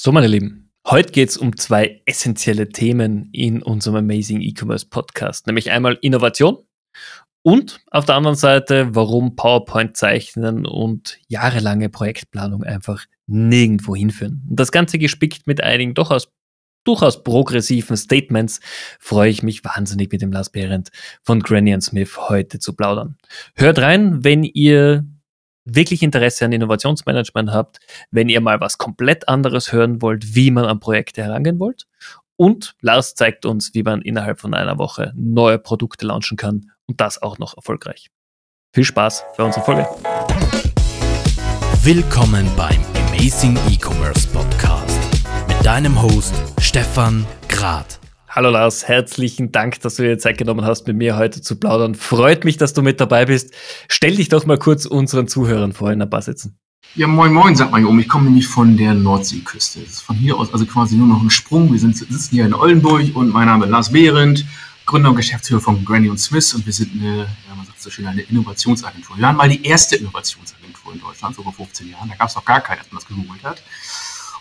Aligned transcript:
So, 0.00 0.12
meine 0.12 0.28
Lieben, 0.28 0.70
heute 0.86 1.10
geht 1.10 1.30
es 1.30 1.36
um 1.36 1.56
zwei 1.56 2.02
essentielle 2.06 2.68
Themen 2.68 3.30
in 3.32 3.64
unserem 3.64 3.96
Amazing 3.96 4.40
E-Commerce 4.42 4.86
Podcast, 4.86 5.48
nämlich 5.48 5.72
einmal 5.72 5.98
Innovation 6.02 6.58
und 7.42 7.80
auf 7.90 8.04
der 8.04 8.14
anderen 8.14 8.36
Seite, 8.36 8.94
warum 8.94 9.34
PowerPoint 9.34 9.96
zeichnen 9.96 10.66
und 10.66 11.18
jahrelange 11.26 11.88
Projektplanung 11.88 12.62
einfach 12.62 13.06
nirgendwo 13.26 13.96
hinführen. 13.96 14.40
Das 14.48 14.70
Ganze 14.70 15.00
gespickt 15.00 15.48
mit 15.48 15.64
einigen 15.64 15.94
durchaus, 15.94 16.28
durchaus 16.84 17.24
progressiven 17.24 17.96
Statements, 17.96 18.60
freue 19.00 19.30
ich 19.30 19.42
mich 19.42 19.64
wahnsinnig 19.64 20.12
mit 20.12 20.22
dem 20.22 20.30
Lars 20.30 20.50
Behrendt 20.50 20.90
von 21.24 21.40
Granny 21.40 21.76
Smith 21.80 22.16
heute 22.28 22.60
zu 22.60 22.76
plaudern. 22.76 23.16
Hört 23.56 23.80
rein, 23.80 24.22
wenn 24.22 24.44
ihr 24.44 25.08
wirklich 25.74 26.02
Interesse 26.02 26.44
an 26.44 26.52
Innovationsmanagement 26.52 27.50
habt, 27.50 27.78
wenn 28.10 28.28
ihr 28.28 28.40
mal 28.40 28.60
was 28.60 28.78
komplett 28.78 29.28
anderes 29.28 29.72
hören 29.72 30.02
wollt, 30.02 30.34
wie 30.34 30.50
man 30.50 30.64
an 30.64 30.80
Projekte 30.80 31.22
herangehen 31.22 31.58
wollt. 31.58 31.86
Und 32.36 32.74
Lars 32.80 33.14
zeigt 33.14 33.46
uns, 33.46 33.74
wie 33.74 33.82
man 33.82 34.00
innerhalb 34.00 34.40
von 34.40 34.54
einer 34.54 34.78
Woche 34.78 35.12
neue 35.16 35.58
Produkte 35.58 36.06
launchen 36.06 36.36
kann 36.36 36.70
und 36.86 37.00
das 37.00 37.20
auch 37.20 37.38
noch 37.38 37.56
erfolgreich. 37.56 38.08
Viel 38.72 38.84
Spaß 38.84 39.24
bei 39.36 39.44
unserer 39.44 39.64
Folge. 39.64 39.88
Willkommen 41.82 42.48
beim 42.56 42.80
Amazing 43.08 43.58
E-Commerce 43.70 44.28
Podcast 44.28 45.00
mit 45.48 45.64
deinem 45.64 46.00
Host 46.00 46.34
Stefan 46.60 47.26
Grad. 47.48 47.98
Hallo 48.30 48.50
Lars, 48.50 48.86
herzlichen 48.86 49.52
Dank, 49.52 49.80
dass 49.80 49.94
du 49.94 50.02
dir 50.02 50.18
Zeit 50.18 50.36
genommen 50.36 50.62
hast, 50.62 50.86
mit 50.86 50.98
mir 50.98 51.16
heute 51.16 51.40
zu 51.40 51.56
plaudern. 51.56 51.94
Freut 51.94 52.44
mich, 52.44 52.58
dass 52.58 52.74
du 52.74 52.82
mit 52.82 53.00
dabei 53.00 53.24
bist. 53.24 53.54
Stell 53.88 54.16
dich 54.16 54.28
doch 54.28 54.44
mal 54.44 54.58
kurz 54.58 54.84
unseren 54.84 55.28
Zuhörern 55.28 55.72
vor 55.72 55.90
in 55.92 56.02
ein 56.02 56.10
paar 56.10 56.20
Sätzen. 56.20 56.58
Ja, 56.94 57.06
moin 57.06 57.32
moin, 57.32 57.56
sagt 57.56 57.70
man 57.70 57.80
hier 57.80 57.88
um. 57.88 57.98
Ich 57.98 58.06
komme 58.06 58.26
nämlich 58.26 58.46
von 58.46 58.76
der 58.76 58.92
Nordseeküste. 58.92 59.80
Das 59.80 59.88
ist 59.88 60.00
von 60.02 60.14
hier 60.16 60.36
aus 60.36 60.52
also 60.52 60.66
quasi 60.66 60.96
nur 60.96 61.06
noch 61.06 61.22
ein 61.22 61.30
Sprung. 61.30 61.72
Wir 61.72 61.80
sind, 61.80 61.96
sitzen 61.96 62.28
hier 62.30 62.44
in 62.44 62.52
Oldenburg 62.52 63.16
und 63.16 63.32
mein 63.32 63.46
Name 63.46 63.64
ist 63.64 63.70
Lars 63.70 63.92
Behrendt, 63.92 64.44
Gründer 64.84 65.08
und 65.08 65.16
Geschäftsführer 65.16 65.62
von 65.62 65.82
Granny 65.82 66.10
und 66.10 66.18
Smith 66.18 66.52
und 66.52 66.66
wir 66.66 66.72
sind 66.74 66.92
eine, 67.00 67.20
ja, 67.20 67.54
man 67.56 67.64
sagt 67.64 67.80
so 67.80 67.88
schön, 67.88 68.06
eine 68.06 68.20
Innovationsagentur. 68.20 69.16
Wir 69.16 69.22
waren 69.22 69.36
mal 69.36 69.48
die 69.48 69.64
erste 69.64 69.96
Innovationsagentur 69.96 70.92
in 70.92 71.00
Deutschland, 71.00 71.34
so 71.34 71.42
vor 71.42 71.54
15 71.54 71.88
Jahren. 71.88 72.10
Da 72.10 72.16
gab 72.16 72.28
es 72.28 72.34
noch 72.36 72.44
gar 72.44 72.60
keinen, 72.60 72.80
der 72.90 72.98
das 72.98 73.06
gegoogelt 73.06 73.42
hat. 73.42 73.62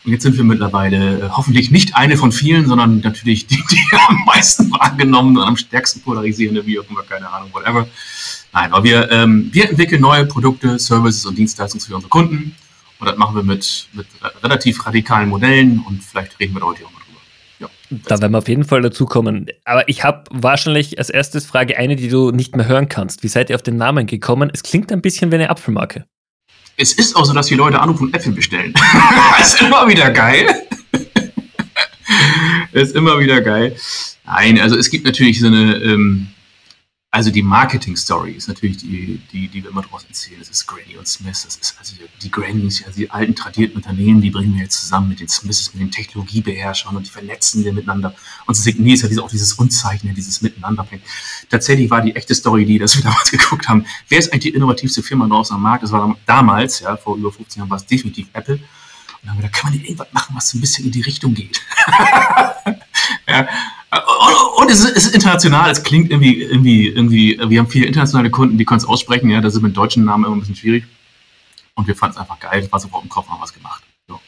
Und 0.07 0.13
jetzt 0.13 0.23
sind 0.23 0.37
wir 0.37 0.45
mittlerweile 0.45 1.19
äh, 1.19 1.29
hoffentlich 1.29 1.69
nicht 1.69 1.97
eine 1.97 2.15
von 2.15 2.31
vielen, 2.31 2.65
sondern 2.65 3.01
natürlich 3.01 3.45
die, 3.45 3.61
die 3.69 3.83
am 4.07 4.23
meisten 4.25 4.71
wahrgenommen 4.71 5.35
und 5.35 5.43
am 5.43 5.57
stärksten 5.57 5.99
polarisierende, 5.99 6.65
wie 6.65 6.79
auch 6.79 6.89
immer, 6.89 7.03
keine 7.03 7.29
Ahnung, 7.29 7.49
whatever. 7.51 7.89
Nein, 8.53 8.71
aber 8.71 8.85
wir, 8.85 9.11
ähm, 9.11 9.49
wir 9.51 9.69
entwickeln 9.69 9.99
neue 9.99 10.25
Produkte, 10.25 10.79
Services 10.79 11.25
und 11.25 11.37
Dienstleistungen 11.37 11.83
für 11.83 11.93
unsere 11.93 12.09
Kunden. 12.09 12.55
Und 12.99 13.09
das 13.09 13.17
machen 13.17 13.35
wir 13.35 13.43
mit, 13.43 13.89
mit 13.91 14.07
relativ 14.41 14.85
radikalen 14.85 15.27
Modellen 15.27 15.83
und 15.85 16.01
vielleicht 16.01 16.39
reden 16.39 16.53
wir 16.53 16.61
da 16.61 16.67
heute 16.67 16.85
auch 16.85 16.91
mal 16.93 17.01
drüber. 17.05 17.19
Ja, 17.59 17.67
da 18.05 18.21
werden 18.21 18.31
wir 18.31 18.37
auf 18.37 18.47
jeden 18.47 18.63
Fall 18.63 18.81
dazu 18.81 19.05
kommen. 19.07 19.47
Aber 19.65 19.89
ich 19.89 20.05
habe 20.05 20.23
wahrscheinlich 20.31 20.99
als 20.99 21.09
erstes 21.09 21.45
Frage 21.45 21.77
eine, 21.77 21.97
die 21.97 22.07
du 22.07 22.31
nicht 22.31 22.55
mehr 22.55 22.65
hören 22.65 22.87
kannst. 22.87 23.23
Wie 23.23 23.27
seid 23.27 23.49
ihr 23.49 23.57
auf 23.57 23.61
den 23.61 23.75
Namen 23.75 24.07
gekommen? 24.07 24.49
Es 24.53 24.63
klingt 24.63 24.89
ein 24.93 25.01
bisschen 25.01 25.31
wie 25.31 25.35
eine 25.35 25.49
Apfelmarke 25.49 26.05
es 26.77 26.93
ist 26.93 27.15
auch 27.15 27.25
so, 27.25 27.33
dass 27.33 27.47
die 27.47 27.55
Leute 27.55 27.79
anrufen 27.81 28.07
und 28.07 28.15
Äpfel 28.15 28.31
bestellen. 28.31 28.73
ist 29.41 29.61
immer 29.61 29.87
wieder 29.87 30.11
geil. 30.11 30.47
ist 32.71 32.95
immer 32.95 33.19
wieder 33.19 33.41
geil. 33.41 33.75
Nein, 34.25 34.61
also 34.61 34.77
es 34.77 34.89
gibt 34.89 35.05
natürlich 35.05 35.39
so 35.39 35.47
eine, 35.47 35.75
ähm, 35.77 36.27
also 37.09 37.31
die 37.31 37.41
Marketing-Story 37.41 38.33
ist 38.33 38.49
natürlich 38.49 38.77
die, 38.77 39.21
die, 39.31 39.47
die 39.47 39.63
wir 39.63 39.71
immer 39.71 39.81
daraus 39.81 40.03
erzählen. 40.03 40.39
Das 40.39 40.49
ist 40.49 40.67
Granny 40.67 40.97
und 40.97 41.07
Smith. 41.07 41.43
Das 41.45 41.55
ist 41.55 41.75
also 41.79 41.95
die 42.21 42.29
Grannies, 42.29 42.83
also 42.85 42.97
die 42.97 43.09
alten 43.09 43.33
tradierten 43.33 43.77
Unternehmen, 43.77 44.19
die 44.19 44.29
bringen 44.29 44.53
wir 44.55 44.63
jetzt 44.63 44.81
zusammen 44.81 45.09
mit 45.09 45.21
den 45.21 45.29
Smiths, 45.29 45.73
mit 45.73 45.81
den 45.81 45.91
Technologiebeherrschern 45.91 46.95
und 46.97 47.05
die 47.05 47.09
vernetzen 47.09 47.63
wir 47.63 47.71
miteinander. 47.71 48.13
Und 48.45 48.55
Signier 48.55 48.93
ist 48.93 49.09
ja 49.09 49.21
auch 49.21 49.31
dieses 49.31 49.53
Unzeichnen, 49.53 50.15
dieses 50.15 50.41
Miteinanderbringen. 50.41 51.03
Tatsächlich 51.49 51.89
war 51.89 52.01
die 52.01 52.13
echte 52.13 52.35
Story 52.35 52.65
die, 52.65 52.77
dass 52.77 52.97
wir 52.97 53.03
damals 53.09 53.31
geguckt 53.31 53.69
haben, 53.69 53.85
wer 54.09 54.19
ist 54.19 54.33
eigentlich 54.33 54.51
die 54.51 54.57
innovativste 54.57 55.01
Firma 55.01 55.27
draußen 55.27 55.55
am 55.55 55.61
Markt? 55.61 55.83
Das 55.83 55.93
war 55.93 56.13
damals, 56.25 56.81
ja, 56.81 56.97
vor 56.97 57.15
über 57.15 57.31
15 57.31 57.61
Jahren 57.61 57.69
war 57.69 57.77
es 57.77 57.85
definitiv 57.85 58.27
Apple. 58.33 58.59
Und 59.21 59.27
dann 59.27 59.37
gedacht, 59.37 59.53
kann 59.53 59.71
man 59.71 59.79
irgendwas 59.79 60.07
machen, 60.11 60.35
was 60.35 60.49
so 60.49 60.57
ein 60.57 60.61
bisschen 60.61 60.85
in 60.85 60.91
die 60.91 61.01
Richtung 61.01 61.33
geht? 61.33 61.61
ja, 63.27 63.47
und 64.57 64.69
es 64.69 64.79
ist, 64.79 64.97
es 64.97 65.05
ist, 65.05 65.15
international, 65.15 65.71
es 65.71 65.83
klingt 65.83 66.11
irgendwie, 66.11 66.41
irgendwie, 66.41 66.87
irgendwie, 66.87 67.39
wir 67.49 67.59
haben 67.59 67.69
viele 67.69 67.85
internationale 67.85 68.29
Kunden, 68.29 68.57
die 68.57 68.65
können 68.65 68.79
es 68.79 68.85
aussprechen, 68.85 69.29
ja, 69.29 69.39
das 69.39 69.55
ist 69.55 69.61
mit 69.61 69.77
deutschen 69.77 70.03
Namen 70.03 70.25
immer 70.25 70.35
ein 70.35 70.39
bisschen 70.39 70.55
schwierig. 70.55 70.85
Und 71.75 71.87
wir 71.87 71.95
fanden 71.95 72.15
es 72.15 72.21
einfach 72.21 72.39
geil, 72.39 72.67
war 72.71 72.79
sofort 72.79 73.03
im 73.03 73.09
Kopf, 73.09 73.29
haben 73.29 73.41
was 73.41 73.53
gemacht. 73.53 73.83
So. 74.07 74.19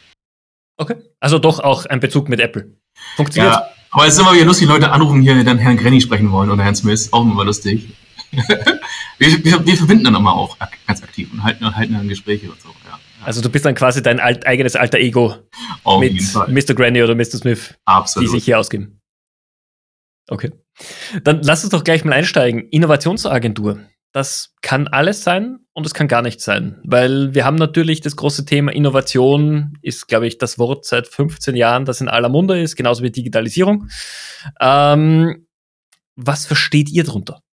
Okay. 0.77 0.95
Also 1.19 1.39
doch 1.39 1.59
auch 1.59 1.85
ein 1.85 1.99
Bezug 1.99 2.29
mit 2.29 2.39
Apple. 2.39 2.71
Funktioniert. 3.15 3.53
Ja, 3.53 3.67
aber 3.91 4.07
es 4.07 4.13
ist 4.13 4.19
immer 4.19 4.33
wieder 4.33 4.45
lustig, 4.45 4.67
Leute 4.67 4.91
anrufen 4.91 5.21
hier, 5.21 5.35
die 5.35 5.43
dann 5.43 5.57
Herrn 5.57 5.77
Granny 5.77 5.99
sprechen 5.99 6.31
wollen 6.31 6.49
oder 6.49 6.63
Herrn 6.63 6.75
Smith, 6.75 7.09
auch 7.11 7.23
immer 7.23 7.43
lustig. 7.43 7.89
wir, 8.31 9.43
wir, 9.43 9.65
wir, 9.65 9.77
verbinden 9.77 10.05
dann 10.05 10.15
immer 10.15 10.33
auch 10.33 10.57
ganz 10.87 11.03
aktiv 11.03 11.33
und 11.33 11.43
halten, 11.43 11.75
halten 11.75 11.93
dann 11.95 12.07
Gespräche 12.07 12.49
und 12.49 12.61
so, 12.61 12.69
ja. 12.85 12.88
Also 13.23 13.41
du 13.41 13.49
bist 13.49 13.65
dann 13.65 13.75
quasi 13.75 14.01
dein 14.01 14.19
alt, 14.19 14.45
eigenes 14.45 14.75
alter 14.75 14.97
Ego 14.97 15.35
Auf 15.83 15.99
mit 15.99 16.21
Mr. 16.47 16.73
Granny 16.73 17.03
oder 17.03 17.15
Mr. 17.15 17.37
Smith, 17.37 17.75
Absolut. 17.85 18.27
die 18.27 18.31
sich 18.31 18.45
hier 18.45 18.59
ausgeben. 18.59 19.01
Okay. 20.29 20.51
Dann 21.23 21.41
lass 21.43 21.63
uns 21.63 21.71
doch 21.71 21.83
gleich 21.83 22.05
mal 22.05 22.13
einsteigen. 22.13 22.67
Innovationsagentur. 22.69 23.79
Das 24.11 24.55
kann 24.61 24.87
alles 24.87 25.23
sein 25.23 25.59
und 25.73 25.85
es 25.85 25.93
kann 25.93 26.07
gar 26.07 26.23
nicht 26.23 26.41
sein, 26.41 26.81
weil 26.83 27.35
wir 27.35 27.45
haben 27.45 27.57
natürlich 27.57 28.01
das 28.01 28.15
große 28.15 28.43
Thema 28.43 28.71
Innovation 28.71 29.77
ist, 29.83 30.07
glaube 30.07 30.25
ich, 30.25 30.39
das 30.39 30.57
Wort 30.57 30.85
seit 30.85 31.07
15 31.07 31.55
Jahren, 31.55 31.85
das 31.85 32.01
in 32.01 32.07
aller 32.07 32.29
Munde 32.29 32.59
ist, 32.59 32.75
genauso 32.75 33.03
wie 33.03 33.11
Digitalisierung. 33.11 33.87
Ähm, 34.59 35.45
was 36.15 36.47
versteht 36.47 36.89
ihr 36.89 37.03
darunter? 37.03 37.43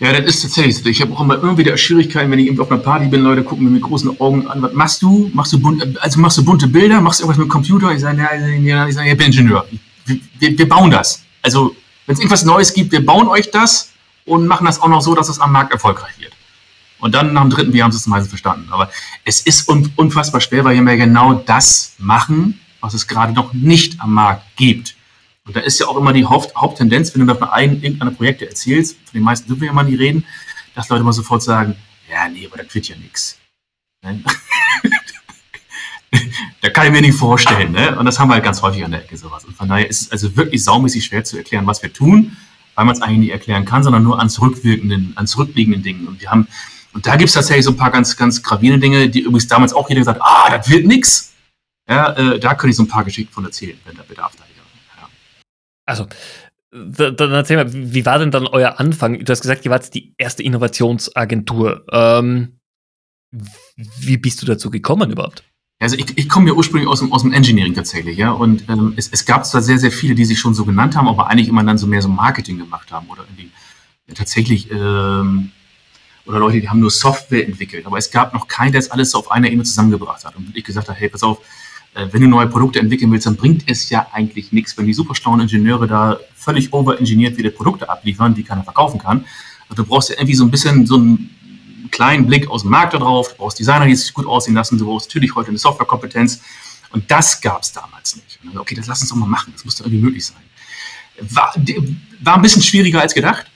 Ja, 0.00 0.12
das 0.12 0.26
ist 0.26 0.42
tatsächlich 0.42 0.78
so. 0.78 0.88
Ich 0.88 1.00
habe 1.00 1.12
auch 1.12 1.20
immer, 1.20 1.34
immer 1.42 1.58
wieder 1.58 1.76
Schwierigkeiten, 1.76 2.30
wenn 2.30 2.38
ich 2.38 2.46
eben 2.46 2.60
auf 2.60 2.70
einer 2.70 2.80
Party 2.80 3.06
bin, 3.06 3.22
Leute 3.22 3.42
gucken 3.42 3.64
mir 3.64 3.70
mit 3.70 3.82
großen 3.82 4.20
Augen 4.20 4.46
an, 4.46 4.62
was 4.62 4.72
machst 4.72 5.02
du? 5.02 5.30
Machst 5.34 5.52
du, 5.52 5.58
bunt, 5.58 6.00
also 6.00 6.20
machst 6.20 6.38
du 6.38 6.44
bunte 6.44 6.68
Bilder? 6.68 7.00
Machst 7.00 7.18
du 7.18 7.24
irgendwas 7.24 7.38
mit 7.38 7.46
dem 7.46 7.50
Computer? 7.50 7.92
Ich 7.92 8.00
sage, 8.00 8.22
ja, 8.62 8.86
ich, 8.86 8.94
sage, 8.94 9.10
ich 9.10 9.16
bin 9.16 9.26
Ingenieur. 9.26 9.66
Wir, 10.06 10.20
wir, 10.38 10.58
wir 10.58 10.68
bauen 10.68 10.90
das. 10.90 11.22
Also 11.42 11.74
wenn 12.06 12.14
es 12.14 12.20
irgendwas 12.20 12.44
Neues 12.44 12.72
gibt, 12.72 12.92
wir 12.92 13.04
bauen 13.04 13.26
euch 13.26 13.50
das 13.50 13.90
und 14.24 14.46
machen 14.46 14.66
das 14.66 14.80
auch 14.80 14.88
noch 14.88 15.02
so, 15.02 15.14
dass 15.14 15.28
es 15.28 15.40
am 15.40 15.50
Markt 15.50 15.72
erfolgreich 15.72 16.18
wird. 16.18 16.32
Und 17.00 17.14
dann 17.14 17.32
nach 17.32 17.42
dem 17.42 17.50
dritten 17.50 17.72
Bier 17.72 17.84
haben 17.84 17.92
sie 17.92 17.98
es 17.98 18.06
meistens 18.06 18.28
verstanden. 18.28 18.68
Aber 18.70 18.90
es 19.24 19.40
ist 19.40 19.68
unfassbar 19.68 20.40
schwer, 20.40 20.64
weil 20.64 20.80
wir 20.80 20.96
genau 20.96 21.34
das 21.34 21.94
machen, 21.98 22.60
was 22.80 22.94
es 22.94 23.08
gerade 23.08 23.32
noch 23.32 23.52
nicht 23.52 24.00
am 24.00 24.14
Markt 24.14 24.44
gibt. 24.56 24.94
Und 25.48 25.56
da 25.56 25.60
ist 25.60 25.80
ja 25.80 25.86
auch 25.86 25.96
immer 25.96 26.12
die 26.12 26.26
Haupt 26.26 26.54
Haupttendenz, 26.54 27.14
wenn 27.14 27.26
du 27.26 27.32
davon 27.32 27.48
ein, 27.48 27.82
irgendeine 27.82 28.10
Projekte 28.10 28.46
erzählst, 28.46 28.96
von 28.96 29.14
den 29.14 29.22
meisten 29.22 29.48
dürfen 29.48 29.62
wir 29.62 29.68
ja 29.68 29.72
mal 29.72 29.82
nicht 29.82 29.98
reden, 29.98 30.26
dass 30.74 30.90
Leute 30.90 31.02
mal 31.02 31.12
sofort 31.12 31.42
sagen, 31.42 31.74
ja, 32.10 32.28
nee, 32.28 32.46
aber 32.46 32.62
das 32.62 32.74
wird 32.74 32.86
ja 32.86 32.96
nichts. 32.96 33.38
Ne? 34.04 34.22
da 36.60 36.68
kann 36.68 36.86
ich 36.86 36.92
mir 36.92 37.00
nicht 37.00 37.16
vorstellen. 37.16 37.72
Ne? 37.72 37.98
Und 37.98 38.04
das 38.04 38.18
haben 38.18 38.28
wir 38.28 38.34
halt 38.34 38.44
ganz 38.44 38.60
häufig 38.60 38.84
an 38.84 38.90
der 38.90 39.02
Ecke 39.02 39.16
sowas. 39.16 39.46
Und 39.46 39.56
von 39.56 39.68
daher 39.68 39.88
ist 39.88 40.02
es 40.02 40.12
also 40.12 40.36
wirklich 40.36 40.62
saumäßig 40.62 41.06
schwer 41.06 41.24
zu 41.24 41.38
erklären, 41.38 41.66
was 41.66 41.82
wir 41.82 41.94
tun, 41.94 42.36
weil 42.74 42.84
man 42.84 42.94
es 42.94 43.00
eigentlich 43.00 43.18
nicht 43.18 43.32
erklären 43.32 43.64
kann, 43.64 43.82
sondern 43.82 44.02
nur 44.02 44.20
an 44.20 44.28
zurückwirkenden, 44.28 45.14
an 45.16 45.26
zurückliegenden 45.26 45.82
Dingen. 45.82 46.08
Und 46.08 46.20
wir 46.20 46.30
haben, 46.30 46.46
und 46.92 47.06
da 47.06 47.16
gibt 47.16 47.28
es 47.28 47.34
tatsächlich 47.34 47.64
so 47.64 47.70
ein 47.70 47.78
paar 47.78 47.90
ganz, 47.90 48.18
ganz 48.18 48.42
gravierende 48.42 48.80
Dinge, 48.80 49.08
die 49.08 49.20
übrigens 49.20 49.48
damals 49.48 49.72
auch 49.72 49.88
jeder 49.88 50.02
gesagt 50.02 50.20
hat, 50.20 50.28
ah, 50.28 50.54
das 50.54 50.68
wird 50.68 50.84
nix. 50.84 51.32
Ja, 51.88 52.12
äh, 52.12 52.38
da 52.38 52.50
könnte 52.50 52.72
ich 52.72 52.76
so 52.76 52.82
ein 52.82 52.88
paar 52.88 53.04
Geschichten 53.04 53.32
von 53.32 53.46
erzählen, 53.46 53.78
wenn 53.86 53.96
der 53.96 54.02
Bedarf 54.02 54.32
da 54.36 54.44
ist. 54.44 54.47
Also, 55.88 56.06
dann 56.70 57.32
erzähl 57.32 57.56
mal, 57.56 57.72
wie 57.72 58.04
war 58.04 58.18
denn 58.18 58.30
dann 58.30 58.46
euer 58.46 58.78
Anfang? 58.78 59.24
Du 59.24 59.32
hast 59.32 59.40
gesagt, 59.40 59.64
ihr 59.64 59.70
wart 59.70 59.94
die 59.94 60.14
erste 60.18 60.42
Innovationsagentur. 60.42 61.86
Ähm, 61.90 62.58
wie 63.30 64.18
bist 64.18 64.42
du 64.42 64.46
dazu 64.46 64.70
gekommen 64.70 65.10
überhaupt? 65.10 65.44
Also 65.80 65.96
ich, 65.96 66.18
ich 66.18 66.28
komme 66.28 66.48
ja 66.48 66.54
ursprünglich 66.54 66.88
aus 66.88 66.98
dem, 66.98 67.12
aus 67.12 67.22
dem 67.22 67.32
Engineering 67.32 67.74
tatsächlich, 67.74 68.18
ja. 68.18 68.32
Und 68.32 68.68
ähm, 68.68 68.94
es, 68.96 69.08
es 69.08 69.24
gab 69.24 69.46
zwar 69.46 69.62
sehr, 69.62 69.78
sehr 69.78 69.92
viele, 69.92 70.14
die 70.14 70.24
sich 70.24 70.38
schon 70.38 70.54
so 70.54 70.64
genannt 70.64 70.96
haben, 70.96 71.08
aber 71.08 71.28
eigentlich 71.28 71.48
immer 71.48 71.64
dann 71.64 71.78
so 71.78 71.86
mehr 71.86 72.02
so 72.02 72.08
Marketing 72.08 72.58
gemacht 72.58 72.90
haben 72.90 73.08
oder 73.08 73.22
irgendwie 73.22 73.50
ja, 74.06 74.14
tatsächlich 74.14 74.70
ähm, 74.70 75.52
oder 76.26 76.38
Leute, 76.40 76.60
die 76.60 76.68
haben 76.68 76.80
nur 76.80 76.90
Software 76.90 77.46
entwickelt. 77.46 77.86
Aber 77.86 77.96
es 77.96 78.10
gab 78.10 78.34
noch 78.34 78.46
keinen, 78.46 78.72
der 78.72 78.82
das 78.82 78.90
alles 78.90 79.14
auf 79.14 79.30
einer 79.30 79.46
Ebene 79.46 79.64
zusammengebracht 79.64 80.24
hat. 80.26 80.36
Und 80.36 80.54
ich 80.54 80.64
gesagt 80.64 80.88
habe, 80.88 80.98
hey, 80.98 81.08
pass 81.08 81.22
auf, 81.22 81.38
äh, 81.38 81.42
wenn 82.10 82.22
du 82.22 82.28
neue 82.28 82.46
Produkte 82.46 82.78
entwickeln 82.78 83.10
willst, 83.10 83.26
dann 83.26 83.36
bringt 83.36 83.64
es 83.68 83.90
ja 83.90 84.06
eigentlich 84.12 84.52
nichts, 84.52 84.76
wenn 84.76 84.86
die 84.86 84.94
super 84.94 85.14
schlauen 85.14 85.40
Ingenieure 85.40 85.86
da 85.86 86.18
völlig 86.34 86.72
overengineert 86.72 87.36
wieder 87.36 87.50
Produkte 87.50 87.88
abliefern, 87.88 88.34
die 88.34 88.42
keiner 88.42 88.62
verkaufen 88.62 89.00
kann. 89.00 89.24
Also 89.68 89.82
du 89.82 89.88
brauchst 89.88 90.10
ja 90.10 90.16
irgendwie 90.16 90.34
so 90.34 90.44
ein 90.44 90.50
bisschen 90.50 90.86
so 90.86 90.96
ein 90.96 91.30
kleinen 91.90 92.26
Blick 92.26 92.48
aus 92.48 92.62
dem 92.62 92.70
Markt 92.70 92.94
darauf, 92.94 93.30
du 93.30 93.36
brauchst 93.36 93.58
Designer, 93.58 93.86
die 93.86 93.96
sich 93.96 94.12
gut 94.12 94.26
aussehen 94.26 94.54
lassen, 94.54 94.78
du 94.78 94.86
brauchst 94.86 95.08
natürlich 95.08 95.34
heute 95.34 95.48
eine 95.48 95.58
Softwarekompetenz. 95.58 96.40
Und 96.90 97.10
das 97.10 97.40
gab 97.40 97.62
es 97.62 97.72
damals 97.72 98.16
nicht. 98.16 98.38
Und 98.42 98.54
dann, 98.54 98.58
okay, 98.58 98.74
das 98.74 98.86
lass 98.86 99.00
uns 99.00 99.10
doch 99.10 99.16
mal 99.16 99.26
machen, 99.26 99.52
das 99.54 99.64
muss 99.64 99.76
doch 99.76 99.84
irgendwie 99.84 100.04
möglich 100.04 100.24
sein. 100.24 100.36
War, 101.20 101.52
war 102.20 102.36
ein 102.36 102.42
bisschen 102.42 102.62
schwieriger 102.62 103.00
als 103.00 103.12
gedacht. 103.12 103.46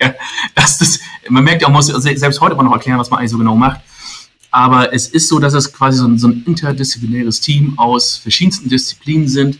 ja, 0.00 0.14
das, 0.54 0.78
das, 0.78 1.00
man 1.28 1.44
merkt 1.44 1.62
ja, 1.62 1.68
man 1.68 1.76
muss 1.76 1.86
selbst 1.86 2.40
heute 2.40 2.54
immer 2.54 2.64
noch 2.64 2.72
erklären, 2.72 2.98
was 2.98 3.10
man 3.10 3.20
eigentlich 3.20 3.30
so 3.30 3.38
genau 3.38 3.54
macht. 3.54 3.80
Aber 4.50 4.92
es 4.92 5.08
ist 5.08 5.28
so, 5.28 5.38
dass 5.38 5.54
es 5.54 5.72
quasi 5.72 5.98
so 5.98 6.06
ein, 6.06 6.18
so 6.18 6.28
ein 6.28 6.42
interdisziplinäres 6.46 7.40
Team 7.40 7.78
aus 7.78 8.16
verschiedensten 8.16 8.68
Disziplinen 8.68 9.28
sind. 9.28 9.58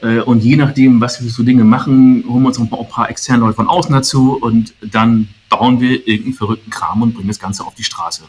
Äh, 0.00 0.20
und 0.20 0.42
je 0.42 0.56
nachdem, 0.56 1.00
was 1.00 1.22
wir 1.22 1.30
so 1.30 1.42
Dinge 1.42 1.64
machen, 1.64 2.24
holen 2.28 2.42
wir 2.42 2.48
uns 2.48 2.58
ein 2.58 2.68
paar 2.68 3.08
externe 3.08 3.40
Leute 3.40 3.54
von 3.54 3.68
außen 3.68 3.92
dazu 3.92 4.34
und 4.34 4.74
dann 4.82 5.28
bauen 5.48 5.80
wir 5.80 6.06
irgendeinen 6.06 6.34
verrückten 6.34 6.70
Kram 6.70 7.02
und 7.02 7.14
bringen 7.14 7.28
das 7.28 7.38
Ganze 7.38 7.64
auf 7.64 7.74
die 7.74 7.84
Straße. 7.84 8.24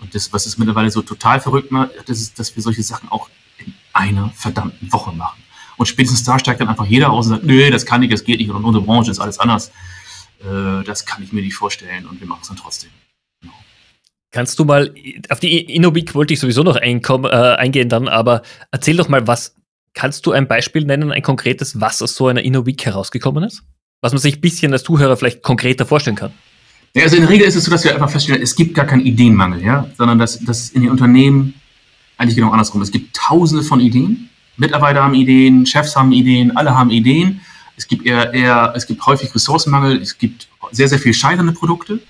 Und 0.00 0.14
das, 0.14 0.32
was 0.32 0.46
es 0.46 0.58
mittlerweile 0.58 0.90
so 0.90 1.02
total 1.02 1.40
verrückt 1.40 1.70
macht, 1.70 1.90
das 2.06 2.20
ist, 2.20 2.38
dass 2.38 2.54
wir 2.56 2.62
solche 2.62 2.82
Sachen 2.82 3.10
auch 3.10 3.28
in 3.58 3.72
einer 3.92 4.30
verdammten 4.34 4.92
Woche 4.92 5.12
machen. 5.12 5.42
Und 5.76 5.86
spätestens 5.86 6.24
da 6.24 6.38
steigt 6.38 6.60
dann 6.60 6.68
einfach 6.68 6.86
jeder 6.86 7.10
aus 7.10 7.26
und 7.26 7.32
sagt, 7.32 7.44
nö, 7.44 7.70
das 7.70 7.84
kann 7.84 8.02
ich, 8.02 8.10
das 8.10 8.24
geht 8.24 8.38
nicht 8.38 8.50
und 8.50 8.64
unsere 8.64 8.84
Branche 8.84 9.10
ist 9.10 9.20
alles 9.20 9.38
anders. 9.38 9.70
Äh, 10.40 10.84
das 10.84 11.04
kann 11.04 11.22
ich 11.22 11.32
mir 11.32 11.42
nicht 11.42 11.54
vorstellen 11.54 12.06
und 12.06 12.20
wir 12.20 12.26
machen 12.26 12.40
es 12.42 12.48
dann 12.48 12.56
trotzdem. 12.56 12.90
Kannst 14.34 14.58
du 14.58 14.64
mal, 14.64 14.92
auf 15.28 15.38
die 15.38 15.60
Innobic 15.60 16.16
wollte 16.16 16.34
ich 16.34 16.40
sowieso 16.40 16.64
noch 16.64 16.74
einkommen, 16.74 17.26
äh, 17.26 17.54
eingehen 17.54 17.88
dann, 17.88 18.08
aber 18.08 18.42
erzähl 18.72 18.96
doch 18.96 19.08
mal, 19.08 19.28
was, 19.28 19.54
kannst 19.94 20.26
du 20.26 20.32
ein 20.32 20.48
Beispiel 20.48 20.84
nennen, 20.84 21.12
ein 21.12 21.22
konkretes, 21.22 21.80
was 21.80 22.02
aus 22.02 22.16
so 22.16 22.26
einer 22.26 22.42
Innobic 22.42 22.84
herausgekommen 22.84 23.44
ist? 23.44 23.62
Was 24.00 24.12
man 24.12 24.20
sich 24.20 24.38
ein 24.38 24.40
bisschen 24.40 24.72
als 24.72 24.82
Zuhörer 24.82 25.16
vielleicht 25.16 25.44
konkreter 25.44 25.86
vorstellen 25.86 26.16
kann. 26.16 26.32
Ja, 26.96 27.04
also 27.04 27.14
in 27.14 27.22
der 27.22 27.30
Regel 27.30 27.46
ist 27.46 27.54
es 27.54 27.62
so, 27.62 27.70
dass 27.70 27.84
wir 27.84 27.94
einfach 27.94 28.10
feststellen, 28.10 28.42
es 28.42 28.56
gibt 28.56 28.74
gar 28.74 28.86
keinen 28.86 29.06
Ideenmangel, 29.06 29.62
ja, 29.62 29.88
sondern 29.96 30.18
dass, 30.18 30.40
dass 30.40 30.70
in 30.70 30.82
den 30.82 30.90
Unternehmen 30.90 31.54
eigentlich 32.18 32.34
genau 32.34 32.50
andersrum. 32.50 32.82
Es 32.82 32.90
gibt 32.90 33.14
tausende 33.14 33.62
von 33.62 33.78
Ideen. 33.78 34.30
Mitarbeiter 34.56 35.04
haben 35.04 35.14
Ideen, 35.14 35.64
Chefs 35.64 35.94
haben 35.94 36.10
Ideen, 36.10 36.56
alle 36.56 36.76
haben 36.76 36.90
Ideen. 36.90 37.40
Es 37.76 37.86
gibt 37.86 38.04
eher, 38.04 38.34
eher, 38.34 38.72
es 38.74 38.88
gibt 38.88 39.06
häufig 39.06 39.32
Ressourcenmangel, 39.32 40.02
es 40.02 40.18
gibt 40.18 40.48
sehr, 40.72 40.88
sehr 40.88 40.98
viel 40.98 41.14
scheiternde 41.14 41.52
Produkte 41.52 42.00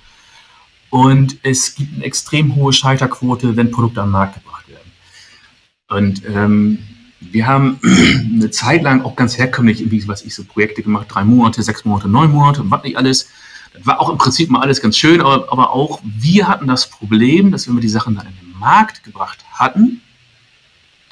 und 0.94 1.38
es 1.42 1.74
gibt 1.74 1.96
eine 1.96 2.04
extrem 2.04 2.54
hohe 2.54 2.72
Scheiterquote, 2.72 3.56
wenn 3.56 3.72
Produkte 3.72 4.00
am 4.00 4.12
Markt 4.12 4.36
gebracht 4.36 4.68
werden. 4.68 4.92
Und 5.88 6.24
ähm, 6.24 6.78
wir 7.18 7.48
haben 7.48 7.80
eine 8.32 8.52
Zeit 8.52 8.84
lang 8.84 9.02
auch 9.02 9.16
ganz 9.16 9.36
herkömmlich, 9.36 9.90
wie 9.90 10.06
was 10.06 10.22
ich 10.22 10.36
so 10.36 10.44
Projekte 10.44 10.84
gemacht, 10.84 11.08
drei 11.10 11.24
Monate, 11.24 11.64
sechs 11.64 11.84
Monate, 11.84 12.08
neun 12.08 12.30
Monate, 12.30 12.62
was 12.70 12.84
nicht 12.84 12.96
alles. 12.96 13.28
Das 13.72 13.84
war 13.84 14.00
auch 14.00 14.08
im 14.08 14.18
Prinzip 14.18 14.50
mal 14.50 14.60
alles 14.60 14.80
ganz 14.80 14.96
schön, 14.96 15.20
aber, 15.20 15.50
aber 15.50 15.72
auch 15.72 16.00
wir 16.04 16.46
hatten 16.46 16.68
das 16.68 16.88
Problem, 16.88 17.50
dass 17.50 17.66
wenn 17.66 17.74
wir 17.74 17.80
die 17.80 17.88
Sachen 17.88 18.14
dann 18.14 18.28
in 18.28 18.36
den 18.36 18.56
Markt 18.60 19.02
gebracht 19.02 19.44
hatten, 19.52 20.00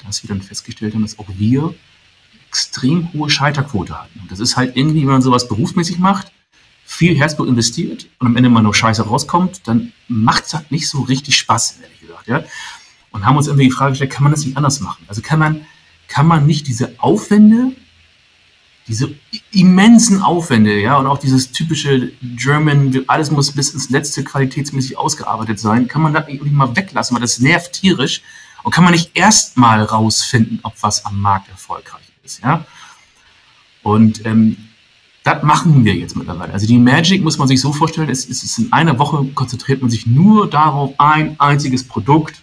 dass 0.05 0.23
wir 0.23 0.29
dann 0.29 0.41
festgestellt 0.41 0.93
haben, 0.93 1.01
dass 1.01 1.19
auch 1.19 1.27
wir 1.35 1.75
extrem 2.47 3.11
hohe 3.11 3.29
Scheiterquote 3.29 4.01
hatten. 4.01 4.17
Und 4.21 4.31
das 4.31 4.39
ist 4.39 4.55
halt 4.55 4.77
irgendwie, 4.77 5.01
wenn 5.01 5.11
man 5.11 5.21
sowas 5.21 5.49
berufsmäßig 5.49 5.99
macht, 5.99 6.31
viel 6.93 7.17
Herzblut 7.17 7.47
investiert 7.47 8.07
und 8.19 8.27
am 8.27 8.35
Ende 8.35 8.49
mal 8.49 8.61
nur 8.61 8.75
Scheiße 8.75 9.03
rauskommt, 9.03 9.67
dann 9.67 9.93
macht 10.07 10.45
es 10.45 10.53
halt 10.53 10.71
nicht 10.71 10.87
so 10.87 11.01
richtig 11.01 11.37
Spaß, 11.37 11.79
ehrlich 11.81 11.99
gesagt. 12.01 12.27
Ja? 12.27 12.43
Und 13.11 13.25
haben 13.25 13.35
uns 13.35 13.47
irgendwie 13.47 13.65
die 13.65 13.71
Frage 13.71 13.91
gestellt, 13.91 14.11
kann 14.11 14.23
man 14.23 14.31
das 14.31 14.45
nicht 14.45 14.57
anders 14.57 14.79
machen? 14.79 15.03
Also 15.07 15.21
kann 15.21 15.39
man, 15.39 15.65
kann 16.07 16.27
man 16.27 16.45
nicht 16.45 16.67
diese 16.67 16.93
Aufwände 16.99 17.73
diese 18.87 19.15
immensen 19.51 20.21
Aufwände, 20.21 20.79
ja, 20.79 20.97
und 20.97 21.07
auch 21.07 21.17
dieses 21.17 21.51
typische 21.51 22.11
German, 22.21 23.03
alles 23.07 23.31
muss 23.31 23.51
bis 23.51 23.73
ins 23.73 23.89
letzte 23.89 24.23
qualitätsmäßig 24.23 24.97
ausgearbeitet 24.97 25.59
sein, 25.59 25.87
kann 25.87 26.01
man 26.01 26.13
das 26.13 26.27
nicht 26.27 26.43
mal 26.43 26.75
weglassen, 26.75 27.15
weil 27.15 27.21
das 27.21 27.39
nervt 27.39 27.73
tierisch. 27.73 28.21
Und 28.63 28.73
kann 28.73 28.85
man 28.85 28.93
nicht 28.93 29.11
erstmal 29.13 29.83
rausfinden, 29.83 30.59
ob 30.63 30.73
was 30.81 31.05
am 31.05 31.21
Markt 31.21 31.49
erfolgreich 31.49 32.03
ist, 32.23 32.41
ja. 32.43 32.65
Und 33.83 34.25
ähm, 34.25 34.57
das 35.23 35.41
machen 35.43 35.85
wir 35.85 35.95
jetzt 35.95 36.15
mittlerweile. 36.15 36.53
Also 36.53 36.67
die 36.67 36.77
Magic 36.77 37.23
muss 37.23 37.37
man 37.37 37.47
sich 37.47 37.61
so 37.61 37.71
vorstellen, 37.71 38.09
es, 38.09 38.25
ist 38.25 38.57
in 38.57 38.73
einer 38.73 38.99
Woche 38.99 39.23
konzentriert 39.33 39.81
man 39.81 39.89
sich 39.89 40.05
nur 40.05 40.49
darauf, 40.49 40.93
ein 40.97 41.39
einziges 41.39 41.87
Produkt, 41.87 42.41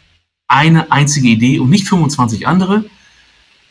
eine 0.48 0.90
einzige 0.90 1.28
Idee 1.28 1.58
und 1.58 1.70
nicht 1.70 1.86
25 1.86 2.46
andere 2.46 2.84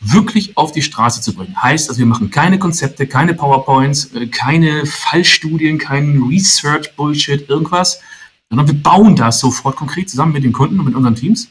wirklich 0.01 0.56
auf 0.56 0.71
die 0.71 0.81
Straße 0.81 1.21
zu 1.21 1.33
bringen. 1.33 1.61
Heißt, 1.61 1.89
also 1.89 2.00
wir 2.00 2.06
machen 2.06 2.31
keine 2.31 2.57
Konzepte, 2.57 3.06
keine 3.07 3.33
PowerPoints, 3.33 4.13
äh, 4.13 4.27
keine 4.27 4.85
Fallstudien, 4.85 5.77
keinen 5.77 6.23
Research-Bullshit, 6.23 7.50
irgendwas, 7.50 8.00
sondern 8.50 8.67
wir 8.67 8.81
bauen 8.81 9.15
das 9.15 9.39
sofort 9.39 9.75
konkret 9.75 10.09
zusammen 10.09 10.33
mit 10.33 10.44
den 10.44 10.53
Kunden 10.53 10.79
und 10.79 10.85
mit 10.85 10.95
unseren 10.95 11.15
Teams, 11.15 11.50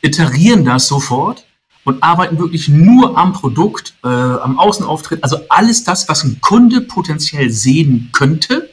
iterieren 0.00 0.64
das 0.64 0.86
sofort 0.86 1.44
und 1.84 2.02
arbeiten 2.02 2.38
wirklich 2.38 2.68
nur 2.68 3.16
am 3.16 3.32
Produkt, 3.32 3.94
äh, 4.02 4.08
am 4.08 4.58
Außenauftritt, 4.58 5.22
also 5.22 5.38
alles 5.48 5.84
das, 5.84 6.08
was 6.08 6.24
ein 6.24 6.40
Kunde 6.40 6.80
potenziell 6.80 7.50
sehen 7.50 8.08
könnte, 8.12 8.70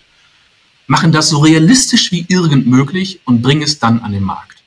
machen 0.88 1.12
das 1.12 1.30
so 1.30 1.40
realistisch 1.40 2.12
wie 2.12 2.26
irgend 2.28 2.68
möglich 2.68 3.22
und 3.26 3.42
bringen 3.42 3.62
es 3.62 3.80
dann 3.80 4.00
an 4.00 4.12
den 4.12 4.24
Markt. 4.24 4.64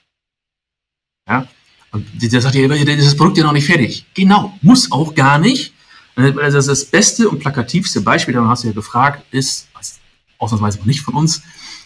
Ja? 1.29 1.46
Und 1.91 2.06
der 2.20 2.41
sagt 2.41 2.55
ja, 2.55 2.69
das 2.69 3.17
Produkt 3.17 3.38
ja 3.38 3.44
noch 3.44 3.52
nicht 3.52 3.67
fertig. 3.67 4.06
Genau, 4.14 4.58
muss 4.62 4.91
auch 4.91 5.14
gar 5.14 5.38
nicht. 5.38 5.73
Also 6.17 6.61
das 6.61 6.85
beste 6.85 7.29
und 7.29 7.41
plakativste 7.41 8.00
Beispiel, 8.00 8.35
daran 8.35 8.49
hast 8.49 8.64
du 8.64 8.69
ja 8.69 8.73
gefragt, 8.73 9.23
ist, 9.32 9.69
ausnahmsweise 10.38 10.81
nicht 10.85 11.00
von 11.00 11.14
uns, 11.14 11.43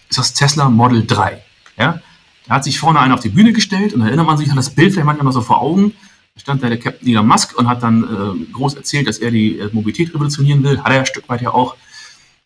ist 0.09 0.19
das 0.19 0.35
Tesla 0.35 0.69
Model 0.69 1.07
3. 1.07 1.43
Ja? 1.79 2.01
Da 2.47 2.55
hat 2.55 2.65
sich 2.65 2.79
vorne 2.79 3.01
einer 3.01 3.15
auf 3.15 3.21
die 3.21 3.29
Bühne 3.29 3.53
gestellt 3.53 3.93
und 3.93 4.01
da 4.01 4.07
erinnert 4.07 4.27
man 4.27 4.39
sich 4.39 4.51
an 4.51 4.57
das 4.57 4.71
Bild 4.71 4.93
vielleicht 4.93 5.07
manchmal 5.07 5.27
noch 5.27 5.33
so 5.33 5.43
vor 5.43 5.61
Augen. 5.61 5.95
Stand 6.38 6.62
da 6.62 6.69
der 6.69 6.79
Captain 6.79 7.08
Elon 7.08 7.26
Musk 7.26 7.58
und 7.58 7.69
hat 7.69 7.82
dann 7.82 8.05
äh, 8.05 8.52
groß 8.52 8.75
erzählt, 8.75 9.06
dass 9.06 9.19
er 9.19 9.31
die 9.31 9.58
äh, 9.58 9.70
Mobilität 9.73 10.14
revolutionieren 10.14 10.62
will. 10.62 10.79
Hat 10.79 10.88
er 10.88 10.94
ja 10.94 11.00
ein 11.00 11.06
Stück 11.06 11.29
weit 11.29 11.43
ja 11.43 11.52
auch. 11.52 11.76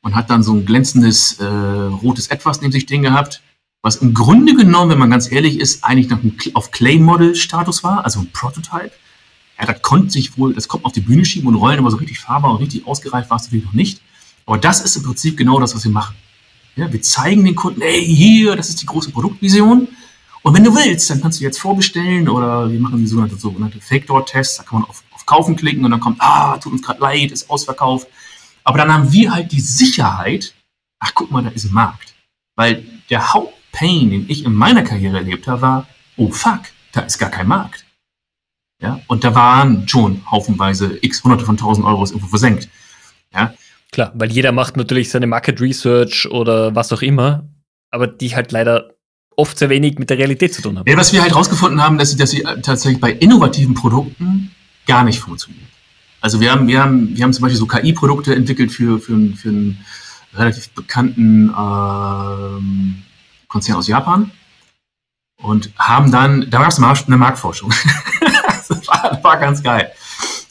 Und 0.03 0.17
hat 0.17 0.31
dann 0.31 0.43
so 0.43 0.53
ein 0.53 0.67
glänzendes 0.67 1.39
äh, 1.39 1.45
rotes 1.45 2.27
Etwas 2.27 2.61
neben 2.61 2.73
sich 2.73 2.83
stehen 2.83 3.03
gehabt 3.03 3.41
was 3.83 3.97
im 3.97 4.15
Grunde 4.15 4.55
genommen, 4.55 4.93
wenn 4.93 4.99
man 4.99 5.11
ganz 5.11 5.31
ehrlich 5.31 5.59
ist, 5.59 5.85
eigentlich 5.85 6.09
noch 6.09 6.23
ein, 6.23 6.37
auf 6.55 6.71
Clay-Model-Status 6.71 7.83
war, 7.83 8.05
also 8.05 8.21
ein 8.21 8.31
Prototype. 8.33 8.93
Ja, 9.59 9.67
das 9.67 9.83
konnte 9.83 10.11
sich 10.11 10.39
wohl, 10.39 10.55
das 10.55 10.69
kommt 10.69 10.85
auf 10.85 10.93
die 10.93 11.01
Bühne 11.01 11.25
schieben 11.25 11.49
und 11.49 11.57
rollen, 11.57 11.79
aber 11.79 11.91
so 11.91 11.97
richtig 11.97 12.21
fahrbar 12.21 12.53
und 12.53 12.59
richtig 12.59 12.87
ausgereift 12.87 13.29
war 13.29 13.37
es 13.37 13.45
natürlich 13.45 13.65
noch 13.65 13.73
nicht. 13.73 14.01
Aber 14.47 14.57
das 14.57 14.81
ist 14.81 14.97
im 14.97 15.03
Prinzip 15.03 15.37
genau 15.37 15.59
das, 15.61 15.75
was 15.75 15.85
wir 15.85 15.91
machen. 15.91 16.15
Ja, 16.77 16.91
wir 16.93 17.03
zeigen 17.03 17.45
den 17.45 17.55
Kunden, 17.55 17.83
hey, 17.83 18.03
hier, 18.03 18.57
das 18.57 18.69
ist 18.69 18.81
die 18.81 18.87
große 18.87 19.11
Produktvision. 19.11 19.89
Und 20.43 20.55
wenn 20.55 20.65
du 20.65 20.75
willst, 20.75 21.09
dann 21.09 21.21
kannst 21.21 21.41
du 21.41 21.45
jetzt 21.45 21.61
vorbestellen 21.61 22.29
oder 22.29 22.71
wir 22.71 22.81
machen 22.81 22.99
die 22.99 23.07
sogenannte, 23.07 23.37
sogenannte 23.37 23.81
Fake-Door-Tests. 23.81 24.57
Da 24.57 24.63
kann 24.65 24.81
man 24.81 24.89
auf, 24.89 25.05
auf 25.13 25.25
Kaufen 25.25 25.57
klicken 25.57 25.85
und 25.85 25.93
dann 25.93 26.01
kommt, 26.01 26.21
ah, 26.21 26.59
tut 26.59 26.73
uns 26.73 26.83
gerade 26.83 27.01
leid, 27.01 27.31
ist 27.31 27.49
ausverkauft. 27.49 28.09
Aber 28.65 28.79
dann 28.79 28.93
haben 28.93 29.13
wir 29.13 29.33
halt 29.33 29.53
die 29.53 29.61
Sicherheit, 29.61 30.55
ach 30.99 31.13
guck 31.15 31.31
mal, 31.31 31.43
da 31.43 31.51
ist 31.51 31.65
ein 31.65 31.73
Markt. 31.73 32.15
Weil 32.57 32.85
der 33.09 33.33
Haupt 33.33 33.55
Pain, 33.73 34.11
den 34.11 34.27
ich 34.29 34.45
in 34.45 34.53
meiner 34.53 34.83
Karriere 34.83 35.17
erlebt 35.17 35.49
habe, 35.49 35.63
war, 35.63 35.89
oh 36.17 36.31
fuck, 36.31 36.61
da 36.93 37.01
ist 37.01 37.19
gar 37.19 37.31
kein 37.31 37.49
Markt. 37.49 37.87
Ja, 38.83 39.01
und 39.07 39.25
da 39.25 39.35
waren 39.35 39.89
schon 39.89 40.23
haufenweise 40.31 40.99
x 41.01 41.23
hunderte 41.23 41.45
von 41.45 41.57
tausend 41.57 41.87
Euros 41.87 42.11
irgendwo 42.11 42.29
versenkt. 42.29 42.69
Ja. 43.33 43.55
Klar, 43.93 44.13
weil 44.15 44.33
jeder 44.33 44.53
macht 44.53 44.77
natürlich 44.77 45.11
seine 45.11 45.27
Market 45.27 45.61
Research 45.61 46.29
oder 46.31 46.75
was 46.75 46.93
auch 46.93 47.03
immer, 47.03 47.49
aber 47.91 48.07
die 48.07 48.35
halt 48.35 48.53
leider 48.53 48.95
oft 49.37 49.59
sehr 49.59 49.71
wenig 49.71 49.99
mit 49.99 50.11
der 50.11 50.19
Realität 50.19 50.55
zu 50.55 50.63
tun 50.63 50.79
haben. 50.79 50.89
Ja, 50.89 50.97
was 50.97 51.13
wir 51.13 51.23
halt 51.23 51.35
rausgefunden 51.35 51.83
haben, 51.83 51.99
dass 51.99 52.11
sie, 52.11 52.17
dass 52.17 52.31
sie 52.31 52.43
tatsächlich 52.63 53.01
bei 53.01 53.13
innovativen 53.13 53.75
Produkten 53.75 54.51
gar 54.87 55.05
nicht 55.05 55.21
funktioniert. 55.21 55.67
Also 56.21 56.41
wir 56.41 56.53
haben, 56.53 56.69
wir 56.69 56.81
haben, 56.81 57.17
wir 57.17 57.25
haben 57.25 57.33
zum 57.33 57.43
Beispiel 57.43 57.59
so 57.59 57.67
KI-Produkte 57.67 58.35
entwickelt 58.35 58.71
für, 58.71 58.99
für, 58.99 59.17
für 59.35 59.49
einen 59.49 59.85
relativ 60.35 60.71
bekannten 60.71 61.53
ähm, 61.57 63.03
Konzern 63.49 63.77
aus 63.77 63.89
Japan 63.89 64.31
und 65.43 65.73
haben 65.79 66.11
dann, 66.11 66.49
da 66.49 66.61
gab 66.61 66.69
es 66.69 66.79
eine 66.79 67.17
Marktforschung. 67.17 67.73
das 68.21 68.71
war, 68.87 69.19
war, 69.23 69.37
ganz 69.39 69.63
geil. 69.63 69.91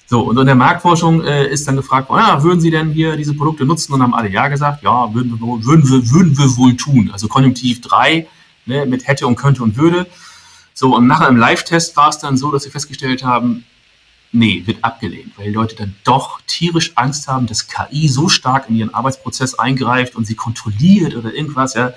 So, 0.06 0.22
und 0.24 0.38
in 0.38 0.46
der 0.46 0.56
Marktforschung 0.56 1.24
äh, 1.24 1.48
ist 1.48 1.66
dann 1.68 1.78
gefragt 1.78 2.10
worden, 2.10 2.26
ja, 2.28 2.44
würden 2.44 2.60
Sie 2.60 2.70
denn 2.70 2.92
hier 2.92 3.16
diese 3.16 3.34
Produkte 3.34 3.64
nutzen? 3.66 3.94
Und 3.94 4.02
haben 4.02 4.14
alle 4.14 4.30
ja 4.30 4.50
gesagt, 4.50 4.84
ja, 4.84 5.14
würden 5.14 5.32
wir, 5.32 5.66
würden 5.66 5.90
wir, 5.90 6.12
würden 6.12 6.38
wir 6.38 6.58
wohl 6.58 6.76
tun. 6.76 7.10
Also 7.14 7.30
Konjunktiv 7.30 7.80
3 7.80 8.28
ne, 8.66 8.86
mit 8.86 9.08
hätte 9.08 9.28
und 9.28 9.36
könnte 9.36 9.64
und 9.64 9.78
würde. 9.78 10.08
So, 10.74 10.96
und 10.96 11.08
nachher 11.08 11.28
im 11.28 11.38
Live-Test 11.38 11.96
war 11.98 12.10
es 12.10 12.18
dann 12.18 12.38
so, 12.38 12.52
dass 12.52 12.64
sie 12.64 12.70
festgestellt 12.70 13.24
haben, 13.24 13.66
nee, 14.32 14.64
wird 14.66 14.84
abgelehnt, 14.84 15.38
weil 15.38 15.48
die 15.48 15.54
Leute 15.54 15.76
dann 15.76 15.96
doch 16.04 16.42
tierisch 16.48 16.94
Angst 16.96 17.28
haben, 17.28 17.48
dass 17.48 17.68
KI 17.68 18.08
so 18.08 18.30
stark 18.30 18.70
in 18.70 18.76
ihren 18.76 18.94
Arbeitsprozess 18.94 19.56
eingreift 19.56 20.16
und 20.16 20.26
sie 20.26 20.36
kontrolliert 20.36 21.16
oder 21.16 21.34
irgendwas, 21.34 21.74
ja 21.74 21.94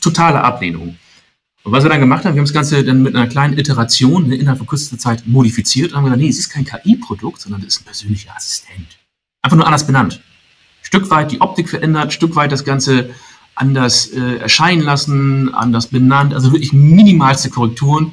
totale 0.00 0.42
Ablehnung. 0.42 0.98
Und 1.64 1.72
was 1.72 1.84
wir 1.84 1.90
dann 1.90 2.00
gemacht 2.00 2.24
haben, 2.24 2.34
wir 2.34 2.40
haben 2.40 2.46
das 2.46 2.52
Ganze 2.52 2.84
dann 2.84 3.02
mit 3.02 3.14
einer 3.14 3.28
kleinen 3.28 3.56
Iteration 3.56 4.28
ne, 4.28 4.34
innerhalb 4.34 4.58
von 4.58 4.66
kürzester 4.66 4.98
Zeit 4.98 5.26
modifiziert 5.26 5.92
und 5.92 5.98
haben 5.98 6.04
gesagt, 6.04 6.20
nee, 6.20 6.28
es 6.28 6.38
ist 6.38 6.50
kein 6.50 6.64
KI-Produkt, 6.64 7.40
sondern 7.40 7.60
es 7.62 7.68
ist 7.68 7.82
ein 7.82 7.84
persönlicher 7.84 8.36
Assistent. 8.36 8.98
Einfach 9.42 9.56
nur 9.56 9.66
anders 9.66 9.86
benannt. 9.86 10.20
Stück 10.82 11.08
weit 11.10 11.30
die 11.30 11.40
Optik 11.40 11.68
verändert, 11.68 12.12
Stück 12.12 12.34
weit 12.34 12.50
das 12.50 12.64
Ganze 12.64 13.14
anders 13.54 14.06
äh, 14.06 14.36
erscheinen 14.36 14.82
lassen, 14.82 15.54
anders 15.54 15.88
benannt, 15.88 16.34
also 16.34 16.52
wirklich 16.52 16.72
minimalste 16.72 17.50
Korrekturen. 17.50 18.12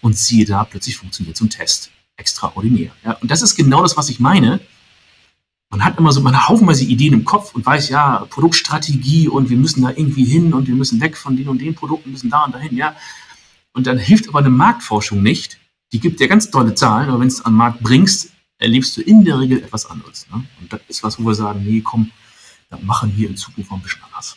Und 0.00 0.18
siehe 0.18 0.44
da, 0.44 0.64
plötzlich 0.64 0.96
funktioniert 0.96 1.36
so 1.36 1.46
ein 1.46 1.50
Test. 1.50 1.90
Extraordinär. 2.16 2.90
Ja? 3.04 3.12
Und 3.12 3.30
das 3.30 3.42
ist 3.42 3.56
genau 3.56 3.82
das, 3.82 3.96
was 3.96 4.10
ich 4.10 4.20
meine 4.20 4.60
man 5.74 5.84
hat 5.84 5.98
immer 5.98 6.12
so, 6.12 6.20
man 6.20 6.36
hat 6.36 6.48
haufenweise 6.48 6.84
Ideen 6.84 7.14
im 7.14 7.24
Kopf 7.24 7.52
und 7.52 7.66
weiß, 7.66 7.88
ja, 7.88 8.26
Produktstrategie 8.30 9.26
und 9.26 9.50
wir 9.50 9.56
müssen 9.56 9.82
da 9.82 9.90
irgendwie 9.90 10.24
hin 10.24 10.54
und 10.54 10.68
wir 10.68 10.74
müssen 10.76 11.00
weg 11.00 11.16
von 11.16 11.36
den 11.36 11.48
und 11.48 11.60
den 11.60 11.74
Produkten, 11.74 12.12
müssen 12.12 12.30
da 12.30 12.44
und 12.44 12.54
dahin, 12.54 12.76
ja. 12.76 12.94
Und 13.72 13.88
dann 13.88 13.98
hilft 13.98 14.28
aber 14.28 14.38
eine 14.38 14.50
Marktforschung 14.50 15.20
nicht. 15.20 15.58
Die 15.92 15.98
gibt 15.98 16.20
dir 16.20 16.28
ganz 16.28 16.48
tolle 16.48 16.76
Zahlen, 16.76 17.08
aber 17.08 17.18
wenn 17.18 17.28
du 17.28 17.34
es 17.34 17.44
an 17.44 17.54
den 17.54 17.56
Markt 17.56 17.80
bringst, 17.80 18.30
erlebst 18.58 18.96
du 18.96 19.00
in 19.00 19.24
der 19.24 19.40
Regel 19.40 19.64
etwas 19.64 19.86
anderes. 19.86 20.28
Ne? 20.32 20.44
Und 20.60 20.72
das 20.72 20.80
ist 20.86 21.02
was, 21.02 21.18
wo 21.18 21.26
wir 21.26 21.34
sagen, 21.34 21.64
nee, 21.64 21.80
komm, 21.80 22.12
dann 22.70 22.86
machen 22.86 23.12
wir 23.16 23.28
in 23.28 23.36
Zukunft 23.36 23.68
mal 23.68 23.78
ein 23.78 23.82
bisschen 23.82 24.02
anders. 24.04 24.36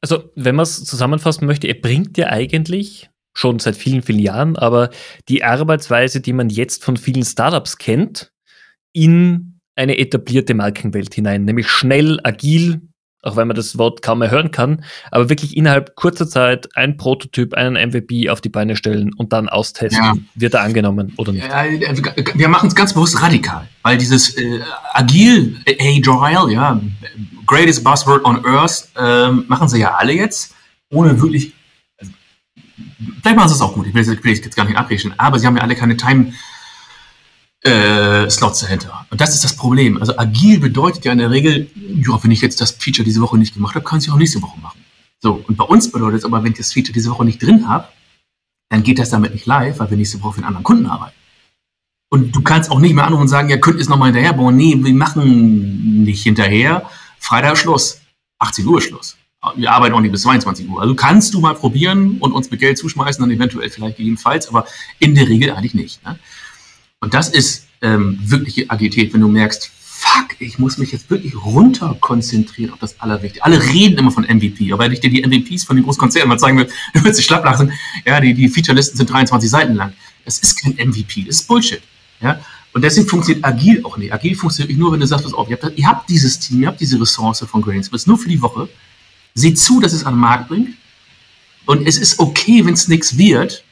Also, 0.00 0.30
wenn 0.34 0.54
man 0.54 0.62
es 0.62 0.84
zusammenfassen 0.84 1.46
möchte, 1.46 1.66
er 1.66 1.74
bringt 1.74 2.16
dir 2.16 2.30
eigentlich 2.30 3.10
schon 3.34 3.58
seit 3.58 3.76
vielen, 3.76 4.02
vielen 4.02 4.18
Jahren, 4.18 4.56
aber 4.56 4.90
die 5.28 5.44
Arbeitsweise, 5.44 6.20
die 6.20 6.32
man 6.32 6.48
jetzt 6.48 6.84
von 6.84 6.96
vielen 6.96 7.24
Startups 7.24 7.78
kennt, 7.78 8.32
in 8.92 9.60
eine 9.76 9.98
etablierte 9.98 10.54
Markenwelt 10.54 11.14
hinein, 11.14 11.44
nämlich 11.44 11.68
schnell, 11.68 12.18
agil, 12.24 12.80
auch 13.22 13.36
wenn 13.36 13.48
man 13.48 13.56
das 13.56 13.76
Wort 13.76 14.02
kaum 14.02 14.20
mehr 14.20 14.30
hören 14.30 14.50
kann, 14.50 14.82
aber 15.10 15.28
wirklich 15.28 15.56
innerhalb 15.56 15.94
kurzer 15.94 16.28
Zeit 16.28 16.68
ein 16.74 16.96
Prototyp, 16.96 17.54
einen 17.54 17.74
MVP 17.90 18.30
auf 18.30 18.40
die 18.40 18.48
Beine 18.48 18.76
stellen 18.76 19.12
und 19.12 19.32
dann 19.32 19.48
austesten. 19.48 20.02
Ja. 20.02 20.14
Wird 20.34 20.54
er 20.54 20.62
angenommen 20.62 21.12
oder 21.18 21.32
nicht? 21.32 21.46
Ja, 21.46 21.64
wir 22.34 22.48
machen 22.48 22.68
es 22.68 22.74
ganz 22.74 22.94
bewusst 22.94 23.20
radikal, 23.22 23.68
weil 23.82 23.98
dieses 23.98 24.36
äh, 24.36 24.60
agil, 24.94 25.56
agile, 25.66 26.52
ja, 26.52 26.80
greatest 27.50 27.82
buzzword 27.82 28.24
on 28.24 28.44
earth, 28.46 28.88
äh, 28.96 29.30
machen 29.52 29.68
sie 29.68 29.80
ja 29.80 29.94
alle 29.96 30.12
jetzt, 30.12 30.54
ohne 30.90 31.20
wirklich, 31.20 31.52
also, 31.98 32.12
vielleicht 33.22 33.36
machen 33.36 33.48
sie 33.48 33.54
es 33.56 33.60
auch 33.60 33.74
gut, 33.74 33.86
ich 33.86 33.94
will, 33.94 34.02
ich 34.32 34.44
jetzt 34.44 34.56
gar 34.56 34.64
nicht 34.64 34.76
abrechnen, 34.76 35.14
aber 35.18 35.38
sie 35.38 35.46
haben 35.46 35.56
ja 35.56 35.62
alle 35.62 35.74
keine 35.74 35.96
Time- 35.96 36.32
äh, 37.62 38.30
Slots 38.30 38.60
dahinter. 38.60 39.06
Und 39.10 39.20
das 39.20 39.34
ist 39.34 39.44
das 39.44 39.54
Problem. 39.54 39.98
Also 39.98 40.16
agil 40.16 40.60
bedeutet 40.60 41.04
ja 41.04 41.12
in 41.12 41.18
der 41.18 41.30
Regel, 41.30 41.70
ja, 41.76 42.18
wenn 42.22 42.30
ich 42.30 42.40
jetzt 42.40 42.58
das 42.60 42.70
Feature 42.70 43.04
diese 43.04 43.20
Woche 43.20 43.36
nicht 43.36 43.52
gemacht 43.52 43.74
habe, 43.74 43.84
kann 43.84 43.98
ich 43.98 44.06
es 44.06 44.12
auch 44.12 44.16
nächste 44.16 44.40
Woche 44.40 44.58
machen. 44.60 44.80
So, 45.22 45.44
und 45.46 45.56
bei 45.56 45.64
uns 45.64 45.92
bedeutet 45.92 46.20
es 46.20 46.24
aber, 46.24 46.42
wenn 46.42 46.52
ich 46.52 46.58
das 46.58 46.72
Feature 46.72 46.94
diese 46.94 47.10
Woche 47.10 47.26
nicht 47.26 47.42
drin 47.42 47.68
habe, 47.68 47.86
dann 48.70 48.82
geht 48.82 48.98
das 48.98 49.10
damit 49.10 49.34
nicht 49.34 49.44
live, 49.44 49.78
weil 49.78 49.90
wir 49.90 49.98
nächste 49.98 50.22
Woche 50.22 50.34
für 50.34 50.38
einen 50.38 50.46
anderen 50.46 50.64
Kunden 50.64 50.86
arbeiten. 50.86 51.16
Und 52.08 52.34
du 52.34 52.40
kannst 52.40 52.70
auch 52.70 52.80
nicht 52.80 52.94
mehr 52.94 53.04
anrufen 53.04 53.22
und 53.22 53.28
sagen, 53.28 53.50
ja, 53.50 53.58
könnt 53.58 53.76
ihr 53.76 53.82
es 53.82 53.88
nochmal 53.88 54.08
hinterher 54.08 54.32
bauen. 54.32 54.56
Nee, 54.56 54.76
wir 54.78 54.94
machen 54.94 56.02
nicht 56.04 56.22
hinterher. 56.22 56.88
Freitag 57.20 57.56
Schluss. 57.56 58.00
18 58.40 58.66
Uhr 58.66 58.80
Schluss. 58.80 59.16
Wir 59.54 59.70
arbeiten 59.72 59.94
auch 59.94 60.00
nicht 60.00 60.12
bis 60.12 60.22
22 60.22 60.68
Uhr. 60.68 60.80
Also 60.80 60.94
kannst 60.94 61.32
du 61.32 61.40
mal 61.40 61.54
probieren 61.54 62.18
und 62.18 62.32
uns 62.32 62.50
mit 62.50 62.60
Geld 62.60 62.76
zuschmeißen, 62.76 63.22
dann 63.22 63.30
eventuell 63.30 63.70
vielleicht 63.70 63.96
gegebenenfalls, 63.96 64.48
aber 64.48 64.66
in 64.98 65.14
der 65.14 65.28
Regel 65.28 65.52
eigentlich 65.52 65.74
nicht. 65.74 66.04
Ne? 66.04 66.18
Und 67.00 67.14
das 67.14 67.28
ist 67.30 67.66
ähm, 67.80 68.18
wirkliche 68.22 68.68
Agilität, 68.68 69.14
wenn 69.14 69.22
du 69.22 69.28
merkst, 69.28 69.70
fuck, 70.00 70.36
ich 70.38 70.58
muss 70.58 70.76
mich 70.78 70.92
jetzt 70.92 71.08
wirklich 71.10 71.34
runter 71.36 71.96
konzentrieren 72.00 72.72
auf 72.72 72.78
das 72.78 73.00
Allerwichtigste. 73.00 73.44
Alle 73.44 73.62
reden 73.62 73.98
immer 73.98 74.10
von 74.10 74.24
MVP, 74.24 74.72
aber 74.72 74.84
wenn 74.84 74.92
ich 74.92 75.00
dir 75.00 75.10
die 75.10 75.22
MVPs 75.22 75.64
von 75.64 75.76
den 75.76 75.84
Großkonzernen 75.84 76.28
mal 76.28 76.38
zeigen 76.38 76.58
will, 76.58 76.68
du 76.94 77.04
wirst 77.04 77.18
dich 77.18 77.26
schlapp 77.26 77.44
lachen. 77.44 77.72
Ja, 78.04 78.20
die, 78.20 78.34
die 78.34 78.48
Featurelisten 78.48 78.96
sind 78.96 79.10
23 79.10 79.48
Seiten 79.48 79.74
lang. 79.74 79.92
Das 80.24 80.38
ist 80.38 80.60
kein 80.60 80.72
MVP, 80.72 81.24
das 81.24 81.36
ist 81.36 81.48
Bullshit. 81.48 81.82
Ja, 82.20 82.40
und 82.72 82.82
deswegen 82.82 83.08
funktioniert 83.08 83.44
agil 83.44 83.84
auch 83.84 83.96
nicht. 83.96 84.12
Agil 84.12 84.34
funktioniert 84.36 84.78
nur, 84.78 84.92
wenn 84.92 85.00
du 85.00 85.06
sagst, 85.06 85.24
pass 85.24 85.34
auf, 85.34 85.48
ihr 85.50 85.58
habt, 85.60 85.78
ihr 85.78 85.86
habt 85.86 86.08
dieses 86.08 86.38
Team, 86.38 86.62
ihr 86.62 86.68
habt 86.68 86.80
diese 86.80 87.00
Ressource 87.00 87.40
von 87.40 87.62
Grainsmith 87.62 88.06
nur 88.06 88.18
für 88.18 88.28
die 88.28 88.40
Woche. 88.40 88.68
Seht 89.34 89.58
zu, 89.58 89.80
dass 89.80 89.92
es 89.92 90.04
an 90.04 90.14
den 90.14 90.20
Markt 90.20 90.48
bringt. 90.48 90.76
Und 91.66 91.86
es 91.86 91.98
ist 91.98 92.18
okay, 92.18 92.64
wenn 92.64 92.74
es 92.74 92.88
nichts 92.88 93.18
wird, 93.18 93.64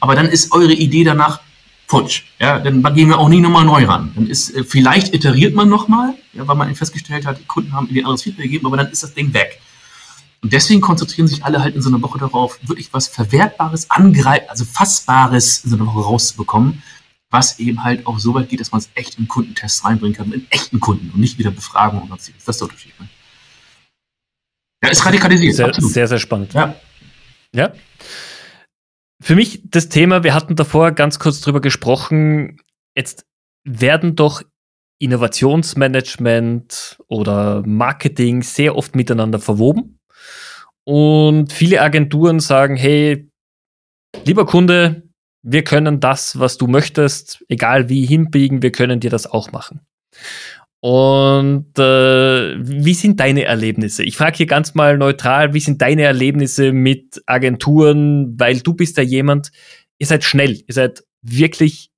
aber 0.00 0.14
dann 0.14 0.26
ist 0.26 0.52
eure 0.52 0.72
Idee 0.72 1.04
danach 1.04 1.40
futsch. 1.86 2.22
Ja, 2.38 2.58
dann 2.58 2.82
gehen 2.94 3.08
wir 3.08 3.18
auch 3.18 3.28
nie 3.28 3.40
nochmal 3.40 3.64
neu 3.64 3.84
ran. 3.84 4.12
Dann 4.14 4.26
ist, 4.26 4.54
äh, 4.54 4.64
vielleicht 4.64 5.14
iteriert 5.14 5.54
man 5.54 5.68
nochmal, 5.68 6.14
ja, 6.32 6.46
weil 6.46 6.56
man 6.56 6.74
festgestellt 6.74 7.26
hat, 7.26 7.38
die 7.38 7.44
Kunden 7.44 7.72
haben 7.72 7.86
irgendwie 7.86 8.04
anderes 8.04 8.22
Feedback 8.22 8.44
gegeben, 8.44 8.66
aber 8.66 8.76
dann 8.76 8.90
ist 8.90 9.02
das 9.02 9.14
Ding 9.14 9.32
weg. 9.32 9.60
Und 10.40 10.52
deswegen 10.52 10.80
konzentrieren 10.80 11.26
sich 11.26 11.44
alle 11.44 11.60
halt 11.60 11.74
in 11.74 11.82
so 11.82 11.88
einer 11.88 12.00
Woche 12.00 12.18
darauf, 12.18 12.58
wirklich 12.62 12.92
was 12.92 13.08
Verwertbares, 13.08 13.90
Angreif 13.90 14.42
also 14.48 14.64
Fassbares 14.64 15.64
in 15.64 15.70
so 15.70 15.76
einer 15.76 15.86
Woche 15.86 16.00
rauszubekommen, 16.00 16.82
was 17.30 17.58
eben 17.58 17.84
halt 17.84 18.06
auch 18.06 18.18
so 18.18 18.34
weit 18.34 18.48
geht, 18.48 18.60
dass 18.60 18.72
man 18.72 18.80
es 18.80 18.90
echt 18.94 19.18
in 19.18 19.28
Kundentests 19.28 19.84
reinbringen 19.84 20.16
kann, 20.16 20.32
in 20.32 20.46
echten 20.50 20.80
Kunden 20.80 21.10
und 21.10 21.20
nicht 21.20 21.38
wieder 21.38 21.50
Befragung 21.50 22.02
und 22.02 22.08
sonstiges. 22.08 22.44
Das 22.44 22.56
ist 22.56 22.60
der 22.60 22.68
Unterschied. 22.68 23.00
Ne? 23.00 23.08
Ja, 24.82 24.90
ist 24.90 25.04
radikalisiert. 25.04 25.56
Sehr, 25.56 25.72
sehr, 25.74 26.08
sehr 26.08 26.18
spannend. 26.18 26.54
Ja. 26.54 26.74
Ja. 27.54 27.72
Für 29.20 29.34
mich 29.34 29.62
das 29.64 29.88
Thema, 29.88 30.22
wir 30.22 30.34
hatten 30.34 30.54
davor 30.54 30.92
ganz 30.92 31.18
kurz 31.18 31.40
drüber 31.40 31.60
gesprochen, 31.60 32.60
jetzt 32.96 33.26
werden 33.64 34.14
doch 34.14 34.42
Innovationsmanagement 35.00 36.98
oder 37.08 37.62
Marketing 37.66 38.42
sehr 38.42 38.76
oft 38.76 38.94
miteinander 38.94 39.38
verwoben. 39.38 39.98
Und 40.84 41.52
viele 41.52 41.82
Agenturen 41.82 42.40
sagen, 42.40 42.76
hey, 42.76 43.28
lieber 44.24 44.46
Kunde, 44.46 45.07
wir 45.42 45.64
können 45.64 46.00
das, 46.00 46.38
was 46.38 46.58
du 46.58 46.66
möchtest, 46.66 47.44
egal 47.48 47.88
wie 47.88 48.04
hinbiegen, 48.04 48.62
wir 48.62 48.72
können 48.72 49.00
dir 49.00 49.10
das 49.10 49.26
auch 49.26 49.52
machen. 49.52 49.80
Und 50.80 51.76
äh, 51.78 52.56
wie 52.58 52.94
sind 52.94 53.18
deine 53.18 53.44
Erlebnisse? 53.44 54.04
Ich 54.04 54.16
frage 54.16 54.36
hier 54.36 54.46
ganz 54.46 54.74
mal 54.74 54.96
neutral, 54.96 55.52
wie 55.52 55.60
sind 55.60 55.82
deine 55.82 56.02
Erlebnisse 56.02 56.72
mit 56.72 57.20
Agenturen? 57.26 58.38
Weil 58.38 58.60
du 58.60 58.74
bist 58.74 58.96
ja 58.96 59.02
jemand, 59.02 59.50
ihr 59.98 60.06
seid 60.06 60.22
schnell, 60.22 60.62
ihr 60.66 60.74
seid 60.74 61.02
wirklich 61.22 61.90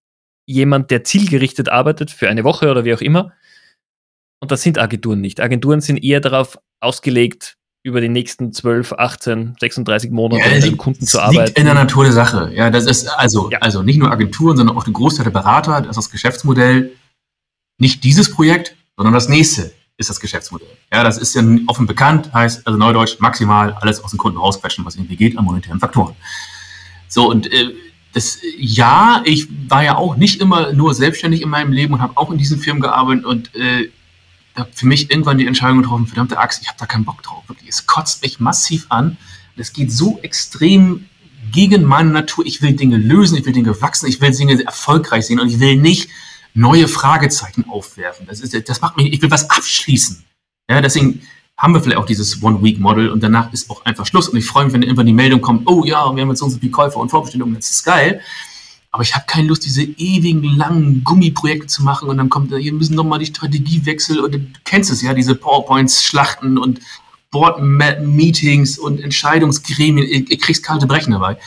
jemand, 0.47 0.91
der 0.91 1.05
zielgerichtet 1.05 1.69
arbeitet 1.69 2.11
für 2.11 2.29
eine 2.29 2.45
Woche 2.45 2.71
oder 2.71 2.85
wie 2.85 2.95
auch 2.95 3.03
immer. 3.03 3.33
Und 4.41 4.51
das 4.51 4.63
sind 4.63 4.79
Agenturen 4.79 5.21
nicht. 5.21 5.41
Agenturen 5.41 5.83
sind 5.83 6.03
eher 6.03 6.21
darauf 6.21 6.59
ausgelegt, 6.81 7.59
über 7.83 8.01
die 8.01 8.09
nächsten 8.09 8.53
12, 8.53 8.93
18, 8.93 9.57
36 9.59 10.11
Monate 10.11 10.43
ja, 10.43 10.55
mit 10.55 10.65
einem 10.65 10.77
Kunden 10.77 11.07
zu 11.07 11.21
arbeiten. 11.21 11.47
Liegt 11.47 11.59
in 11.59 11.65
der 11.65 11.75
Natur 11.75 12.05
der 12.05 12.13
Sache. 12.13 12.53
Ja, 12.55 12.71
das 12.71 12.85
ist 12.85 13.09
also, 13.09 13.51
ja. 13.51 13.59
also 13.59 13.83
nicht 13.83 13.99
nur 13.99 14.11
Agenturen, 14.11 14.57
sondern 14.57 14.77
auch 14.77 14.85
der 14.85 14.93
Großteil 14.93 15.25
der 15.25 15.31
Berater, 15.31 15.81
das 15.81 15.91
ist 15.91 15.97
das 15.97 16.11
Geschäftsmodell 16.11 16.93
nicht 17.79 18.05
dieses 18.05 18.31
Projekt, 18.31 18.77
sondern 18.97 19.15
das 19.15 19.29
nächste 19.29 19.73
ist 19.97 20.11
das 20.11 20.21
Geschäftsmodell. 20.21 20.69
Ja, 20.93 21.03
das 21.03 21.17
ist 21.19 21.35
ja 21.35 21.43
offen 21.67 21.87
bekannt, 21.87 22.33
heißt 22.33 22.67
also 22.67 22.79
Neudeutsch 22.79 23.19
maximal 23.21 23.73
alles 23.81 24.03
aus 24.05 24.11
dem 24.11 24.19
Kunden 24.19 24.39
rausquetschen, 24.39 24.85
was 24.85 24.97
irgendwie 24.97 25.17
geht 25.17 25.39
an 25.39 25.45
monetären 25.45 25.81
Faktoren. 25.81 26.15
So, 27.09 27.31
und 27.31 27.53
äh, 27.53 27.71
das, 28.13 28.39
ja, 28.59 29.23
ich 29.25 29.47
war 29.69 29.85
ja 29.85 29.97
auch 29.97 30.17
nicht 30.17 30.41
immer 30.41 30.73
nur 30.73 30.95
selbstständig 30.95 31.43
in 31.43 31.49
meinem 31.49 31.73
Leben 31.73 31.95
und 31.95 32.01
habe 32.01 32.17
auch 32.17 32.31
in 32.31 32.39
diesen 32.39 32.59
Firmen 32.59 32.83
gearbeitet 32.83 33.25
und 33.25 33.55
äh, 33.55 33.89
habe 34.61 34.71
für 34.73 34.87
mich 34.87 35.11
irgendwann 35.11 35.39
die 35.39 35.47
Entscheidung 35.47 35.83
getroffen, 35.83 36.07
verdammte 36.07 36.39
Axt, 36.39 36.63
ich 36.63 36.69
habe 36.69 36.79
da 36.79 36.87
keinen 36.87 37.05
Bock 37.05 37.23
drauf. 37.23 37.43
Wirklich, 37.49 37.69
es 37.69 37.87
kotzt 37.87 38.23
mich 38.23 38.41
massiv 38.41 38.87
an. 38.89 39.17
Es 39.57 39.73
geht 39.73 39.93
so 39.93 40.19
extrem 40.23 41.07
gegen 41.53 41.85
meine 41.85 42.11
Natur. 42.11 42.47
Ich 42.47 42.63
will 42.63 42.73
Dinge 42.73 42.97
lösen, 42.97 43.37
ich 43.37 43.45
will 43.45 43.53
Dinge 43.53 43.79
wachsen, 43.83 44.07
ich 44.09 44.21
will 44.21 44.31
Dinge 44.31 44.65
erfolgreich 44.65 45.27
sehen 45.27 45.41
und 45.41 45.49
ich 45.49 45.61
will 45.61 45.77
nicht 45.77 46.09
neue 46.55 46.89
Fragezeichen 46.89 47.67
aufwerfen. 47.69 48.27
Das, 48.27 48.41
ist, 48.41 48.69
das 48.69 48.81
macht 48.81 48.97
mich, 48.97 49.13
ich 49.13 49.21
will 49.23 49.31
was 49.31 49.51
abschließen. 49.51 50.25
Ja, 50.69 50.81
deswegen 50.81 51.23
haben 51.57 51.75
wir 51.75 51.83
vielleicht 51.83 51.99
auch 51.99 52.07
dieses 52.07 52.43
One-Week-Model 52.43 53.11
und 53.11 53.23
danach 53.23 53.53
ist 53.53 53.69
auch 53.69 53.85
einfach 53.85 54.07
Schluss. 54.07 54.29
Und 54.29 54.39
ich 54.39 54.47
freue 54.47 54.65
mich, 54.65 54.73
wenn 54.73 54.83
irgendwann 54.83 55.07
die 55.07 55.13
Meldung 55.13 55.41
kommt, 55.41 55.69
oh 55.69 55.85
ja, 55.85 56.15
wir 56.15 56.23
haben 56.23 56.31
jetzt 56.31 56.39
so 56.39 56.49
viele 56.49 56.73
Käufer 56.73 56.99
und 56.99 57.11
Vorbestellungen, 57.11 57.55
das 57.55 57.71
ist 57.71 57.85
geil. 57.85 58.23
Aber 58.93 59.03
ich 59.03 59.15
habe 59.15 59.25
keine 59.27 59.49
Lust, 59.49 59.65
diese 59.65 59.83
ewigen 59.83 60.43
langen 60.43 61.05
Gummiprojekte 61.05 61.69
zu 61.69 61.85
machen 61.85 62.09
und 62.09 62.19
dann 62.19 62.29
kommt, 62.29 62.53
hier 62.55 62.73
müssen 62.73 62.97
nochmal 62.97 63.21
die 63.21 63.27
Strategiewechsel 63.27 64.19
und 64.19 64.33
du 64.35 64.41
kennst 64.65 64.91
es 64.91 65.01
ja, 65.01 65.15
diese 65.15 65.37
PowerPoints, 65.37 66.03
Schlachten 66.05 66.59
und 66.59 66.81
Board-Meetings 67.31 68.79
und 68.79 69.01
Entscheidungsgremien, 69.01 70.27
ihr 70.27 70.39
kriegst 70.39 70.65
kalte 70.65 70.87
Brechen 70.87 71.13
dabei. 71.13 71.39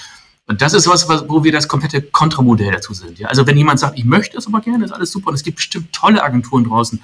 Und 0.47 0.61
das 0.61 0.73
ist 0.73 0.87
was, 0.87 1.07
wo 1.09 1.43
wir 1.43 1.51
das 1.51 1.67
komplette 1.67 2.01
Kontramodell 2.01 2.71
dazu 2.71 2.93
sind. 2.93 3.17
Ja? 3.19 3.27
Also 3.27 3.47
wenn 3.47 3.57
jemand 3.57 3.79
sagt, 3.79 3.97
ich 3.97 4.05
möchte 4.05 4.37
es 4.37 4.47
aber 4.47 4.61
gerne, 4.61 4.85
ist 4.85 4.91
alles 4.91 5.11
super. 5.11 5.29
Und 5.29 5.35
es 5.35 5.43
gibt 5.43 5.57
bestimmt 5.57 5.93
tolle 5.93 6.21
Agenturen 6.21 6.65
draußen, 6.65 7.01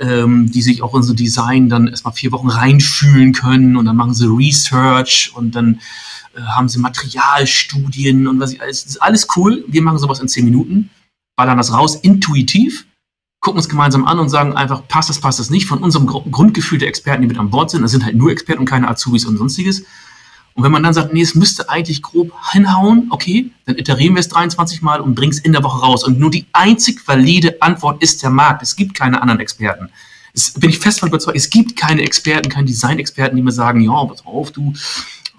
ähm, 0.00 0.50
die 0.50 0.62
sich 0.62 0.82
auch 0.82 0.94
in 0.94 1.02
so 1.02 1.14
Design 1.14 1.68
dann 1.68 1.86
erstmal 1.86 2.14
vier 2.14 2.32
Wochen 2.32 2.48
reinfühlen 2.48 3.32
können 3.32 3.76
und 3.76 3.84
dann 3.84 3.96
machen 3.96 4.14
sie 4.14 4.26
Research 4.26 5.32
und 5.34 5.54
dann 5.54 5.80
äh, 6.36 6.40
haben 6.42 6.68
sie 6.68 6.78
Materialstudien 6.78 8.26
und 8.26 8.40
was 8.40 8.52
ich 8.52 8.60
alles. 8.60 8.84
Das 8.84 8.94
ist 8.94 9.02
alles 9.02 9.28
cool. 9.36 9.64
Wir 9.68 9.82
machen 9.82 9.98
sowas 9.98 10.20
in 10.20 10.28
zehn 10.28 10.44
Minuten, 10.44 10.90
ballern 11.36 11.58
das 11.58 11.72
raus, 11.72 11.96
intuitiv, 11.96 12.86
gucken 13.40 13.58
uns 13.58 13.68
gemeinsam 13.68 14.04
an 14.04 14.18
und 14.18 14.28
sagen 14.28 14.54
einfach, 14.54 14.86
passt 14.88 15.10
das, 15.10 15.20
passt 15.20 15.40
das 15.40 15.50
nicht. 15.50 15.66
Von 15.66 15.78
unserem 15.78 16.06
Grundgefühl 16.06 16.78
der 16.78 16.88
Experten, 16.88 17.22
die 17.22 17.28
mit 17.28 17.38
an 17.38 17.50
Bord 17.50 17.70
sind, 17.70 17.82
das 17.82 17.90
sind 17.90 18.04
halt 18.04 18.16
nur 18.16 18.30
Experten 18.30 18.60
und 18.60 18.68
keine 18.68 18.88
Azubis 18.88 19.26
und 19.26 19.36
sonstiges 19.36 19.84
und 20.54 20.62
wenn 20.62 20.70
man 20.70 20.84
dann 20.84 20.94
sagt, 20.94 21.12
nee, 21.12 21.20
es 21.20 21.34
müsste 21.34 21.68
eigentlich 21.68 22.00
grob 22.00 22.32
hinhauen, 22.52 23.08
okay, 23.10 23.50
dann 23.66 23.76
iterieren 23.76 24.14
wir 24.14 24.20
es 24.20 24.28
23 24.28 24.82
Mal 24.82 25.00
und 25.00 25.16
bringen 25.16 25.32
es 25.32 25.40
in 25.40 25.52
der 25.52 25.64
Woche 25.64 25.80
raus. 25.80 26.04
Und 26.04 26.20
nur 26.20 26.30
die 26.30 26.46
einzig 26.52 27.06
valide 27.06 27.60
Antwort 27.60 28.00
ist 28.02 28.22
der 28.22 28.30
Markt. 28.30 28.62
Es 28.62 28.76
gibt 28.76 28.94
keine 28.94 29.20
anderen 29.20 29.40
Experten. 29.40 29.90
Es, 30.32 30.52
bin 30.52 30.70
ich 30.70 30.78
fest 30.78 31.00
von 31.00 31.08
überzeugt, 31.08 31.36
es 31.36 31.50
gibt 31.50 31.76
keine 31.76 32.02
Experten, 32.02 32.48
keine 32.48 32.66
Design-Experten, 32.66 33.36
die 33.36 33.42
mir 33.42 33.52
sagen, 33.52 33.80
ja, 33.80 34.04
pass 34.04 34.24
auf, 34.24 34.52
du, 34.52 34.72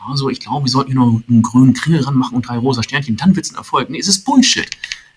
also 0.10 0.30
ich 0.30 0.40
glaube, 0.40 0.66
wir 0.66 0.72
sollten 0.72 0.92
hier 0.92 1.00
noch 1.00 1.22
einen 1.28 1.42
grünen 1.42 1.74
Kringel 1.74 2.02
ranmachen 2.02 2.36
und 2.36 2.48
drei 2.48 2.58
rosa 2.58 2.84
Sternchen, 2.84 3.18
dann 3.18 3.36
wird 3.36 3.46
es 3.46 3.52
ein 3.52 3.58
Erfolg. 3.58 3.90
Nee, 3.90 4.00
es 4.00 4.08
ist 4.08 4.24
Bullshit. 4.26 4.70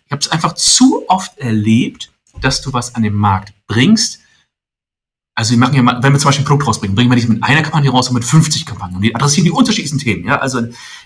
Ich 0.06 0.12
habe 0.12 0.20
es 0.20 0.28
einfach 0.28 0.54
zu 0.54 1.08
oft 1.08 1.36
erlebt, 1.38 2.10
dass 2.40 2.62
du 2.62 2.72
was 2.72 2.94
an 2.94 3.02
den 3.02 3.14
Markt 3.14 3.52
bringst, 3.66 4.20
Also 5.34 5.52
wir 5.52 5.58
machen 5.58 5.74
ja 5.74 5.82
mal, 5.82 6.02
wenn 6.02 6.12
wir 6.12 6.18
zum 6.18 6.28
Beispiel 6.28 6.44
ein 6.44 6.48
Produkt 6.48 6.66
rausbringen, 6.66 6.96
bringen 6.96 7.10
wir 7.10 7.14
nicht 7.14 7.28
mit 7.28 7.42
einer 7.44 7.62
Kampagne 7.62 7.90
raus, 7.90 8.06
sondern 8.06 8.22
mit 8.22 8.28
50 8.28 8.66
Kampagnen. 8.66 8.96
Und 8.96 9.02
die 9.02 9.14
adressieren 9.14 9.44
die 9.44 9.52
unterschiedlichsten 9.52 9.98
Themen. 10.00 10.26
Ja? 10.26 10.38
Also 10.38 10.62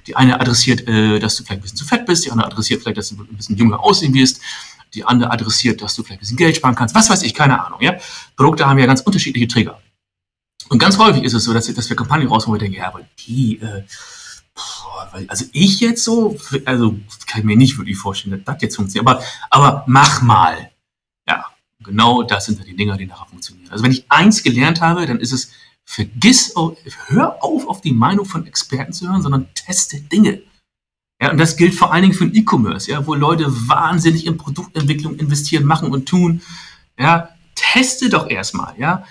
die 0.07 0.17
eine 0.17 0.41
adressiert, 0.41 0.89
äh, 0.89 1.19
dass 1.19 1.37
du 1.37 1.45
vielleicht 1.45 1.61
ein 1.61 1.63
bisschen 1.63 1.77
zu 1.77 1.85
fett 1.85 2.07
bist, 2.07 2.25
die 2.25 2.31
andere 2.31 2.47
adressiert 2.47 2.81
vielleicht, 2.81 2.97
dass 2.97 3.11
du 3.11 3.17
ein 3.17 3.37
bisschen 3.37 3.57
jünger 3.57 3.81
aussehen 3.81 4.15
wirst, 4.15 4.41
die 4.95 5.05
andere 5.05 5.31
adressiert, 5.31 5.83
dass 5.83 5.95
du 5.95 6.03
vielleicht 6.03 6.21
ein 6.21 6.25
bisschen 6.25 6.37
Geld 6.39 6.57
sparen 6.57 6.75
kannst, 6.75 6.95
was 6.95 7.11
weiß 7.11 7.23
ich, 7.25 7.35
keine 7.35 7.63
Ahnung. 7.63 7.81
Ja? 7.83 7.97
Produkte 8.37 8.67
haben 8.67 8.79
ja 8.79 8.87
ganz 8.87 9.03
unterschiedliche 9.03 9.49
Trigger. 9.49 9.79
Und 10.73 10.79
ganz 10.79 10.97
häufig 10.97 11.23
ist 11.23 11.35
es 11.35 11.45
so, 11.45 11.53
dass, 11.53 11.67
dass 11.67 11.91
wir 11.91 11.97
Kampagnen 11.97 12.29
rausholen, 12.29 12.53
wo 12.53 12.57
ich 12.57 12.63
denke, 12.63 12.79
ja, 12.79 12.89
aber 12.89 13.03
die, 13.19 13.61
äh, 13.61 13.85
boah, 14.55 15.13
also 15.29 15.45
ich 15.53 15.81
jetzt 15.81 16.03
so, 16.03 16.39
also 16.65 16.99
kann 17.27 17.41
ich 17.41 17.45
mir 17.45 17.59
nicht 17.59 17.77
wirklich 17.77 17.99
vorstellen, 17.99 18.43
dass 18.43 18.55
das 18.55 18.63
jetzt 18.63 18.77
funktioniert. 18.77 19.07
Aber, 19.07 19.23
aber 19.51 19.85
mach 19.87 20.23
mal. 20.23 20.71
Ja, 21.29 21.45
genau 21.81 22.23
das 22.23 22.47
sind 22.47 22.67
die 22.67 22.75
Dinger, 22.75 22.97
die 22.97 23.05
nachher 23.05 23.27
funktionieren. 23.27 23.71
Also 23.71 23.85
wenn 23.85 23.93
ich 23.93 24.07
eins 24.09 24.43
gelernt 24.43 24.81
habe, 24.81 25.05
dann 25.05 25.21
ist 25.21 25.33
es, 25.33 25.51
vergiss, 25.85 26.55
hör 27.09 27.45
auf, 27.45 27.69
auf 27.69 27.83
die 27.83 27.93
Meinung 27.93 28.25
von 28.25 28.47
Experten 28.47 28.95
zu 28.95 29.07
hören, 29.07 29.21
sondern 29.21 29.49
teste 29.55 30.01
Dinge. 30.01 30.41
Ja, 31.21 31.33
und 31.33 31.37
das 31.37 31.59
gilt 31.59 31.75
vor 31.75 31.93
allen 31.93 32.05
Dingen 32.05 32.15
für 32.15 32.27
den 32.27 32.35
E-Commerce, 32.35 32.91
ja, 32.91 33.07
wo 33.07 33.13
Leute 33.13 33.45
wahnsinnig 33.69 34.25
in 34.25 34.39
Produktentwicklung 34.39 35.17
investieren, 35.17 35.67
machen 35.67 35.93
und 35.93 36.09
tun. 36.09 36.41
Ja, 36.99 37.29
teste 37.55 38.09
doch 38.09 38.31
erstmal, 38.31 38.75
ja. 38.79 39.05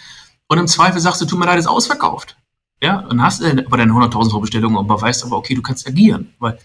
Und 0.51 0.57
im 0.57 0.67
Zweifel 0.67 0.99
sagst 0.99 1.21
du, 1.21 1.25
tut 1.25 1.39
mir 1.39 1.45
leid, 1.45 1.59
ist 1.59 1.65
ausverkauft. 1.65 2.35
Ja, 2.83 2.99
und 3.07 3.21
hast 3.21 3.41
aber 3.41 3.77
deine 3.77 3.93
100.000 3.93 4.31
Euro 4.31 4.41
Bestellung 4.41 4.75
und 4.75 4.89
weißt 4.89 5.23
aber, 5.23 5.37
okay, 5.37 5.55
du 5.55 5.61
kannst 5.61 5.87
agieren. 5.87 6.33
Weil 6.39 6.59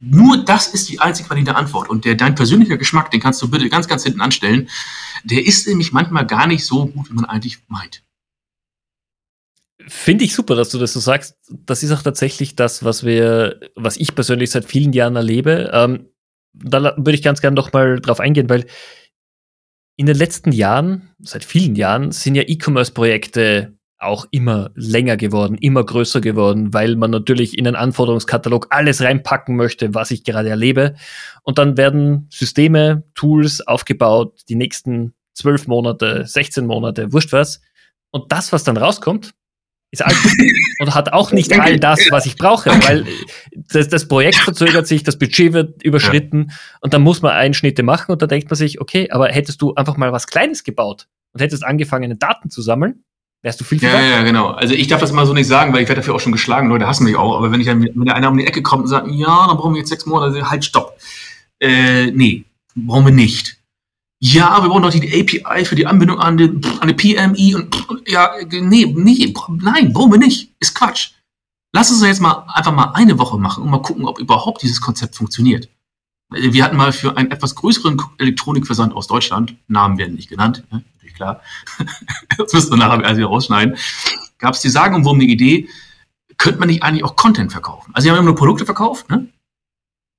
nur 0.00 0.42
das 0.46 0.68
ist 0.68 0.88
die 0.88 0.98
einzig 0.98 1.28
valide 1.28 1.54
Antwort. 1.54 1.90
Und 1.90 2.06
der, 2.06 2.14
dein 2.14 2.34
persönlicher 2.34 2.78
Geschmack, 2.78 3.10
den 3.10 3.20
kannst 3.20 3.42
du 3.42 3.50
bitte 3.50 3.68
ganz, 3.68 3.86
ganz 3.86 4.04
hinten 4.04 4.22
anstellen. 4.22 4.70
Der 5.24 5.46
ist 5.46 5.68
nämlich 5.68 5.92
manchmal 5.92 6.24
gar 6.24 6.46
nicht 6.46 6.64
so 6.64 6.86
gut, 6.86 7.10
wie 7.10 7.16
man 7.16 7.26
eigentlich 7.26 7.58
meint. 7.68 8.02
Finde 9.86 10.24
ich 10.24 10.34
super, 10.34 10.54
dass 10.54 10.70
du 10.70 10.78
das 10.78 10.94
so 10.94 11.00
sagst. 11.00 11.36
Das 11.50 11.82
ist 11.82 11.92
auch 11.92 12.02
tatsächlich 12.02 12.56
das, 12.56 12.82
was 12.82 13.04
wir, 13.04 13.60
was 13.74 13.98
ich 13.98 14.14
persönlich 14.14 14.52
seit 14.52 14.64
vielen 14.64 14.94
Jahren 14.94 15.16
erlebe. 15.16 15.70
Ähm, 15.74 16.08
da 16.54 16.94
würde 16.96 17.12
ich 17.12 17.22
ganz 17.22 17.42
gerne 17.42 17.56
noch 17.56 17.74
mal 17.74 18.00
drauf 18.00 18.20
eingehen, 18.20 18.48
weil 18.48 18.64
in 19.96 20.06
den 20.06 20.16
letzten 20.16 20.50
Jahren, 20.50 21.07
seit 21.20 21.44
vielen 21.44 21.74
Jahren, 21.74 22.12
sind 22.12 22.34
ja 22.34 22.42
E-Commerce-Projekte 22.46 23.74
auch 23.98 24.26
immer 24.30 24.70
länger 24.74 25.16
geworden, 25.16 25.58
immer 25.58 25.84
größer 25.84 26.20
geworden, 26.20 26.72
weil 26.72 26.94
man 26.94 27.10
natürlich 27.10 27.58
in 27.58 27.64
den 27.64 27.74
Anforderungskatalog 27.74 28.68
alles 28.70 29.02
reinpacken 29.02 29.56
möchte, 29.56 29.94
was 29.94 30.12
ich 30.12 30.22
gerade 30.22 30.48
erlebe. 30.48 30.94
Und 31.42 31.58
dann 31.58 31.76
werden 31.76 32.28
Systeme, 32.30 33.02
Tools 33.14 33.60
aufgebaut, 33.66 34.42
die 34.48 34.54
nächsten 34.54 35.14
zwölf 35.34 35.66
Monate, 35.66 36.24
16 36.26 36.64
Monate, 36.66 37.12
wurscht 37.12 37.32
was. 37.32 37.60
Und 38.10 38.30
das, 38.30 38.52
was 38.52 38.64
dann 38.64 38.76
rauskommt, 38.76 39.32
ist 39.90 40.04
alt 40.04 40.16
und 40.80 40.94
hat 40.94 41.12
auch 41.12 41.32
nicht 41.32 41.58
all 41.58 41.78
das, 41.78 42.10
was 42.10 42.26
ich 42.26 42.36
brauche, 42.36 42.70
weil 42.86 43.06
das, 43.54 43.88
das 43.88 44.06
Projekt 44.06 44.36
verzögert 44.36 44.86
sich, 44.86 45.02
das 45.02 45.18
Budget 45.18 45.52
wird 45.52 45.82
überschritten 45.82 46.52
und 46.80 46.92
dann 46.92 47.02
muss 47.02 47.22
man 47.22 47.32
Einschnitte 47.32 47.82
machen 47.82 48.12
und 48.12 48.20
da 48.20 48.26
denkt 48.26 48.50
man 48.50 48.56
sich, 48.56 48.80
okay, 48.80 49.10
aber 49.10 49.28
hättest 49.28 49.62
du 49.62 49.74
einfach 49.74 49.96
mal 49.96 50.12
was 50.12 50.26
Kleines 50.26 50.62
gebaut 50.64 51.06
und 51.32 51.40
hättest 51.40 51.64
angefangen, 51.64 52.18
Daten 52.18 52.50
zu 52.50 52.60
sammeln, 52.60 53.04
wärst 53.42 53.60
du 53.60 53.64
viel, 53.64 53.78
viel 53.78 53.88
Ja, 53.88 54.00
ja, 54.00 54.22
genau. 54.22 54.48
Also 54.48 54.74
ich 54.74 54.88
darf 54.88 55.00
das 55.00 55.12
mal 55.12 55.26
so 55.26 55.32
nicht 55.32 55.46
sagen, 55.46 55.72
weil 55.72 55.82
ich 55.82 55.88
werde 55.88 56.00
dafür 56.00 56.14
auch 56.14 56.20
schon 56.20 56.32
geschlagen, 56.32 56.68
Leute 56.68 56.86
hassen 56.86 57.04
mich 57.04 57.16
auch, 57.16 57.38
aber 57.38 57.50
wenn 57.50 57.60
ich 57.60 57.66
dann, 57.66 57.82
wenn 57.82 58.10
einer 58.10 58.28
um 58.28 58.36
die 58.36 58.46
Ecke 58.46 58.62
kommt 58.62 58.82
und 58.82 58.88
sagt, 58.88 59.08
ja, 59.10 59.46
dann 59.46 59.56
brauchen 59.56 59.74
wir 59.74 59.80
jetzt 59.80 59.90
sechs 59.90 60.04
Monate, 60.04 60.50
halt, 60.50 60.64
stopp. 60.64 60.98
Äh, 61.60 62.10
nee, 62.10 62.44
brauchen 62.74 63.06
wir 63.06 63.12
nicht 63.12 63.57
ja, 64.20 64.62
wir 64.62 64.68
brauchen 64.68 64.82
doch 64.82 64.90
die 64.90 65.42
API 65.46 65.64
für 65.64 65.76
die 65.76 65.86
Anbindung 65.86 66.18
an 66.18 66.36
die, 66.36 66.60
an 66.80 66.96
PMI 66.96 67.54
und 67.54 67.76
ja, 68.06 68.32
nee, 68.50 68.86
nee, 68.86 69.34
nein, 69.48 69.92
brauchen 69.92 70.12
wir 70.12 70.18
nicht. 70.18 70.54
Ist 70.58 70.74
Quatsch. 70.74 71.12
Lass 71.72 71.90
uns 71.90 72.02
jetzt 72.02 72.20
mal 72.20 72.44
einfach 72.48 72.72
mal 72.72 72.92
eine 72.94 73.18
Woche 73.18 73.38
machen 73.38 73.62
und 73.62 73.70
mal 73.70 73.82
gucken, 73.82 74.06
ob 74.06 74.18
überhaupt 74.18 74.62
dieses 74.62 74.80
Konzept 74.80 75.16
funktioniert. 75.16 75.68
Wir 76.30 76.64
hatten 76.64 76.76
mal 76.76 76.92
für 76.92 77.16
einen 77.16 77.30
etwas 77.30 77.54
größeren 77.54 78.00
Elektronikversand 78.18 78.92
aus 78.94 79.06
Deutschland, 79.06 79.56
Namen 79.66 79.96
werden 79.98 80.14
nicht 80.14 80.28
genannt, 80.28 80.64
ne? 80.70 80.82
natürlich 80.94 81.14
klar, 81.14 81.40
das 82.38 82.52
müssen 82.52 82.70
wir 82.70 82.76
nachher 82.76 83.04
also 83.04 83.26
rausschneiden, 83.26 83.76
gab 84.36 84.54
es 84.54 84.60
die 84.60 84.68
Sagen 84.68 84.94
und 84.94 85.04
Wurm 85.04 85.16
eine 85.16 85.24
Idee, 85.24 85.68
könnte 86.36 86.58
man 86.60 86.68
nicht 86.68 86.82
eigentlich 86.82 87.04
auch 87.04 87.16
Content 87.16 87.50
verkaufen? 87.52 87.92
Also, 87.94 88.04
sie 88.04 88.10
haben 88.10 88.18
immer 88.18 88.26
nur 88.26 88.34
Produkte 88.34 88.66
verkauft, 88.66 89.08
ne? 89.08 89.28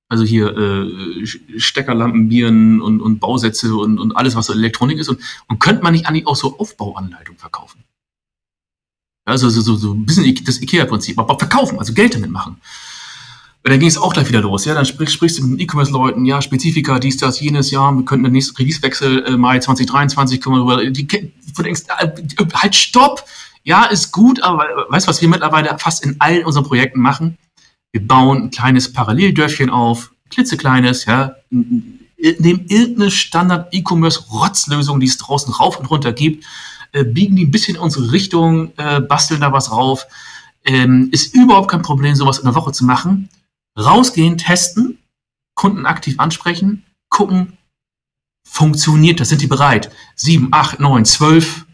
Also 0.09 0.23
hier 0.23 0.57
äh, 0.57 1.25
Steckerlampen, 1.25 2.29
Bieren 2.29 2.81
und, 2.81 2.99
und 2.99 3.19
Bausätze 3.19 3.75
und, 3.75 3.99
und 3.99 4.17
alles, 4.17 4.35
was 4.35 4.47
so 4.47 4.53
Elektronik 4.53 4.97
ist. 4.97 5.07
Und, 5.07 5.21
und 5.47 5.59
könnte 5.59 5.83
man 5.83 5.93
nicht 5.93 6.07
eigentlich 6.07 6.25
auch 6.25 6.35
so 6.35 6.57
Aufbauanleitungen 6.57 7.39
verkaufen? 7.39 7.83
Also 9.25 9.49
so, 9.49 9.61
so, 9.61 9.75
so 9.75 9.93
ein 9.93 10.05
bisschen 10.05 10.43
das 10.43 10.61
IKEA-Prinzip, 10.61 11.19
aber 11.19 11.37
verkaufen, 11.37 11.77
also 11.77 11.93
Geld 11.93 12.15
damit 12.15 12.31
machen. 12.31 12.59
Und 13.63 13.71
dann 13.71 13.79
ging 13.79 13.89
es 13.89 13.97
auch 13.97 14.13
gleich 14.13 14.27
wieder 14.29 14.41
los. 14.41 14.65
Ja, 14.65 14.73
dann 14.73 14.85
sprich, 14.85 15.11
sprichst 15.11 15.37
du 15.37 15.45
mit 15.45 15.59
E-Commerce-Leuten, 15.59 16.25
ja, 16.25 16.41
Spezifika, 16.41 16.97
dies, 16.97 17.17
das, 17.17 17.39
jenes 17.39 17.69
Jahr, 17.69 17.91
wir 17.93 18.05
könnten 18.05 18.23
den 18.23 18.33
nächsten 18.33 18.55
Release-Wechsel 18.55 19.25
äh, 19.25 19.37
Mai 19.37 19.59
2023 19.59 20.41
können 20.41 20.55
wir 20.55 20.61
rüber. 20.61 20.89
Die, 20.89 21.05
du 21.05 21.61
denkst, 21.61 21.83
äh, 21.99 22.07
halt, 22.53 22.75
stopp! 22.75 23.23
Ja, 23.63 23.85
ist 23.85 24.11
gut, 24.11 24.41
aber 24.41 24.87
weißt 24.89 25.05
du, 25.05 25.09
was 25.09 25.21
wir 25.21 25.27
mittlerweile 25.27 25.77
fast 25.77 26.03
in 26.03 26.15
allen 26.19 26.45
unseren 26.45 26.63
Projekten 26.63 27.01
machen? 27.01 27.37
Wir 27.91 28.07
bauen 28.07 28.43
ein 28.43 28.51
kleines 28.51 28.91
Paralleldörfchen 28.91 29.69
auf, 29.69 30.11
klitzekleines, 30.29 31.05
ja, 31.05 31.35
nehmen 31.49 32.65
irgendeine 32.67 33.11
Standard-E-Commerce-Rotzlösung, 33.11 34.99
die 34.99 35.07
es 35.07 35.17
draußen 35.17 35.53
rauf 35.53 35.79
und 35.79 35.85
runter 35.87 36.13
gibt, 36.13 36.45
äh, 36.91 37.03
biegen 37.03 37.35
die 37.35 37.45
ein 37.45 37.51
bisschen 37.51 37.75
in 37.75 37.81
unsere 37.81 38.11
Richtung, 38.11 38.73
äh, 38.77 38.99
basteln 38.99 39.41
da 39.41 39.51
was 39.51 39.71
rauf. 39.71 40.05
Ähm, 40.65 41.09
ist 41.11 41.33
überhaupt 41.33 41.71
kein 41.71 41.81
Problem, 41.81 42.15
sowas 42.15 42.39
in 42.39 42.45
der 42.45 42.55
Woche 42.55 42.71
zu 42.71 42.85
machen. 42.85 43.29
Rausgehen, 43.77 44.37
testen, 44.37 44.99
Kunden 45.55 45.85
aktiv 45.85 46.19
ansprechen, 46.19 46.83
gucken, 47.09 47.57
funktioniert 48.47 49.19
das, 49.19 49.29
sind 49.29 49.41
die 49.41 49.47
bereit? 49.47 49.91
7, 50.15 50.49
8, 50.51 50.79
9, 50.79 51.05
12, 51.05 51.65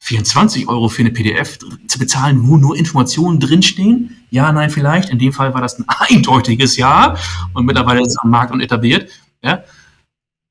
24 0.00 0.68
Euro 0.68 0.88
für 0.88 1.02
eine 1.02 1.10
PDF 1.10 1.58
zu 1.58 1.98
bezahlen, 1.98 2.46
wo 2.46 2.56
nur 2.56 2.76
Informationen 2.76 3.40
drinstehen? 3.40 4.24
Ja, 4.30 4.52
nein, 4.52 4.70
vielleicht. 4.70 5.10
In 5.10 5.18
dem 5.18 5.32
Fall 5.32 5.54
war 5.54 5.60
das 5.60 5.78
ein 5.78 5.86
eindeutiges 5.88 6.76
Ja 6.76 7.16
und 7.54 7.66
mittlerweile 7.66 8.00
ist 8.02 8.08
es 8.08 8.18
am 8.18 8.30
Markt 8.30 8.52
und 8.52 8.60
etabliert. 8.60 9.10
Ja. 9.42 9.64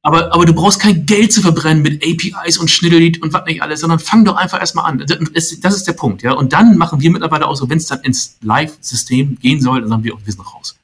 Aber, 0.02 0.34
aber 0.34 0.46
du 0.46 0.54
brauchst 0.54 0.80
kein 0.80 1.08
Geld 1.08 1.34
zu 1.34 1.42
verbrennen 1.42 1.82
mit 1.82 2.04
APIs 2.06 2.60
und 2.60 2.70
Schnittellied 2.70 3.24
und 3.24 3.34
was 3.34 3.46
nicht 3.46 3.64
alles, 3.64 3.80
sondern 3.80 3.98
fang 3.98 4.24
doch 4.24 4.36
einfach 4.36 4.60
erstmal 4.60 4.86
an. 4.86 5.00
Das 5.00 5.52
ist 5.52 5.88
der 5.88 5.94
Punkt. 5.94 6.22
Ja. 6.22 6.34
Und 6.34 6.54
dann 6.54 6.78
machen 6.78 7.02
wir 7.02 7.10
mittlerweile 7.10 7.48
auch 7.48 7.56
so, 7.56 7.70
wenn 7.70 7.80
es 7.80 7.88
dann 7.88 8.02
ins 8.02 8.38
Live-System 8.42 9.40
gehen 9.40 9.62
soll, 9.62 9.82
dann 9.82 9.90
sagen 9.90 10.04
wir, 10.04 10.14
wir 10.24 10.32
sind 10.34 10.46
raus. 10.46 10.76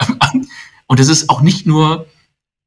Und 0.86 0.98
das 0.98 1.08
ist 1.08 1.30
auch 1.30 1.40
nicht 1.40 1.66
nur, 1.66 2.06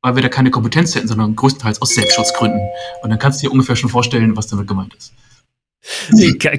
weil 0.02 0.16
wir 0.16 0.22
da 0.22 0.30
keine 0.30 0.52
Kompetenz 0.52 0.96
hätten, 0.96 1.08
sondern 1.08 1.36
größtenteils 1.36 1.82
aus 1.82 1.96
Selbstschutzgründen. 1.96 2.62
Und 3.02 3.10
dann 3.10 3.20
kannst 3.20 3.42
du 3.42 3.48
dir 3.48 3.52
ungefähr 3.52 3.76
schon 3.76 3.90
vorstellen, 3.90 4.36
was 4.36 4.48
damit 4.48 4.68
gemeint 4.68 4.94
ist. 4.94 5.14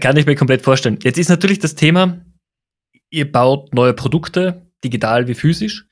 Kann 0.01 0.17
ich 0.17 0.27
mir 0.27 0.37
komplett 0.37 0.63
vorstellen. 0.63 0.99
Jetzt 1.03 1.19
ist 1.19 1.29
natürlich 1.29 1.59
das 1.59 1.75
Thema, 1.75 2.25
ihr 3.11 3.31
baut 3.31 3.73
neue 3.75 3.95
Produkte, 3.95 4.71
digital 4.83 5.29
wie 5.29 5.35
physisch. 5.35 5.87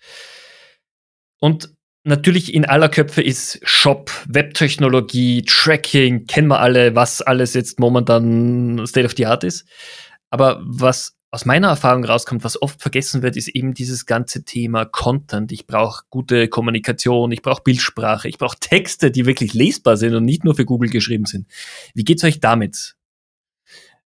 Und 1.40 1.72
natürlich 2.04 2.52
in 2.54 2.64
aller 2.64 2.88
Köpfe 2.88 3.22
ist 3.22 3.60
Shop, 3.62 4.10
Webtechnologie, 4.28 5.42
Tracking, 5.42 6.26
kennen 6.26 6.48
wir 6.48 6.60
alle, 6.60 6.94
was 6.94 7.22
alles 7.22 7.54
jetzt 7.54 7.78
momentan 7.78 8.86
State 8.86 9.06
of 9.06 9.14
the 9.16 9.26
Art 9.26 9.44
ist. 9.44 9.66
Aber 10.30 10.60
was 10.64 11.16
aus 11.30 11.46
meiner 11.46 11.68
Erfahrung 11.68 12.04
rauskommt, 12.04 12.44
was 12.44 12.60
oft 12.60 12.82
vergessen 12.82 13.22
wird, 13.22 13.36
ist 13.38 13.48
eben 13.48 13.72
dieses 13.72 14.04
ganze 14.04 14.44
Thema 14.44 14.84
Content. 14.84 15.50
Ich 15.50 15.66
brauche 15.66 16.04
gute 16.10 16.48
Kommunikation, 16.48 17.32
ich 17.32 17.40
brauche 17.40 17.62
Bildsprache, 17.62 18.28
ich 18.28 18.36
brauche 18.36 18.58
Texte, 18.60 19.10
die 19.10 19.24
wirklich 19.24 19.54
lesbar 19.54 19.96
sind 19.96 20.14
und 20.14 20.26
nicht 20.26 20.44
nur 20.44 20.54
für 20.54 20.66
Google 20.66 20.90
geschrieben 20.90 21.24
sind. 21.24 21.46
Wie 21.94 22.04
geht's 22.04 22.22
euch 22.24 22.40
damit? 22.40 22.96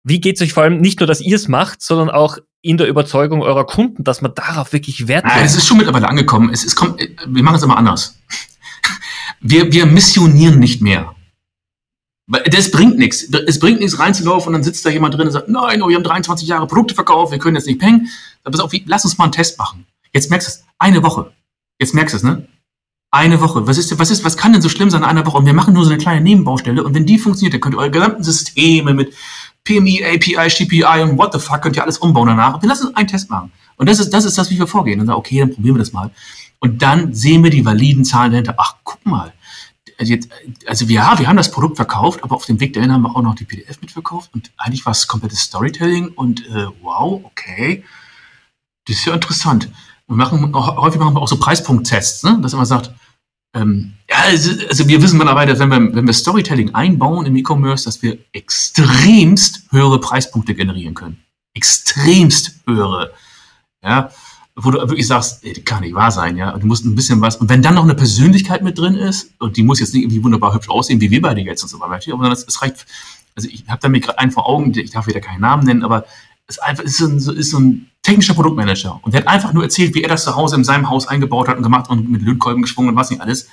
Wie 0.09 0.21
geht 0.21 0.37
es 0.37 0.43
euch 0.43 0.53
vor 0.53 0.63
allem 0.63 0.81
nicht 0.81 1.01
nur, 1.01 1.09
dass 1.09 1.21
ihr 1.21 1.35
es 1.35 1.49
macht, 1.49 1.83
sondern 1.83 2.11
auch 2.11 2.39
in 2.63 2.77
der 2.77 2.87
Überzeugung 2.87 3.43
eurer 3.43 3.67
Kunden, 3.67 4.05
dass 4.05 4.23
man 4.23 4.33
darauf 4.37 4.73
wirklich 4.73 5.09
Wert 5.09 5.25
legt? 5.25 5.45
Es 5.45 5.57
ist 5.57 5.67
schon 5.67 5.79
mittlerweile 5.79 6.09
angekommen. 6.09 6.51
Es, 6.53 6.63
ist, 6.63 6.77
kommt, 6.77 7.01
wir 7.27 7.43
machen 7.43 7.57
es 7.57 7.65
immer 7.65 7.77
anders. 7.77 8.17
Wir, 9.41 9.73
wir 9.73 9.85
missionieren 9.85 10.61
nicht 10.61 10.81
mehr. 10.81 11.17
Das 12.29 12.71
bringt 12.71 12.99
nichts. 12.99 13.25
Es 13.25 13.59
bringt 13.59 13.81
nichts 13.81 13.99
reinzulaufen 13.99 14.49
und 14.49 14.53
dann 14.53 14.63
sitzt 14.63 14.87
da 14.87 14.91
jemand 14.91 15.15
drin 15.15 15.27
und 15.27 15.33
sagt, 15.33 15.49
nein, 15.49 15.83
oh, 15.83 15.89
wir 15.89 15.97
haben 15.97 16.05
23 16.05 16.47
Jahre 16.47 16.69
Produkte 16.69 16.95
verkauft, 16.95 17.33
wir 17.33 17.41
können 17.41 17.57
jetzt 17.57 17.67
nicht 17.67 17.81
pengen. 17.81 18.09
Pass 18.45 18.61
auf, 18.61 18.71
lass 18.85 19.05
uns 19.05 19.19
mal 19.19 19.25
einen 19.25 19.33
Test 19.33 19.59
machen. 19.59 19.87
Jetzt 20.13 20.31
merkst 20.31 20.47
du 20.47 20.53
es, 20.53 20.65
eine 20.79 21.03
Woche. 21.03 21.33
Jetzt 21.81 21.95
merkst 21.95 22.15
du 22.15 22.17
es, 22.19 22.23
ne? 22.23 22.47
Eine 23.11 23.41
Woche. 23.41 23.67
Was 23.67 23.77
ist, 23.77 23.99
was 23.99 24.11
ist, 24.13 24.25
was 24.25 24.37
kann 24.37 24.53
denn 24.53 24.63
so 24.63 24.69
schlimm 24.69 24.91
sein 24.91 25.03
in 25.03 25.09
einer 25.09 25.27
Woche? 25.27 25.39
Und 25.39 25.47
wir 25.47 25.53
machen 25.53 25.75
nur 25.75 25.85
so 25.85 25.91
eine 25.91 25.99
kleine 25.99 26.21
Nebenbaustelle 26.21 26.85
und 26.85 26.95
wenn 26.95 27.07
die 27.07 27.19
funktioniert, 27.19 27.55
dann 27.55 27.61
könnt 27.61 27.75
ihr 27.75 27.79
eure 27.79 27.91
gesamten 27.91 28.23
Systeme 28.23 28.95
mit 28.95 29.15
PMI, 29.67 30.05
API, 30.05 30.49
CPI 30.49 31.03
und 31.03 31.19
what 31.19 31.33
the 31.33 31.39
fuck 31.39 31.61
könnt 31.61 31.77
ihr 31.77 31.83
alles 31.83 31.99
umbauen 31.99 32.29
danach. 32.29 32.63
Wir 32.63 32.69
lassen 32.69 32.95
einen 32.97 33.09
Test 33.09 33.29
machen. 33.29 33.53
Und 33.77 33.89
das 33.89 33.99
ist, 33.99 34.11
das 34.11 34.25
ist 34.25 34.39
das, 34.39 34.51
wie 34.51 34.59
wir 34.59 34.67
vorgehen. 34.67 35.01
Und 35.01 35.07
sagen, 35.07 35.19
okay, 35.19 35.41
dann 35.41 35.53
probieren 35.53 35.75
wir 35.75 35.81
das 35.81 35.93
mal. 35.93 36.11
Und 36.61 36.81
dann 36.81 37.13
sehen 37.13 37.43
wir 37.43 37.51
die 37.51 37.65
validen 37.65 38.05
Zahlen 38.05 38.33
dahinter. 38.33 38.55
Ach, 38.57 38.77
guck 38.85 39.05
mal. 39.05 39.33
also, 39.99 40.13
jetzt, 40.13 40.31
also 40.67 40.89
wir, 40.89 40.97
ja, 40.97 41.19
wir 41.19 41.29
haben 41.29 41.37
das 41.37 41.51
Produkt 41.51 41.77
verkauft, 41.77 42.23
aber 42.23 42.37
auf 42.37 42.47
dem 42.47 42.61
Weg 42.61 42.73
dahin 42.73 42.93
haben 42.93 43.03
wir 43.03 43.15
auch 43.15 43.23
noch 43.23 43.35
die 43.35 43.45
PDF 43.45 43.81
mitverkauft 43.81 44.31
und 44.35 44.51
eigentlich 44.57 44.87
war 44.87 44.93
es 44.93 45.07
komplettes 45.07 45.41
Storytelling 45.41 46.09
und 46.09 46.47
äh, 46.47 46.67
wow, 46.83 47.21
okay, 47.25 47.85
das 48.87 48.97
ist 48.97 49.05
ja 49.05 49.15
interessant. 49.15 49.69
Wir 50.07 50.17
machen, 50.17 50.55
häufig 50.55 51.01
machen 51.01 51.15
wir 51.15 51.21
auch 51.21 51.29
so 51.29 51.39
Preispunkttests, 51.39 52.23
ne? 52.23 52.39
dass 52.41 52.55
man 52.55 52.67
sagt, 52.67 52.93
ähm, 53.57 53.95
ja, 54.09 54.17
also, 54.27 54.87
wir 54.87 55.03
wissen 55.03 55.19
mittlerweile, 55.19 55.59
wenn 55.59 55.69
wir, 55.69 55.95
wenn 55.95 56.07
wir 56.07 56.13
Storytelling 56.13 56.75
einbauen 56.75 57.27
im 57.27 57.37
E-Commerce, 57.37 57.85
dass 57.85 58.03
wir 58.03 58.19
extremst 58.33 59.63
höhere 59.71 59.99
Preispunkte 59.99 60.55
generieren 60.55 60.95
können. 60.95 61.19
Extremst 61.55 62.61
höhere. 62.67 63.13
Ja, 63.83 64.11
wo 64.57 64.71
du 64.71 64.79
wirklich 64.79 65.07
sagst, 65.07 65.45
ey, 65.45 65.53
kann 65.53 65.83
nicht 65.83 65.95
wahr 65.95 66.11
sein, 66.11 66.37
ja. 66.37 66.57
du 66.57 66.67
musst 66.67 66.85
ein 66.85 66.95
bisschen 66.95 67.21
was. 67.21 67.37
Und 67.37 67.49
wenn 67.51 67.63
dann 67.63 67.75
noch 67.75 67.85
eine 67.85 67.95
Persönlichkeit 67.95 68.63
mit 68.63 68.79
drin 68.79 68.95
ist, 68.95 69.31
und 69.39 69.57
die 69.57 69.63
muss 69.63 69.81
jetzt 69.81 69.93
nicht 69.93 70.05
irgendwie 70.05 70.25
wunderbar 70.25 70.55
hübsch 70.55 70.71
aussehen, 70.71 71.01
wie 71.01 71.11
wir 71.11 71.21
beide 71.21 71.43
jetzt 71.43 71.63
und 71.63 71.69
so 71.69 71.79
weiter, 71.79 72.13
aber 72.13 72.33
es, 72.33 72.45
es 72.47 72.63
reicht. 72.63 72.87
Also 73.35 73.49
ich 73.51 73.65
habe 73.69 73.81
da 73.83 73.89
mir 73.89 74.01
gerade 74.01 74.19
einen 74.19 74.33
vor 74.33 74.49
Augen, 74.49 74.73
ich 74.77 74.91
darf 74.91 75.07
wieder 75.07 75.21
keinen 75.21 75.43
Namen 75.43 75.65
nennen, 75.65 75.85
aber 75.85 76.07
es 76.47 76.57
ist 76.57 76.63
einfach 76.63 76.85
ist 76.85 76.97
so, 76.97 77.33
ist 77.33 77.51
so 77.51 77.59
ein 77.59 77.91
technischer 78.07 78.35
Produktmanager. 78.35 79.01
Und 79.03 79.13
der 79.13 79.23
hat 79.23 79.29
einfach 79.29 79.53
nur 79.53 79.65
erzählt, 79.65 79.95
wie 79.95 80.03
er 80.03 80.09
das 80.09 80.25
zu 80.25 80.37
Hause 80.37 80.57
in 80.57 80.65
seinem 80.65 80.89
Haus 80.89 81.09
eingebaut 81.09 81.49
hat 81.49 81.57
und 81.57 81.65
gemacht 81.65 81.91
und 81.91 82.09
mit 82.09 82.23
Lötkolben 82.23 82.63
geschwungen 82.63 82.91
und 82.91 82.97
was 82.97 83.11
nicht 83.11 83.21
alles. 83.21 83.49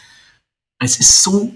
Es 0.79 0.97
ist 0.97 1.23
so 1.23 1.55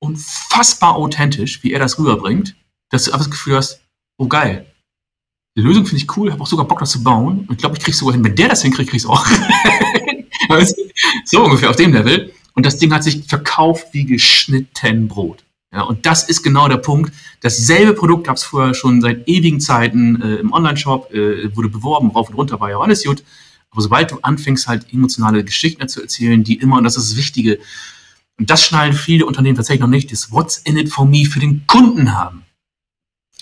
unfassbar 0.00 0.94
authentisch, 0.94 1.62
wie 1.64 1.72
er 1.72 1.80
das 1.80 1.98
rüberbringt, 1.98 2.54
dass 2.90 3.04
du 3.04 3.10
einfach 3.10 3.26
das 3.26 3.30
Gefühl 3.32 3.56
hast, 3.56 3.80
oh 4.18 4.28
geil, 4.28 4.66
die 5.56 5.62
Lösung 5.62 5.86
finde 5.86 6.02
ich 6.02 6.16
cool, 6.16 6.30
habe 6.30 6.42
auch 6.42 6.46
sogar 6.46 6.68
Bock, 6.68 6.80
das 6.80 6.90
zu 6.90 7.02
bauen. 7.02 7.40
Und 7.40 7.52
ich 7.52 7.58
glaube, 7.58 7.76
ich 7.76 7.82
kriege 7.82 7.92
es 7.92 7.98
sogar 7.98 8.14
hin. 8.14 8.22
Wenn 8.22 8.36
der 8.36 8.48
das 8.48 8.62
hinkriegt, 8.62 8.92
es 8.94 9.06
auch. 9.06 9.26
so 11.24 11.44
ungefähr 11.44 11.70
auf 11.70 11.76
dem 11.76 11.94
Level. 11.94 12.32
Und 12.54 12.66
das 12.66 12.76
Ding 12.76 12.92
hat 12.92 13.02
sich 13.02 13.24
verkauft 13.24 13.88
wie 13.92 14.04
geschnitten 14.04 15.08
Brot. 15.08 15.45
Ja, 15.72 15.82
und 15.82 16.06
das 16.06 16.28
ist 16.28 16.42
genau 16.42 16.68
der 16.68 16.76
Punkt. 16.78 17.12
Dasselbe 17.40 17.92
Produkt 17.92 18.26
gab 18.26 18.36
es 18.36 18.44
vorher 18.44 18.74
schon 18.74 19.00
seit 19.00 19.28
ewigen 19.28 19.60
Zeiten 19.60 20.20
äh, 20.22 20.36
im 20.36 20.52
Online-Shop, 20.52 21.12
äh, 21.12 21.54
wurde 21.56 21.68
beworben, 21.68 22.10
rauf 22.10 22.28
und 22.28 22.36
runter, 22.36 22.60
war 22.60 22.70
ja 22.70 22.78
alles 22.78 23.04
gut. 23.04 23.22
Aber 23.70 23.82
sobald 23.82 24.10
du 24.10 24.18
anfängst, 24.22 24.68
halt 24.68 24.92
emotionale 24.92 25.44
Geschichten 25.44 25.86
zu 25.88 26.00
erzählen, 26.00 26.42
die 26.44 26.54
immer, 26.54 26.78
und 26.78 26.84
das 26.84 26.96
ist 26.96 27.10
das 27.10 27.16
Wichtige, 27.18 27.58
und 28.38 28.50
das 28.50 28.64
schnallen 28.64 28.92
viele 28.92 29.26
Unternehmen 29.26 29.56
tatsächlich 29.56 29.80
noch 29.80 29.88
nicht, 29.88 30.12
das 30.12 30.30
What's 30.30 30.58
in 30.58 30.76
it 30.76 30.88
for 30.88 31.04
me 31.04 31.24
für 31.24 31.40
den 31.40 31.66
Kunden 31.66 32.14
haben. 32.14 32.42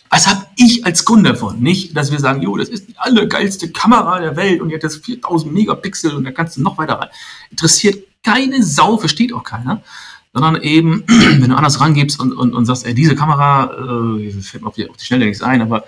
Was 0.08 0.28
habe 0.28 0.46
ich 0.56 0.86
als 0.86 1.04
Kunde 1.04 1.30
davon? 1.30 1.60
Nicht, 1.60 1.96
dass 1.96 2.12
wir 2.12 2.20
sagen, 2.20 2.40
jo, 2.40 2.56
das 2.56 2.68
ist 2.68 2.88
die 2.88 2.96
allergeilste 2.96 3.72
Kamera 3.72 4.20
der 4.20 4.36
Welt 4.36 4.60
und 4.60 4.68
die 4.68 4.76
hat 4.76 4.84
jetzt 4.84 5.04
4000 5.04 5.52
Megapixel 5.52 6.14
und 6.14 6.24
da 6.24 6.30
kannst 6.30 6.56
du 6.56 6.62
noch 6.62 6.78
weiter 6.78 6.94
rein. 6.94 7.08
Interessiert 7.50 8.04
keine 8.22 8.62
Sau, 8.62 8.96
versteht 8.96 9.32
auch 9.32 9.42
keiner. 9.42 9.82
Sondern 10.34 10.60
eben, 10.60 11.04
wenn 11.08 11.48
du 11.48 11.56
anders 11.56 11.80
rangibst 11.80 12.20
und, 12.20 12.32
und, 12.32 12.52
und 12.52 12.66
sagst, 12.66 12.84
ey, 12.84 12.92
diese 12.92 13.14
Kamera, 13.14 14.18
äh, 14.18 14.30
fällt 14.42 14.62
mir 14.62 14.68
auf 14.68 14.74
die, 14.74 14.90
auf 14.90 14.96
die 14.98 15.06
Schnelle 15.06 15.24
nichts 15.24 15.40
ein, 15.42 15.62
aber 15.62 15.84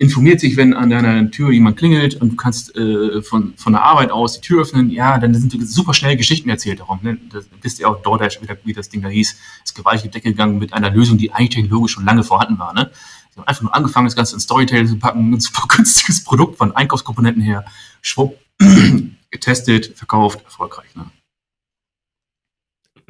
informiert 0.00 0.40
sich, 0.40 0.56
wenn 0.56 0.72
an 0.72 0.88
deiner 0.88 1.30
Tür 1.30 1.50
jemand 1.50 1.76
klingelt 1.76 2.14
und 2.22 2.30
du 2.30 2.36
kannst 2.36 2.74
äh, 2.74 3.20
von, 3.20 3.52
von 3.56 3.74
der 3.74 3.82
Arbeit 3.82 4.10
aus 4.10 4.32
die 4.32 4.40
Tür 4.40 4.62
öffnen, 4.62 4.88
ja, 4.88 5.18
dann 5.18 5.34
sind 5.34 5.52
super 5.68 5.92
schnell 5.92 6.16
Geschichten 6.16 6.48
erzählt 6.48 6.80
darum. 6.80 7.00
Ne? 7.02 7.18
Das 7.30 7.44
wisst 7.60 7.80
ihr 7.80 7.88
auch 7.88 8.00
DoorDash, 8.00 8.40
wie, 8.64 8.72
das 8.72 8.88
Ding 8.88 9.02
da 9.02 9.08
hieß, 9.08 9.36
ist 9.62 9.74
gewaltig 9.74 10.04
die 10.04 10.10
Decke 10.10 10.30
gegangen 10.30 10.58
mit 10.58 10.72
einer 10.72 10.88
Lösung, 10.88 11.18
die 11.18 11.32
eigentlich 11.32 11.50
technologisch 11.50 11.92
schon 11.92 12.06
lange 12.06 12.24
vorhanden 12.24 12.58
war. 12.58 12.72
Ne? 12.72 12.90
Sie 13.30 13.40
haben 13.40 13.46
einfach 13.46 13.62
nur 13.62 13.74
angefangen, 13.74 14.06
das 14.06 14.16
Ganze 14.16 14.36
in 14.36 14.40
Storytelling 14.40 14.86
zu 14.86 14.98
packen, 14.98 15.34
ein 15.34 15.40
super 15.40 15.64
günstiges 15.68 16.24
Produkt 16.24 16.56
von 16.56 16.74
Einkaufskomponenten 16.74 17.42
her, 17.42 17.66
schwupp, 18.00 18.38
getestet, 19.30 19.92
verkauft, 19.96 20.42
erfolgreich. 20.46 20.96
Ne? 20.96 21.10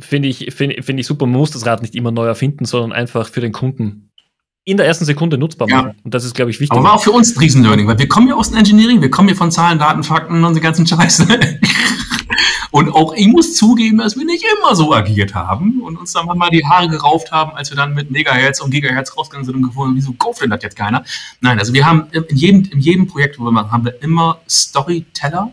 Finde 0.00 0.28
ich, 0.28 0.52
find, 0.54 0.84
find 0.84 1.00
ich 1.00 1.06
super. 1.06 1.26
Man 1.26 1.38
muss 1.38 1.50
das 1.50 1.66
Rad 1.66 1.82
nicht 1.82 1.94
immer 1.94 2.10
neu 2.10 2.26
erfinden, 2.26 2.64
sondern 2.64 2.92
einfach 2.92 3.28
für 3.28 3.40
den 3.40 3.52
Kunden 3.52 4.10
in 4.64 4.76
der 4.76 4.86
ersten 4.86 5.04
Sekunde 5.04 5.38
nutzbar 5.38 5.68
machen. 5.68 5.94
Ja. 5.96 6.04
Und 6.04 6.14
das 6.14 6.24
ist, 6.24 6.34
glaube 6.34 6.50
ich, 6.50 6.60
wichtig. 6.60 6.76
Aber 6.76 6.84
war 6.84 6.94
auch 6.94 7.02
für 7.02 7.12
uns 7.12 7.34
ein 7.34 7.38
Riesenlearning, 7.38 7.86
weil 7.86 7.98
wir 7.98 8.08
kommen 8.08 8.28
ja 8.28 8.34
aus 8.34 8.50
dem 8.50 8.58
Engineering, 8.58 9.00
wir 9.00 9.10
kommen 9.10 9.28
hier 9.28 9.36
von 9.36 9.50
Zahlen, 9.50 9.78
Daten, 9.78 10.02
Fakten 10.02 10.44
und 10.44 10.54
die 10.54 10.60
ganzen 10.60 10.86
Scheiße. 10.86 11.26
Und 12.70 12.94
auch 12.94 13.14
ich 13.14 13.26
muss 13.26 13.56
zugeben, 13.56 13.98
dass 13.98 14.16
wir 14.16 14.24
nicht 14.24 14.44
immer 14.44 14.76
so 14.76 14.94
agiert 14.94 15.34
haben 15.34 15.80
und 15.82 15.96
uns 15.98 16.12
dann 16.12 16.26
mal 16.26 16.50
die 16.50 16.64
Haare 16.64 16.88
gerauft 16.88 17.32
haben, 17.32 17.52
als 17.56 17.70
wir 17.70 17.76
dann 17.76 17.94
mit 17.94 18.10
Megahertz 18.10 18.60
und 18.60 18.70
Gigahertz 18.70 19.16
rausgegangen 19.16 19.44
sind 19.44 19.56
und 19.56 19.62
gefunden 19.62 19.90
haben, 19.90 19.96
wieso 19.96 20.12
kauft 20.12 20.42
denn 20.42 20.50
das 20.50 20.62
jetzt 20.62 20.76
keiner? 20.76 21.04
Nein, 21.40 21.58
also 21.58 21.72
wir 21.72 21.84
haben 21.84 22.06
in 22.12 22.36
jedem, 22.36 22.64
in 22.70 22.78
jedem 22.78 23.06
Projekt, 23.08 23.40
wo 23.40 23.44
wir 23.44 23.50
machen, 23.50 23.72
haben 23.72 23.84
wir 23.84 24.00
immer 24.02 24.40
Storyteller, 24.48 25.52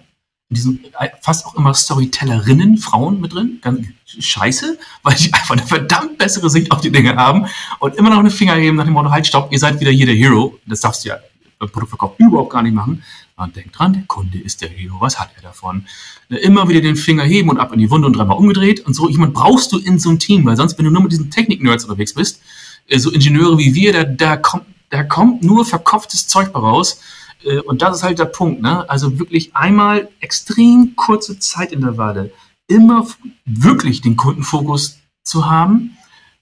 in 0.50 0.56
diesem, 0.56 0.80
fast 1.22 1.46
auch 1.46 1.56
immer 1.56 1.74
Storytellerinnen, 1.74 2.78
Frauen 2.78 3.20
mit 3.20 3.34
drin. 3.34 3.60
Ganz 3.62 3.86
scheiße, 4.06 4.78
weil 5.04 5.16
die 5.16 5.34
einfach 5.34 5.56
eine 5.56 5.66
verdammt 5.66 6.18
bessere 6.18 6.50
Sicht 6.50 6.72
auf 6.72 6.82
die 6.82 6.92
Dinge 6.92 7.16
haben 7.16 7.48
und 7.80 7.96
immer 7.96 8.10
noch 8.10 8.20
einen 8.20 8.32
Finger 8.32 8.58
geben 8.60 8.78
nach 8.78 8.86
dem 8.86 8.94
Motto, 8.94 9.12
halt, 9.12 9.28
stopp, 9.28 9.52
ihr 9.52 9.60
seid 9.60 9.80
wieder 9.80 9.92
hier 9.92 10.06
der 10.06 10.16
Hero. 10.16 10.58
Das 10.66 10.80
darfst 10.80 11.04
du 11.04 11.10
ja 11.10 11.18
beim 11.60 11.70
Produktverkauf 11.70 12.14
überhaupt 12.18 12.52
gar 12.52 12.64
nicht 12.64 12.74
machen. 12.74 13.04
Man 13.36 13.52
denkt 13.52 13.78
dran, 13.78 13.94
der 13.94 14.04
Kunde 14.04 14.40
ist 14.40 14.62
der 14.62 14.70
Hero, 14.70 14.96
was 15.00 15.20
hat 15.20 15.30
er 15.36 15.42
davon? 15.42 15.86
Ne, 16.30 16.38
immer 16.38 16.68
wieder 16.70 16.82
den 16.82 16.96
Finger 16.96 17.24
heben 17.24 17.50
und 17.50 17.60
ab 17.60 17.72
in 17.74 17.80
die 17.80 17.90
Wunde 17.90 18.08
und 18.08 18.14
dreimal 18.14 18.38
umgedreht. 18.38 18.86
Und 18.86 18.94
so 18.94 19.10
jemand 19.10 19.34
brauchst 19.34 19.72
du 19.72 19.78
in 19.78 20.00
so 20.00 20.10
einem 20.10 20.20
Team, 20.20 20.46
weil 20.46 20.56
sonst, 20.56 20.78
wenn 20.78 20.86
du 20.86 20.92
nur 20.92 21.04
mit 21.04 21.12
diesen 21.12 21.30
Technik-Nerds 21.30 21.84
unterwegs 21.84 22.14
bist, 22.14 22.42
äh, 22.88 22.98
so 23.00 23.12
Ingenieure 23.12 23.58
wie 23.58 23.76
wir, 23.76 23.94
da, 23.94 24.04
da, 24.06 24.38
kommt, 24.38 24.66
da 24.90 25.04
kommt 25.04 25.44
nur 25.44 25.66
verkopftes 25.66 26.28
Zeug 26.28 26.54
raus. 26.56 27.00
Äh, 27.44 27.60
und 27.60 27.82
das 27.82 27.98
ist 27.98 28.04
halt 28.04 28.20
der 28.20 28.26
Punkt. 28.26 28.62
Ne? 28.62 28.90
Also 28.90 29.20
wirklich 29.20 29.56
einmal 29.56 30.10
extrem 30.20 30.96
kurze 30.96 31.40
Zeitintervalle, 31.40 32.32
immer 32.68 33.08
wirklich 33.46 34.02
den 34.02 34.18
Kundenfokus 34.18 35.00
zu 35.24 35.50
haben 35.50 35.98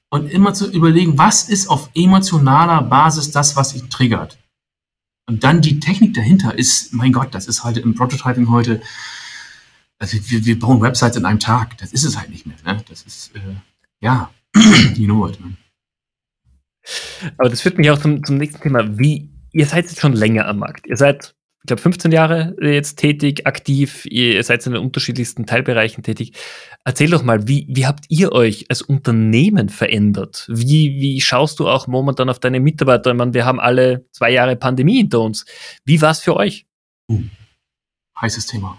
und 0.09 0.31
immer 0.31 0.53
zu 0.53 0.71
überlegen, 0.71 1.17
was 1.17 1.49
ist 1.49 1.67
auf 1.67 1.89
emotionaler 1.93 2.81
Basis 2.81 3.31
das, 3.31 3.55
was 3.55 3.75
ihn 3.75 3.89
triggert. 3.89 4.37
Und 5.27 5.43
dann 5.43 5.61
die 5.61 5.79
Technik 5.79 6.13
dahinter 6.13 6.57
ist, 6.57 6.93
mein 6.93 7.11
Gott, 7.11 7.33
das 7.33 7.47
ist 7.47 7.63
halt 7.63 7.77
im 7.77 7.95
Prototyping 7.95 8.49
heute, 8.49 8.81
also 9.97 10.17
wir, 10.29 10.45
wir 10.45 10.59
bauen 10.59 10.81
Websites 10.81 11.17
in 11.17 11.25
einem 11.25 11.39
Tag. 11.39 11.77
Das 11.79 11.91
ist 11.91 12.03
es 12.03 12.17
halt 12.17 12.29
nicht 12.29 12.45
mehr. 12.45 12.57
Ne? 12.63 12.83
Das 12.87 13.01
ist, 13.03 13.35
äh, 13.35 13.39
ja, 14.01 14.29
you 14.95 15.05
know 15.05 15.27
it. 15.27 15.39
Ne? 15.39 15.55
Aber 17.37 17.49
das 17.49 17.61
führt 17.61 17.77
mich 17.77 17.89
auch 17.89 17.99
zum, 17.99 18.23
zum 18.23 18.37
nächsten 18.37 18.61
Thema. 18.61 18.97
Wie, 18.99 19.29
ihr 19.55 19.65
seid 19.65 19.85
jetzt 19.85 20.01
schon 20.01 20.13
länger 20.13 20.47
am 20.47 20.59
Markt. 20.59 20.85
Ihr 20.85 20.97
seid, 20.97 21.33
ich 21.63 21.67
glaube, 21.67 21.81
15 21.81 22.11
Jahre 22.11 22.55
jetzt 22.61 22.97
tätig, 22.97 23.47
aktiv. 23.47 24.05
Ihr 24.05 24.43
seid 24.43 24.65
in 24.67 24.73
den 24.73 24.81
unterschiedlichsten 24.81 25.45
Teilbereichen 25.45 26.03
tätig. 26.03 26.33
Erzähl 26.83 27.09
doch 27.09 27.23
mal, 27.23 27.47
wie, 27.47 27.65
wie 27.69 27.87
habt 27.87 28.05
ihr 28.09 28.33
euch 28.33 28.65
als 28.69 28.81
Unternehmen 28.81 29.69
verändert? 29.69 30.45
Wie, 30.49 30.99
wie 30.99 31.21
schaust 31.21 31.59
du 31.59 31.69
auch 31.69 31.87
momentan 31.87 32.29
auf 32.29 32.39
deine 32.39 32.59
Mitarbeiter? 32.59 33.11
Ich 33.11 33.17
meine, 33.17 33.33
wir 33.33 33.45
haben 33.45 33.61
alle 33.61 34.05
zwei 34.11 34.31
Jahre 34.31 34.57
Pandemie 34.57 34.97
hinter 34.97 35.21
uns. 35.21 35.45
Wie 35.85 36.01
war 36.01 36.11
es 36.11 36.19
für 36.19 36.35
euch? 36.35 36.67
Uh, 37.09 37.23
heißes 38.19 38.47
Thema. 38.47 38.77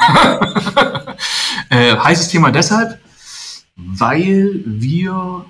äh, 1.70 1.96
heißes 1.96 2.28
Thema 2.28 2.52
deshalb, 2.52 3.00
weil 3.76 4.60
wir 4.66 5.46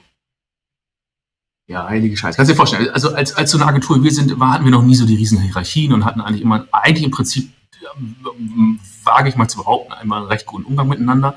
ja, 1.68 1.86
heilige 1.86 2.16
Scheiße. 2.16 2.36
Kannst 2.36 2.48
du 2.48 2.54
dir 2.54 2.56
vorstellen, 2.56 2.88
also 2.90 3.14
als, 3.14 3.34
als 3.34 3.50
so 3.50 3.58
eine 3.58 3.66
Agentur 3.66 3.98
wie 3.98 4.04
wir 4.04 4.10
sind, 4.10 4.40
hatten 4.40 4.64
wir 4.64 4.72
noch 4.72 4.82
nie 4.82 4.94
so 4.94 5.06
die 5.06 5.14
riesen 5.14 5.38
Hierarchien 5.38 5.92
und 5.92 6.04
hatten 6.06 6.22
eigentlich 6.22 6.40
immer, 6.40 6.66
eigentlich 6.72 7.04
im 7.04 7.10
Prinzip, 7.10 7.50
ähm, 7.94 8.80
wage 9.04 9.28
ich 9.28 9.36
mal 9.36 9.48
zu 9.48 9.58
behaupten, 9.58 9.92
einmal 9.92 10.20
einen 10.20 10.28
recht 10.28 10.46
guten 10.46 10.64
Umgang 10.64 10.88
miteinander 10.88 11.34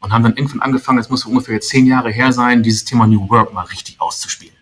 und 0.00 0.12
haben 0.12 0.24
dann 0.24 0.36
irgendwann 0.36 0.60
angefangen, 0.60 0.98
das 0.98 1.08
muss 1.08 1.24
ungefähr 1.24 1.54
jetzt 1.54 1.68
zehn 1.68 1.86
Jahre 1.86 2.10
her 2.10 2.32
sein, 2.32 2.64
dieses 2.64 2.84
Thema 2.84 3.06
New 3.06 3.28
Work 3.30 3.54
mal 3.54 3.62
richtig 3.62 4.00
auszuspielen. 4.00 4.54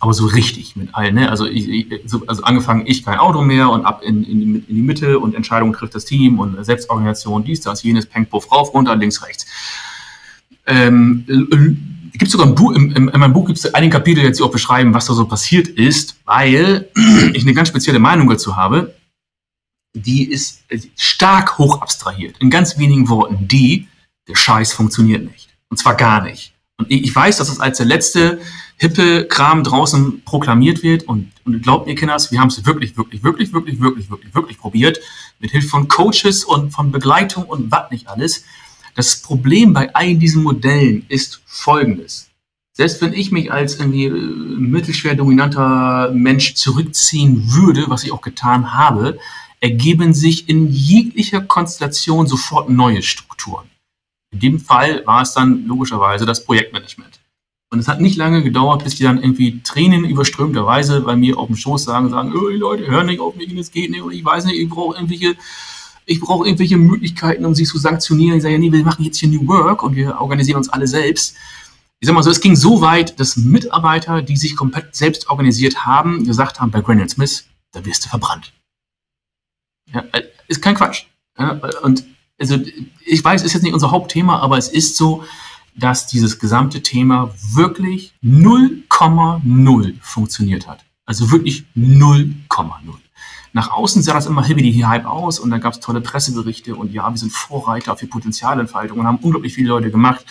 Aber 0.00 0.12
so 0.12 0.26
richtig 0.26 0.74
mit 0.74 0.92
allen, 0.92 1.14
ne? 1.14 1.30
Also, 1.30 1.46
ich, 1.46 1.68
ich, 1.68 2.02
so, 2.04 2.26
also 2.26 2.42
angefangen, 2.42 2.82
ich 2.86 3.04
kein 3.04 3.18
Auto 3.18 3.42
mehr 3.42 3.70
und 3.70 3.84
ab 3.86 4.02
in, 4.02 4.24
in, 4.24 4.66
in 4.66 4.74
die 4.74 4.82
Mitte 4.82 5.20
und 5.20 5.36
Entscheidungen 5.36 5.72
trifft 5.72 5.94
das 5.94 6.04
Team 6.04 6.40
und 6.40 6.62
Selbstorganisation, 6.64 7.44
dies, 7.44 7.60
das, 7.60 7.84
jenes, 7.84 8.06
Peng, 8.06 8.26
Puff, 8.26 8.50
rauf, 8.50 8.74
runter, 8.74 8.96
links, 8.96 9.22
rechts. 9.22 9.46
Ähm, 10.66 11.93
gibt 12.18 12.30
sogar 12.30 12.46
ein 12.46 12.54
Buch, 12.54 12.72
in, 12.72 12.92
in, 12.92 13.08
in 13.08 13.20
meinem 13.20 13.32
Buch 13.32 13.46
gibt 13.46 13.58
es 13.58 13.74
einige 13.74 13.94
Kapitel, 13.94 14.22
jetzt 14.22 14.38
die 14.38 14.42
auch 14.42 14.50
beschreiben, 14.50 14.94
was 14.94 15.06
da 15.06 15.14
so 15.14 15.26
passiert 15.26 15.68
ist, 15.68 16.16
weil 16.24 16.88
ich 17.34 17.42
eine 17.42 17.54
ganz 17.54 17.68
spezielle 17.68 17.98
Meinung 17.98 18.28
dazu 18.28 18.56
habe. 18.56 18.94
Die 19.96 20.24
ist 20.24 20.64
stark 20.96 21.58
hoch 21.58 21.80
abstrahiert. 21.80 22.36
In 22.38 22.50
ganz 22.50 22.78
wenigen 22.78 23.08
Worten. 23.08 23.46
Die, 23.48 23.88
der 24.28 24.34
Scheiß 24.34 24.72
funktioniert 24.72 25.24
nicht. 25.24 25.48
Und 25.68 25.76
zwar 25.76 25.94
gar 25.94 26.22
nicht. 26.22 26.52
Und 26.76 26.90
ich 26.90 27.14
weiß, 27.14 27.36
dass 27.36 27.48
es 27.48 27.60
als 27.60 27.78
der 27.78 27.86
letzte 27.86 28.40
hippe 28.76 29.26
Kram 29.26 29.62
draußen 29.62 30.22
proklamiert 30.24 30.82
wird. 30.82 31.04
Und, 31.04 31.30
und 31.44 31.62
glaubt 31.62 31.86
mir, 31.86 31.94
Kinders, 31.94 32.32
wir 32.32 32.40
haben 32.40 32.48
es 32.48 32.64
wirklich, 32.64 32.96
wirklich, 32.96 33.22
wirklich, 33.22 33.52
wirklich, 33.52 33.80
wirklich, 33.80 34.10
wirklich, 34.10 34.34
wirklich 34.34 34.58
probiert. 34.58 35.00
Mit 35.38 35.52
Hilfe 35.52 35.68
von 35.68 35.88
Coaches 35.88 36.44
und 36.44 36.70
von 36.70 36.90
Begleitung 36.90 37.44
und 37.44 37.70
was 37.70 37.90
nicht 37.90 38.08
alles. 38.08 38.44
Das 38.94 39.20
Problem 39.20 39.72
bei 39.72 39.94
all 39.94 40.14
diesen 40.14 40.42
Modellen 40.42 41.04
ist 41.08 41.42
folgendes. 41.46 42.30
Selbst 42.76 43.00
wenn 43.00 43.12
ich 43.12 43.30
mich 43.30 43.52
als 43.52 43.78
irgendwie 43.78 44.06
äh, 44.06 44.10
mittelschwer 44.10 45.14
dominanter 45.14 46.10
Mensch 46.12 46.54
zurückziehen 46.54 47.52
würde, 47.52 47.84
was 47.88 48.04
ich 48.04 48.12
auch 48.12 48.20
getan 48.20 48.74
habe, 48.74 49.18
ergeben 49.60 50.12
sich 50.12 50.48
in 50.48 50.70
jeglicher 50.70 51.40
Konstellation 51.40 52.26
sofort 52.26 52.68
neue 52.68 53.02
Strukturen. 53.02 53.66
In 54.32 54.40
dem 54.40 54.60
Fall 54.60 55.06
war 55.06 55.22
es 55.22 55.32
dann 55.32 55.66
logischerweise 55.66 56.26
das 56.26 56.44
Projektmanagement. 56.44 57.20
Und 57.70 57.78
es 57.78 57.88
hat 57.88 58.00
nicht 58.00 58.16
lange 58.16 58.42
gedauert, 58.42 58.84
bis 58.84 58.96
die 58.96 59.04
dann 59.04 59.22
irgendwie 59.22 59.60
Tränen 59.62 60.04
überströmterweise 60.04 61.00
bei 61.00 61.16
mir 61.16 61.38
auf 61.38 61.46
dem 61.46 61.56
Schoß 61.56 61.84
sagen, 61.84 62.10
sagen, 62.10 62.32
oh, 62.36 62.48
Leute, 62.48 62.86
hör 62.88 63.04
nicht 63.04 63.20
auf 63.20 63.36
mich, 63.36 63.54
das 63.54 63.70
geht 63.70 63.90
nicht, 63.90 64.02
und 64.02 64.12
ich 64.12 64.24
weiß 64.24 64.44
nicht, 64.44 64.58
ich 64.58 64.68
brauche 64.68 64.96
irgendwelche, 64.96 65.36
ich 66.06 66.20
brauche 66.20 66.46
irgendwelche 66.46 66.76
Möglichkeiten, 66.76 67.44
um 67.44 67.54
sie 67.54 67.64
zu 67.64 67.78
sanktionieren. 67.78 68.36
Ich 68.36 68.42
sage, 68.42 68.54
ja, 68.54 68.58
nee, 68.58 68.72
wir 68.72 68.84
machen 68.84 69.04
jetzt 69.04 69.18
hier 69.18 69.28
New 69.28 69.46
Work 69.46 69.82
und 69.82 69.96
wir 69.96 70.20
organisieren 70.20 70.58
uns 70.58 70.68
alle 70.68 70.86
selbst. 70.86 71.34
Ich 72.00 72.06
sag 72.06 72.14
mal 72.14 72.22
so, 72.22 72.30
es 72.30 72.40
ging 72.40 72.56
so 72.56 72.80
weit, 72.80 73.18
dass 73.18 73.36
Mitarbeiter, 73.36 74.20
die 74.20 74.36
sich 74.36 74.56
komplett 74.56 74.94
selbst 74.94 75.28
organisiert 75.30 75.86
haben, 75.86 76.26
gesagt 76.26 76.60
haben, 76.60 76.70
bei 76.70 76.80
Granite 76.80 77.08
Smith, 77.08 77.46
da 77.72 77.84
wirst 77.84 78.04
du 78.04 78.08
verbrannt. 78.08 78.52
Ja, 79.92 80.04
äh, 80.12 80.22
ist 80.48 80.60
kein 80.60 80.74
Quatsch. 80.74 81.06
Ja, 81.38 81.60
und 81.82 82.04
also 82.38 82.58
ich 83.04 83.24
weiß, 83.24 83.42
ist 83.42 83.54
jetzt 83.54 83.62
nicht 83.62 83.74
unser 83.74 83.90
Hauptthema, 83.90 84.40
aber 84.40 84.58
es 84.58 84.68
ist 84.68 84.96
so, 84.96 85.24
dass 85.76 86.06
dieses 86.06 86.38
gesamte 86.38 86.82
Thema 86.82 87.34
wirklich 87.52 88.14
0,0 88.22 89.94
funktioniert 90.00 90.68
hat. 90.68 90.84
Also 91.06 91.30
wirklich 91.30 91.64
0,0. 91.76 93.03
Nach 93.54 93.70
außen 93.70 94.02
sah 94.02 94.14
das 94.14 94.26
immer 94.26 94.44
hibbidi 94.44 94.80
hype 94.80 95.06
aus 95.06 95.38
und 95.38 95.48
da 95.52 95.58
gab 95.58 95.74
es 95.74 95.80
tolle 95.80 96.00
Presseberichte 96.00 96.74
und 96.74 96.92
ja, 96.92 97.08
wir 97.08 97.16
sind 97.16 97.30
Vorreiter 97.30 97.96
für 97.96 98.08
Potenzialentfaltung 98.08 98.98
und 98.98 99.06
haben 99.06 99.18
unglaublich 99.22 99.54
viele 99.54 99.68
Leute 99.68 99.92
gemacht. 99.92 100.26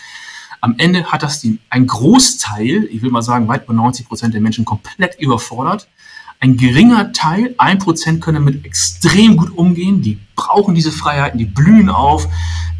Am 0.59 0.75
Ende 0.77 1.05
hat 1.05 1.23
das 1.23 1.39
die, 1.39 1.57
ein 1.69 1.87
Großteil, 1.87 2.83
ich 2.91 3.01
will 3.01 3.11
mal 3.11 3.21
sagen, 3.21 3.47
weit 3.47 3.63
über 3.63 3.73
90 3.73 4.09
Prozent 4.09 4.33
der 4.33 4.41
Menschen 4.41 4.65
komplett 4.65 5.17
überfordert. 5.21 5.87
Ein 6.41 6.57
geringer 6.57 7.13
Teil, 7.13 7.55
ein 7.57 7.79
Prozent 7.79 8.19
können 8.19 8.45
damit 8.45 8.65
extrem 8.65 9.37
gut 9.37 9.57
umgehen, 9.57 10.01
die 10.01 10.19
brauchen 10.35 10.75
diese 10.75 10.91
Freiheiten, 10.91 11.37
die 11.39 11.45
blühen 11.45 11.87
auf, 11.87 12.27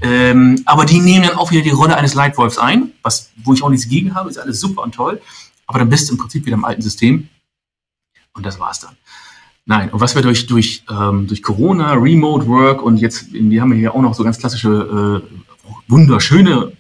ähm, 0.02 0.62
aber 0.66 0.84
die 0.84 1.00
nehmen 1.00 1.26
dann 1.26 1.38
auch 1.38 1.52
wieder 1.52 1.62
die 1.62 1.70
Rolle 1.70 1.96
eines 1.96 2.16
Leitwolfs 2.16 2.58
ein, 2.58 2.92
was, 3.02 3.32
wo 3.46 3.54
ich 3.54 3.64
auch 3.64 3.70
nichts 3.70 3.88
gegen 3.88 4.14
habe, 4.14 4.30
ist 4.30 4.38
alles 4.38 4.60
super 4.60 4.82
und 4.82 4.94
toll, 4.94 5.22
aber 5.68 5.80
dann 5.80 5.88
bist 5.88 6.10
du 6.10 6.14
im 6.16 6.20
Prinzip 6.20 6.46
wieder 6.46 6.56
im 6.58 6.66
alten 6.66 6.82
System 6.82 7.30
und 8.34 8.46
das 8.46 8.60
war's 8.60 8.82
dann. 8.82 8.98
Nein, 9.66 9.90
und 9.92 10.02
was 10.02 10.14
wir 10.14 10.22
durch, 10.22 10.46
durch, 10.46 10.84
ähm, 10.90 11.26
durch 11.28 11.42
Corona, 11.42 11.94
Remote 11.94 12.48
Work 12.48 12.82
und 12.82 12.98
jetzt, 12.98 13.32
wir 13.32 13.62
haben 13.62 13.72
hier 13.72 13.96
auch 13.96 14.02
noch 14.02 14.14
so 14.14 14.24
ganz 14.24 14.38
klassische, 14.38 15.24
äh, 15.24 15.40
wunderschöne 15.88 16.74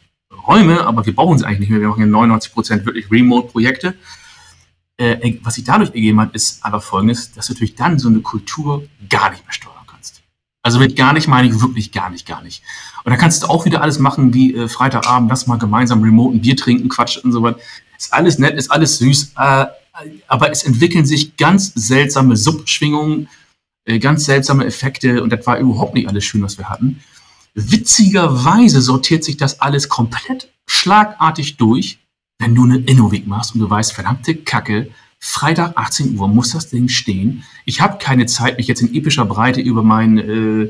Räume, 0.47 0.85
aber 0.85 1.05
wir 1.05 1.15
brauchen 1.15 1.37
sie 1.37 1.45
eigentlich 1.45 1.61
nicht 1.61 1.69
mehr. 1.69 1.79
Wir 1.79 1.87
machen 1.87 2.01
ja 2.01 2.07
99 2.07 2.53
Prozent 2.53 2.85
wirklich 2.85 3.09
Remote-Projekte. 3.09 3.95
Äh, 4.97 5.39
was 5.43 5.55
sich 5.55 5.63
dadurch 5.63 5.89
ergeben 5.91 6.19
hat, 6.19 6.35
ist 6.35 6.63
aber 6.63 6.81
folgendes, 6.81 7.31
dass 7.31 7.47
du 7.47 7.53
natürlich 7.53 7.75
dann 7.75 7.99
so 7.99 8.09
eine 8.09 8.19
Kultur 8.19 8.83
gar 9.09 9.31
nicht 9.31 9.45
mehr 9.45 9.53
steuern 9.53 9.75
kannst. 9.87 10.21
Also 10.61 10.79
mit 10.79 10.95
gar 10.95 11.13
nicht 11.13 11.27
meine 11.27 11.47
ich 11.47 11.61
wirklich 11.61 11.91
gar 11.91 12.09
nicht, 12.09 12.27
gar 12.27 12.43
nicht. 12.43 12.63
Und 13.05 13.11
da 13.11 13.17
kannst 13.17 13.43
du 13.43 13.47
auch 13.47 13.65
wieder 13.65 13.81
alles 13.81 13.97
machen 13.99 14.33
wie 14.33 14.55
äh, 14.55 14.67
Freitagabend, 14.67 15.29
lass 15.29 15.47
mal 15.47 15.57
gemeinsam 15.57 16.03
remote 16.03 16.35
ein 16.35 16.41
Bier 16.41 16.57
trinken, 16.57 16.89
quatschen 16.89 17.23
und 17.23 17.31
so 17.31 17.41
weiter. 17.41 17.59
Ist 17.97 18.13
alles 18.13 18.37
nett, 18.39 18.55
ist 18.55 18.71
alles 18.71 18.97
süß, 18.97 19.33
äh, 19.37 19.65
aber 20.27 20.51
es 20.51 20.63
entwickeln 20.63 21.05
sich 21.05 21.37
ganz 21.37 21.71
seltsame 21.75 22.35
Subschwingungen, 22.35 23.29
äh, 23.85 23.99
ganz 23.99 24.25
seltsame 24.25 24.65
Effekte 24.65 25.23
und 25.23 25.31
das 25.31 25.45
war 25.45 25.57
überhaupt 25.57 25.93
nicht 25.93 26.07
alles 26.07 26.25
schön, 26.25 26.41
was 26.41 26.57
wir 26.57 26.69
hatten. 26.69 27.01
Witzigerweise 27.53 28.81
sortiert 28.81 29.23
sich 29.23 29.37
das 29.37 29.61
alles 29.61 29.89
komplett 29.89 30.49
schlagartig 30.65 31.57
durch 31.57 31.99
wenn 32.43 32.55
du 32.55 32.63
eine 32.63 32.77
Innovik 32.77 33.25
machst 33.25 33.55
und 33.55 33.61
du 33.61 33.69
weißt, 33.69 33.93
verdammte 33.93 34.35
Kacke, 34.35 34.89
Freitag 35.19 35.77
18 35.77 36.17
Uhr 36.19 36.27
muss 36.27 36.51
das 36.51 36.69
Ding 36.69 36.89
stehen. 36.89 37.43
Ich 37.65 37.79
habe 37.79 37.97
keine 37.97 38.25
Zeit, 38.25 38.57
mich 38.57 38.67
jetzt 38.67 38.81
in 38.81 38.93
epischer 38.93 39.23
Breite 39.23 39.61
über 39.61 39.81
mein, 39.81 40.17
äh, 40.17 40.69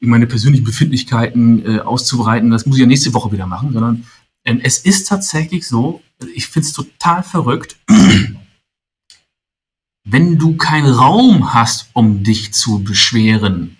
meine 0.00 0.26
persönlichen 0.26 0.64
Befindlichkeiten 0.64 1.64
äh, 1.64 1.78
auszubreiten. 1.78 2.50
Das 2.50 2.66
muss 2.66 2.76
ich 2.76 2.80
ja 2.80 2.86
nächste 2.86 3.14
Woche 3.14 3.30
wieder 3.30 3.46
machen, 3.46 3.72
sondern 3.72 4.06
äh, 4.46 4.58
es 4.62 4.78
ist 4.78 5.08
tatsächlich 5.08 5.66
so, 5.66 6.02
ich 6.34 6.46
finde 6.46 6.68
es 6.68 6.72
total 6.72 7.22
verrückt, 7.22 7.76
wenn 10.04 10.38
du 10.38 10.56
keinen 10.56 10.92
Raum 10.92 11.52
hast, 11.52 11.90
um 11.92 12.22
dich 12.22 12.54
zu 12.54 12.82
beschweren, 12.82 13.76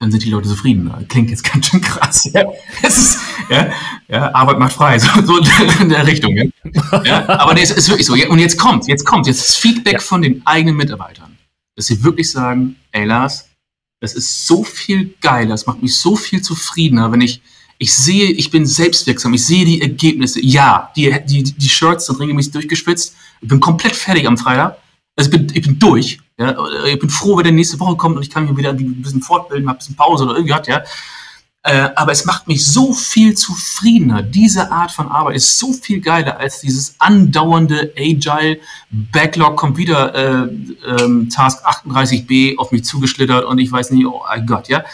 dann 0.00 0.12
sind 0.12 0.22
die 0.22 0.30
Leute 0.30 0.48
zufrieden. 0.48 0.90
Klingt 1.08 1.30
jetzt 1.30 1.42
ganz 1.52 1.66
schön 1.66 1.80
krass. 1.80 2.30
Ja, 2.32 2.44
ist, 2.82 3.18
ja, 3.50 3.72
ja 4.06 4.34
Arbeit 4.34 4.58
macht 4.58 4.72
frei, 4.72 4.98
so, 4.98 5.08
so 5.22 5.38
in 5.80 5.88
der 5.88 6.06
Richtung. 6.06 6.36
Ja. 7.04 7.28
aber 7.28 7.54
nee, 7.54 7.62
es 7.62 7.72
ist 7.72 7.88
wirklich 7.88 8.06
so. 8.06 8.14
Und 8.14 8.38
jetzt 8.38 8.58
kommt, 8.58 8.86
jetzt 8.86 9.04
kommt, 9.04 9.26
jetzt 9.26 9.48
das 9.48 9.56
Feedback 9.56 10.00
von 10.00 10.22
den 10.22 10.46
eigenen 10.46 10.76
Mitarbeitern, 10.76 11.36
dass 11.76 11.86
sie 11.86 12.02
wirklich 12.04 12.30
sagen, 12.30 12.76
ey 12.92 13.04
Lars, 13.04 13.48
das 14.00 14.14
ist 14.14 14.46
so 14.46 14.62
viel 14.62 15.14
geiler, 15.20 15.50
das 15.50 15.66
macht 15.66 15.82
mich 15.82 15.96
so 15.96 16.14
viel 16.14 16.40
zufriedener, 16.40 17.10
wenn 17.10 17.20
ich, 17.20 17.42
ich 17.78 17.94
sehe, 17.94 18.30
ich 18.30 18.50
bin 18.50 18.66
selbstwirksam, 18.66 19.34
ich 19.34 19.46
sehe 19.46 19.64
die 19.64 19.80
Ergebnisse. 19.80 20.44
Ja, 20.44 20.90
die, 20.96 21.14
die, 21.26 21.44
die 21.44 21.68
Shirts 21.68 22.06
sind 22.06 22.20
regelmäßig 22.20 22.52
durchgeschwitzt, 22.52 23.14
ich 23.40 23.48
bin 23.48 23.60
komplett 23.60 23.94
fertig 23.94 24.26
am 24.26 24.36
Freitag. 24.36 24.78
Also 25.16 25.30
ich 25.30 25.36
bin, 25.36 25.48
ich 25.54 25.62
bin 25.62 25.78
durch. 25.78 26.20
Ja, 26.38 26.56
ich 26.86 26.98
bin 26.98 27.10
froh, 27.10 27.36
wenn 27.36 27.44
der 27.44 27.52
nächste 27.52 27.80
Woche 27.80 27.96
kommt 27.96 28.16
und 28.16 28.22
ich 28.22 28.30
kann 28.30 28.44
mich 28.44 28.56
wieder 28.56 28.70
ein 28.70 29.02
bisschen 29.02 29.22
fortbilden, 29.22 29.68
habe 29.68 29.76
ein 29.76 29.80
bisschen 29.80 29.96
Pause 29.96 30.24
oder 30.24 30.34
irgendwie 30.34 30.54
hat, 30.54 30.68
ja. 30.68 30.82
Äh, 31.64 31.90
aber 31.96 32.12
es 32.12 32.24
macht 32.24 32.46
mich 32.46 32.64
so 32.64 32.92
viel 32.92 33.34
zufriedener. 33.34 34.22
Diese 34.22 34.70
Art 34.70 34.92
von 34.92 35.08
Arbeit 35.08 35.36
ist 35.36 35.58
so 35.58 35.72
viel 35.72 36.00
geiler 36.00 36.38
als 36.38 36.60
dieses 36.60 36.94
andauernde 37.00 37.92
Agile 37.98 38.60
Backlog 38.90 39.76
wieder 39.76 40.14
äh, 40.14 40.48
ähm, 40.86 41.28
Task 41.28 41.66
38b 41.66 42.56
auf 42.56 42.70
mich 42.70 42.84
zugeschlittert 42.84 43.44
und 43.44 43.58
ich 43.58 43.72
weiß 43.72 43.90
nicht, 43.90 44.06
oh 44.06 44.22
mein 44.28 44.46
Gott, 44.46 44.68
ja. 44.68 44.84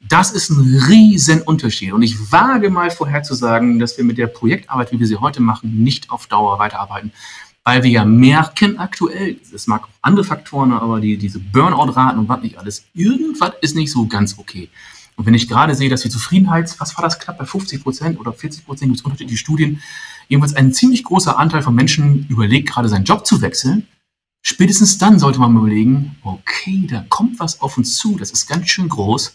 Das 0.00 0.30
ist 0.30 0.50
ein 0.50 0.80
riesen 0.88 1.42
Unterschied. 1.42 1.92
Und 1.92 2.02
ich 2.02 2.32
wage 2.32 2.70
mal 2.70 2.90
vorherzusagen, 2.90 3.78
dass 3.78 3.98
wir 3.98 4.04
mit 4.04 4.16
der 4.16 4.28
Projektarbeit, 4.28 4.92
wie 4.92 5.00
wir 5.00 5.06
sie 5.06 5.16
heute 5.16 5.42
machen, 5.42 5.82
nicht 5.82 6.10
auf 6.10 6.26
Dauer 6.26 6.58
weiterarbeiten 6.58 7.12
weil 7.68 7.82
wir 7.82 7.90
ja 7.90 8.04
merken 8.06 8.78
aktuell, 8.78 9.36
es 9.54 9.66
mag 9.66 9.84
auch 9.84 9.90
andere 10.00 10.24
Faktoren, 10.24 10.72
aber 10.72 11.00
die, 11.00 11.18
diese 11.18 11.38
Burnout-Raten 11.38 12.18
und 12.18 12.26
was 12.26 12.40
nicht 12.40 12.56
alles, 12.56 12.86
irgendwas 12.94 13.52
ist 13.60 13.76
nicht 13.76 13.92
so 13.92 14.06
ganz 14.06 14.38
okay. 14.38 14.70
Und 15.16 15.26
wenn 15.26 15.34
ich 15.34 15.48
gerade 15.48 15.74
sehe, 15.74 15.90
dass 15.90 16.00
die 16.00 16.08
Zufriedenheit, 16.08 16.74
was 16.80 16.96
war 16.96 17.04
das 17.04 17.18
knapp 17.18 17.36
bei 17.36 17.44
50 17.44 17.82
Prozent 17.82 18.18
oder 18.18 18.32
40 18.32 18.64
Prozent, 18.64 18.88
gibt 18.88 19.00
es 19.00 19.04
unterschiedliche 19.04 19.36
Studien, 19.36 19.82
jedenfalls 20.28 20.56
ein 20.56 20.72
ziemlich 20.72 21.04
großer 21.04 21.38
Anteil 21.38 21.60
von 21.60 21.74
Menschen 21.74 22.26
überlegt, 22.30 22.70
gerade 22.70 22.88
seinen 22.88 23.04
Job 23.04 23.26
zu 23.26 23.42
wechseln. 23.42 23.86
Spätestens 24.40 24.96
dann 24.96 25.18
sollte 25.18 25.38
man 25.38 25.54
überlegen, 25.54 26.16
okay, 26.22 26.86
da 26.88 27.04
kommt 27.10 27.38
was 27.38 27.60
auf 27.60 27.76
uns 27.76 27.96
zu, 27.96 28.16
das 28.16 28.30
ist 28.30 28.46
ganz 28.46 28.70
schön 28.70 28.88
groß. 28.88 29.34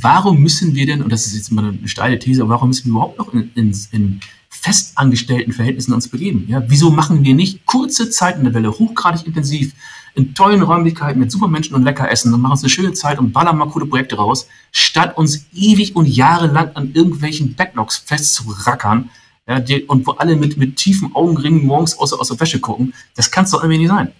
Warum 0.00 0.40
müssen 0.40 0.74
wir 0.74 0.86
denn, 0.86 1.02
und 1.02 1.12
das 1.12 1.26
ist 1.26 1.34
jetzt 1.34 1.52
mal 1.52 1.64
eine 1.64 1.88
steile 1.88 2.18
These, 2.18 2.48
warum 2.48 2.68
müssen 2.68 2.86
wir 2.86 2.90
überhaupt 2.92 3.18
noch 3.18 3.32
in, 3.32 3.50
in, 3.54 3.76
in 3.92 4.20
festangestellten 4.48 5.52
Verhältnissen 5.52 5.92
uns 5.92 6.08
begeben. 6.08 6.46
Ja? 6.48 6.62
Wieso 6.66 6.90
machen 6.90 7.22
wir 7.22 7.34
nicht 7.34 7.64
kurze 7.66 8.10
Zeit 8.10 8.36
in 8.36 8.44
der 8.44 8.54
Welle, 8.54 8.70
hochgradig 8.70 9.26
intensiv, 9.26 9.74
in 10.14 10.34
tollen 10.34 10.62
Räumlichkeiten 10.62 11.20
mit 11.20 11.30
super 11.30 11.48
Menschen 11.48 11.74
und 11.74 11.84
lecker 11.84 12.10
essen 12.10 12.34
und 12.34 12.40
machen 12.40 12.52
uns 12.52 12.62
eine 12.62 12.70
schöne 12.70 12.92
Zeit 12.92 13.18
und 13.18 13.32
ballern 13.32 13.56
mal 13.56 13.68
coole 13.68 13.86
Projekte 13.86 14.16
raus, 14.16 14.48
statt 14.72 15.16
uns 15.16 15.46
ewig 15.54 15.94
und 15.94 16.06
jahrelang 16.06 16.70
an 16.74 16.92
irgendwelchen 16.92 17.54
Backlogs 17.54 17.98
festzurackern 17.98 19.10
ja, 19.46 19.60
die, 19.60 19.84
und 19.84 20.06
wo 20.06 20.12
alle 20.12 20.34
mit, 20.34 20.56
mit 20.56 20.76
tiefen 20.76 21.14
Augenringen 21.14 21.64
morgens 21.64 21.96
aus, 21.96 22.12
aus 22.12 22.28
der 22.28 22.40
Wäsche 22.40 22.58
gucken. 22.58 22.94
Das 23.14 23.30
kann 23.30 23.44
es 23.44 23.52
doch 23.52 23.62
irgendwie 23.62 23.78
nicht 23.78 23.90
sein. 23.90 24.12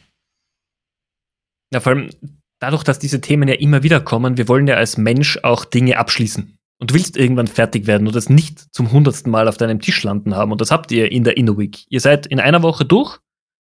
Ja, 1.72 1.80
vor 1.80 1.92
allem 1.92 2.10
dadurch, 2.58 2.84
dass 2.84 2.98
diese 2.98 3.20
Themen 3.20 3.48
ja 3.48 3.54
immer 3.54 3.82
wieder 3.82 4.00
kommen, 4.00 4.36
wir 4.36 4.48
wollen 4.48 4.66
ja 4.66 4.76
als 4.76 4.96
Mensch 4.96 5.38
auch 5.42 5.64
Dinge 5.64 5.98
abschließen 5.98 6.58
und 6.78 6.90
du 6.90 6.94
willst 6.94 7.16
irgendwann 7.16 7.46
fertig 7.46 7.86
werden 7.86 8.06
und 8.06 8.14
das 8.16 8.28
nicht 8.28 8.72
zum 8.74 8.92
hundertsten 8.92 9.30
Mal 9.30 9.48
auf 9.48 9.56
deinem 9.56 9.80
Tisch 9.80 10.02
landen 10.02 10.34
haben. 10.34 10.52
Und 10.52 10.60
das 10.60 10.70
habt 10.70 10.92
ihr 10.92 11.10
in 11.10 11.24
der 11.24 11.36
InnoWeek. 11.36 11.86
Ihr 11.88 12.00
seid 12.00 12.26
in 12.26 12.40
einer 12.40 12.62
Woche 12.62 12.84
durch 12.84 13.18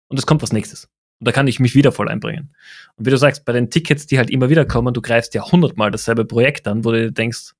und 0.08 0.18
es 0.18 0.26
kommt 0.26 0.42
was 0.42 0.52
nächstes. 0.52 0.86
Und 1.20 1.28
da 1.28 1.32
kann 1.32 1.48
ich 1.48 1.60
mich 1.60 1.76
wieder 1.76 1.92
voll 1.92 2.10
einbringen. 2.10 2.54
Und 2.96 3.06
wie 3.06 3.12
du 3.12 3.18
sagst, 3.18 3.46
bei 3.46 3.54
den 3.54 3.70
Tickets, 3.70 4.08
die 4.08 4.18
halt 4.18 4.30
immer 4.30 4.50
wieder 4.50 4.66
kommen, 4.66 4.94
du 4.94 5.02
greifst 5.02 5.34
ja 5.34 5.50
hundertmal 5.52 5.92
dasselbe 5.92 6.26
Projekt 6.26 6.68
an, 6.68 6.84
wo 6.84 6.92
du 6.92 7.02
dir 7.02 7.12
denkst, 7.12 7.54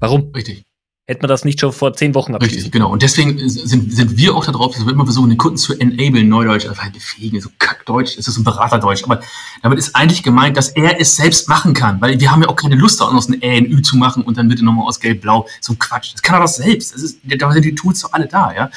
warum? 0.00 0.32
Richtig 0.34 0.66
hätte 1.10 1.22
man 1.22 1.28
das 1.28 1.44
nicht 1.44 1.58
schon 1.58 1.72
vor 1.72 1.92
zehn 1.92 2.14
Wochen 2.14 2.36
abschließen 2.36 2.56
Richtig, 2.56 2.72
genau. 2.72 2.90
Und 2.90 3.02
deswegen 3.02 3.36
sind, 3.48 3.92
sind 3.92 4.16
wir 4.16 4.36
auch 4.36 4.44
darauf, 4.44 4.74
dass 4.76 4.86
wir 4.86 4.92
immer 4.92 5.04
versuchen, 5.04 5.28
den 5.28 5.38
Kunden 5.38 5.56
zu 5.56 5.74
enablen, 5.74 6.28
Neudeutsch, 6.28 6.66
also 6.66 6.80
halt 6.80 6.92
befähigen, 6.92 7.40
so 7.40 7.50
Kackdeutsch, 7.58 8.16
das 8.16 8.28
ist 8.28 8.38
ein 8.38 8.44
Beraterdeutsch. 8.44 9.02
Aber 9.02 9.20
damit 9.60 9.80
ist 9.80 9.96
eigentlich 9.96 10.22
gemeint, 10.22 10.56
dass 10.56 10.68
er 10.68 11.00
es 11.00 11.16
selbst 11.16 11.48
machen 11.48 11.74
kann, 11.74 12.00
weil 12.00 12.20
wir 12.20 12.30
haben 12.30 12.42
ja 12.42 12.48
auch 12.48 12.54
keine 12.54 12.76
Lust, 12.76 13.00
da 13.00 13.12
noch 13.12 13.28
ein 13.28 13.42
Ä, 13.42 13.56
ein 13.56 13.66
Ü 13.66 13.82
zu 13.82 13.96
machen 13.96 14.22
und 14.22 14.38
dann 14.38 14.46
bitte 14.46 14.64
nochmal 14.64 14.86
aus 14.86 15.00
Gelb-Blau. 15.00 15.48
So 15.60 15.72
ein 15.72 15.80
Quatsch. 15.80 16.14
Das 16.14 16.22
kann 16.22 16.36
er 16.36 16.42
doch 16.42 16.48
selbst. 16.48 16.94
Das 16.94 17.02
ist, 17.02 17.18
da 17.24 17.50
sind 17.50 17.64
die 17.64 17.74
Tools 17.74 18.00
doch 18.00 18.12
alle 18.12 18.28
da, 18.28 18.54
ja. 18.54 18.70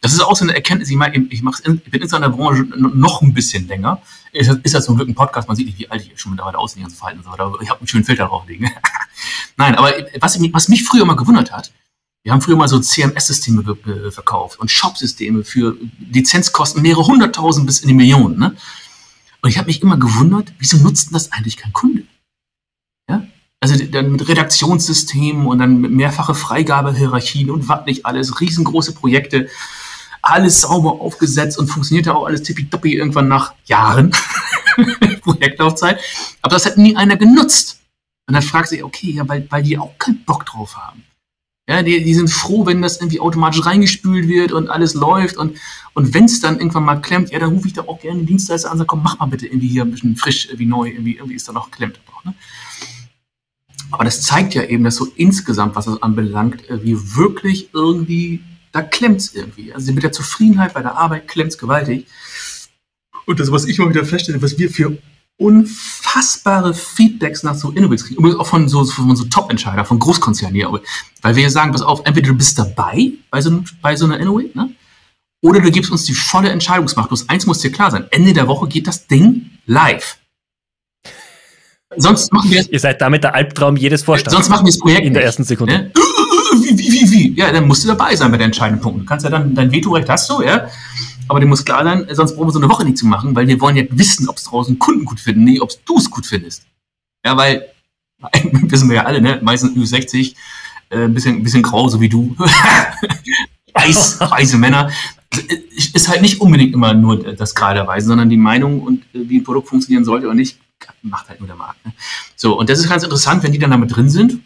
Das 0.00 0.12
ist 0.12 0.20
auch 0.20 0.34
so 0.34 0.44
eine 0.44 0.54
Erkenntnis. 0.54 0.90
Ich 0.90 0.96
meine, 0.96 1.26
ich, 1.28 1.42
mach's 1.42 1.60
in, 1.60 1.82
ich 1.84 1.90
bin 1.90 2.00
in 2.00 2.08
so 2.08 2.16
einer 2.16 2.30
Branche 2.30 2.62
noch 2.62 3.20
ein 3.20 3.34
bisschen 3.34 3.68
länger. 3.68 4.00
Ist, 4.32 4.48
ist 4.62 4.72
ja 4.72 4.80
zum 4.80 4.96
Glück 4.96 5.08
ein 5.08 5.14
Podcast. 5.14 5.48
Man 5.48 5.56
sieht 5.56 5.66
nicht, 5.66 5.78
wie 5.78 5.90
alt 5.90 6.02
ich 6.02 6.18
schon 6.18 6.32
mittlerweile 6.32 6.56
aussehe 6.56 6.84
und 6.84 6.90
so 6.90 6.96
verhalten. 6.96 7.20
Ich 7.60 7.68
habe 7.68 7.80
einen 7.80 7.86
schönen 7.86 8.04
Filter 8.04 8.26
drauflegen. 8.26 8.70
Nein, 9.56 9.74
aber 9.74 9.92
was, 10.20 10.40
was 10.52 10.68
mich 10.68 10.84
früher 10.84 11.04
mal 11.04 11.16
gewundert 11.16 11.52
hat, 11.52 11.70
wir 12.22 12.32
haben 12.32 12.42
früher 12.42 12.56
mal 12.56 12.68
so 12.68 12.78
CMS-Systeme 12.78 13.76
verkauft 14.10 14.60
und 14.60 14.70
Shop-Systeme 14.70 15.44
für 15.44 15.76
Lizenzkosten 15.98 16.82
mehrere 16.82 17.06
hunderttausend 17.06 17.66
bis 17.66 17.80
in 17.80 17.88
die 17.88 17.94
Millionen. 17.94 18.38
Ne? 18.38 18.56
Und 19.40 19.48
ich 19.48 19.56
habe 19.56 19.68
mich 19.68 19.80
immer 19.80 19.96
gewundert, 19.96 20.52
wieso 20.58 20.76
nutzt 20.78 21.14
das 21.14 21.32
eigentlich 21.32 21.56
kein 21.56 21.72
Kunde? 21.72 22.04
Ja? 23.08 23.26
Also 23.60 23.82
dann 23.86 24.12
mit 24.12 24.28
Redaktionssystemen 24.28 25.46
und 25.46 25.58
dann 25.58 25.80
mit 25.80 25.92
mehrfache 25.92 26.34
Freigabehierarchien 26.34 27.50
und 27.50 27.68
was 27.68 27.86
nicht 27.86 28.04
alles, 28.04 28.40
riesengroße 28.40 28.94
Projekte, 28.94 29.48
alles 30.22 30.60
sauber 30.60 31.00
aufgesetzt 31.00 31.58
und 31.58 31.68
funktionierte 31.68 32.14
auch 32.14 32.26
alles 32.26 32.42
tippitoppi 32.42 32.94
irgendwann 32.94 33.28
nach 33.28 33.54
Jahren 33.64 34.14
Projektlaufzeit. 35.22 35.98
Aber 36.42 36.54
das 36.54 36.66
hat 36.66 36.76
nie 36.76 36.96
einer 36.96 37.16
genutzt. 37.16 37.80
Und 38.26 38.34
dann 38.34 38.42
fragt 38.42 38.68
sich, 38.68 38.84
okay, 38.84 39.10
ja, 39.10 39.26
weil, 39.26 39.46
weil 39.50 39.62
die 39.62 39.78
auch 39.78 39.96
keinen 39.98 40.22
Bock 40.24 40.44
drauf 40.44 40.76
haben. 40.76 41.04
Ja, 41.68 41.82
die, 41.82 42.02
die 42.02 42.14
sind 42.14 42.30
froh, 42.30 42.66
wenn 42.66 42.82
das 42.82 43.00
irgendwie 43.00 43.20
automatisch 43.20 43.64
reingespült 43.64 44.26
wird 44.26 44.50
und 44.50 44.68
alles 44.68 44.94
läuft. 44.94 45.36
Und, 45.36 45.56
und 45.94 46.14
wenn 46.14 46.24
es 46.24 46.40
dann 46.40 46.58
irgendwann 46.58 46.84
mal 46.84 46.96
klemmt, 46.96 47.30
ja, 47.30 47.38
dann 47.38 47.50
rufe 47.50 47.68
ich 47.68 47.74
da 47.74 47.82
auch 47.82 48.00
gerne 48.00 48.18
den 48.20 48.26
Dienstleister 48.26 48.68
an 48.68 48.72
und 48.72 48.78
sage, 48.78 48.88
komm, 48.88 49.02
mach 49.04 49.18
mal 49.18 49.26
bitte 49.26 49.46
irgendwie 49.46 49.68
hier 49.68 49.82
ein 49.82 49.90
bisschen 49.90 50.16
frisch, 50.16 50.46
irgendwie 50.46 50.66
neu, 50.66 50.88
irgendwie, 50.88 51.14
irgendwie 51.16 51.36
ist 51.36 51.48
da 51.48 51.52
noch 51.52 51.70
klemmt. 51.70 52.00
Ne? 52.24 52.34
Aber 53.90 54.04
das 54.04 54.22
zeigt 54.22 54.54
ja 54.54 54.62
eben, 54.64 54.84
dass 54.84 54.96
so 54.96 55.06
insgesamt, 55.16 55.74
was 55.74 55.86
das 55.86 56.02
anbelangt, 56.02 56.62
wie 56.68 56.96
wirklich 57.16 57.70
irgendwie, 57.72 58.40
da 58.72 58.82
klemmt 58.82 59.20
es 59.20 59.34
irgendwie. 59.34 59.72
Also 59.72 59.92
mit 59.92 60.02
der 60.02 60.12
Zufriedenheit 60.12 60.74
bei 60.74 60.82
der 60.82 60.96
Arbeit 60.96 61.28
klemmt 61.28 61.52
es 61.52 61.58
gewaltig. 61.58 62.06
Und 63.26 63.40
das, 63.40 63.50
was 63.50 63.66
ich 63.66 63.78
mal 63.78 63.90
wieder 63.90 64.04
feststelle, 64.04 64.42
was 64.42 64.58
wir 64.58 64.70
für 64.70 64.96
unfassbare 65.40 66.74
Feedbacks 66.74 67.42
nach 67.42 67.54
so 67.54 67.70
Innovates 67.70 68.04
kriegen, 68.04 68.18
übrigens 68.18 68.38
auch 68.38 68.46
von 68.46 68.68
so, 68.68 68.84
von 68.84 69.16
so 69.16 69.24
Top-Entscheider, 69.24 69.86
von 69.86 69.98
Großkonzernen 69.98 70.54
hier, 70.54 70.70
weil 71.22 71.34
wir 71.34 71.42
ja 71.42 71.50
sagen, 71.50 71.72
pass 71.72 71.80
auf, 71.80 72.02
entweder 72.04 72.28
du 72.28 72.34
bist 72.34 72.58
dabei 72.58 73.12
bei 73.30 73.40
so, 73.40 73.62
bei 73.80 73.96
so 73.96 74.04
einer 74.04 74.20
Innovate, 74.20 74.50
ne? 74.54 74.70
oder 75.42 75.60
du 75.60 75.70
gibst 75.70 75.90
uns 75.90 76.04
die 76.04 76.12
volle 76.12 76.50
Entscheidungsmacht. 76.50 77.08
Bloß 77.08 77.30
eins 77.30 77.46
muss 77.46 77.60
dir 77.60 77.72
klar 77.72 77.90
sein, 77.90 78.06
Ende 78.10 78.34
der 78.34 78.48
Woche 78.48 78.68
geht 78.68 78.86
das 78.86 79.06
Ding 79.06 79.50
live. 79.64 80.18
Sonst 81.96 82.32
machen 82.32 82.50
wir 82.50 82.70
Ihr 82.70 82.78
seid 82.78 83.00
damit 83.00 83.24
der 83.24 83.34
Albtraum 83.34 83.76
jedes 83.76 84.02
Vorstands. 84.02 84.34
Sonst 84.34 84.50
machen 84.50 84.66
wir 84.66 84.72
das 84.72 84.78
Projekt 84.78 85.06
in 85.06 85.14
der 85.14 85.24
ersten 85.24 85.42
Sekunde. 85.42 85.72
Ne? 85.72 85.92
Wie, 86.62 86.78
wie, 86.78 86.92
wie, 86.92 87.10
wie? 87.10 87.34
Ja, 87.34 87.50
dann 87.50 87.66
musst 87.66 87.84
du 87.84 87.88
dabei 87.88 88.14
sein 88.14 88.30
bei 88.30 88.36
den 88.36 88.46
entscheidenden 88.46 88.82
Punkten. 88.82 89.00
Du 89.00 89.06
kannst 89.06 89.24
ja 89.24 89.30
dann 89.30 89.54
dein 89.54 89.72
Vetorecht 89.72 90.08
hast 90.08 90.28
du, 90.30 90.42
ja. 90.42 90.68
Aber 91.30 91.38
dir 91.38 91.46
muss 91.46 91.64
klar 91.64 91.84
sein, 91.84 92.08
sonst 92.10 92.34
brauchen 92.34 92.48
wir 92.48 92.52
so 92.52 92.58
eine 92.58 92.68
Woche 92.68 92.84
nicht 92.84 92.98
zu 92.98 93.06
machen, 93.06 93.36
weil 93.36 93.46
wir 93.46 93.60
wollen 93.60 93.76
ja 93.76 93.84
wissen, 93.90 94.28
ob 94.28 94.36
es 94.36 94.44
draußen 94.44 94.80
Kunden 94.80 95.04
gut 95.04 95.20
finden, 95.20 95.44
nee, 95.44 95.60
ob 95.60 95.70
du 95.86 95.96
es 95.96 96.10
gut 96.10 96.26
findest. 96.26 96.66
Ja, 97.24 97.36
weil, 97.36 97.68
wissen 98.42 98.88
wir 98.88 98.96
ja 98.96 99.04
alle, 99.04 99.20
ne? 99.20 99.38
Meistens 99.40 99.76
Ü60, 99.76 100.34
äh, 100.90 101.04
ein 101.04 101.14
bisschen, 101.14 101.40
bisschen 101.44 101.62
grau, 101.62 101.88
so 101.88 102.00
wie 102.00 102.08
du. 102.08 102.34
Weiß, 103.74 104.18
weise 104.18 104.58
Männer. 104.58 104.90
Ist 105.94 106.08
halt 106.08 106.20
nicht 106.20 106.40
unbedingt 106.40 106.74
immer 106.74 106.94
nur 106.94 107.22
das 107.34 107.54
Geraderweise, 107.54 108.08
sondern 108.08 108.28
die 108.28 108.36
Meinung 108.36 108.80
und 108.82 109.04
äh, 109.14 109.28
wie 109.28 109.38
ein 109.38 109.44
Produkt 109.44 109.68
funktionieren 109.68 110.04
sollte 110.04 110.26
oder 110.26 110.34
nicht, 110.34 110.58
macht 111.02 111.28
halt 111.28 111.38
nur 111.38 111.46
der 111.46 111.54
Markt. 111.54 111.86
Ne? 111.86 111.92
So, 112.34 112.58
und 112.58 112.68
das 112.68 112.80
ist 112.80 112.88
ganz 112.88 113.04
interessant, 113.04 113.44
wenn 113.44 113.52
die 113.52 113.60
dann 113.60 113.70
damit 113.70 113.94
drin 113.94 114.10
sind, 114.10 114.40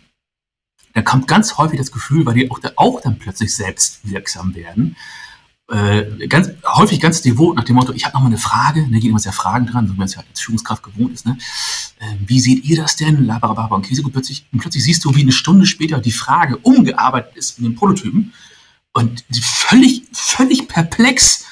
dann 0.93 1.05
kommt 1.05 1.29
ganz 1.29 1.57
häufig 1.57 1.79
das 1.79 1.91
Gefühl, 1.91 2.27
weil 2.27 2.35
die 2.35 2.51
auch, 2.51 2.59
da, 2.59 2.73
auch 2.77 3.01
dann 3.01 3.19
plötzlich 3.19 3.57
selbst 3.57 4.01
wirksam 4.03 4.55
werden. 4.55 4.97
Äh, 5.71 6.27
ganz, 6.29 6.51
häufig 6.67 7.01
ganz 7.01 7.23
devot 7.23 7.57
nach 7.57 7.65
dem 7.65 7.77
Motto, 7.77 7.95
ich 7.95 8.05
habe 8.05 8.15
noch 8.15 8.21
mal 8.21 8.27
eine 8.27 8.37
Frage, 8.37 8.87
ne, 8.87 9.01
geht 9.01 9.09
immer 9.09 9.19
sehr 9.19 9.33
Fragen 9.33 9.67
dran, 9.67 9.87
so 9.87 9.95
wie 9.95 9.99
man 9.99 10.07
es 10.07 10.15
ja 10.15 10.23
als 10.29 10.41
Führungskraft 10.41 10.83
gewohnt 10.83 11.15
ist. 11.15 11.25
Ne? 11.25 11.39
Äh, 12.01 12.17
wie 12.27 12.39
seht 12.39 12.65
ihr 12.65 12.77
das 12.77 12.97
denn? 12.97 13.25
Labarababa 13.25 13.75
und 13.75 13.87
Käse. 13.87 14.03
Plötzlich, 14.03 14.45
und 14.53 14.61
plötzlich 14.61 14.85
siehst 14.85 15.05
du, 15.05 15.15
wie 15.15 15.23
eine 15.23 15.33
Stunde 15.33 15.65
später 15.65 16.01
die 16.01 16.13
Frage 16.13 16.59
umgearbeitet 16.59 17.37
ist 17.37 17.59
in 17.59 17.65
den 17.65 17.77
Prototypen 17.77 18.35
und 18.93 19.25
völlig, 19.43 20.03
völlig 20.13 20.69
perplex 20.69 21.47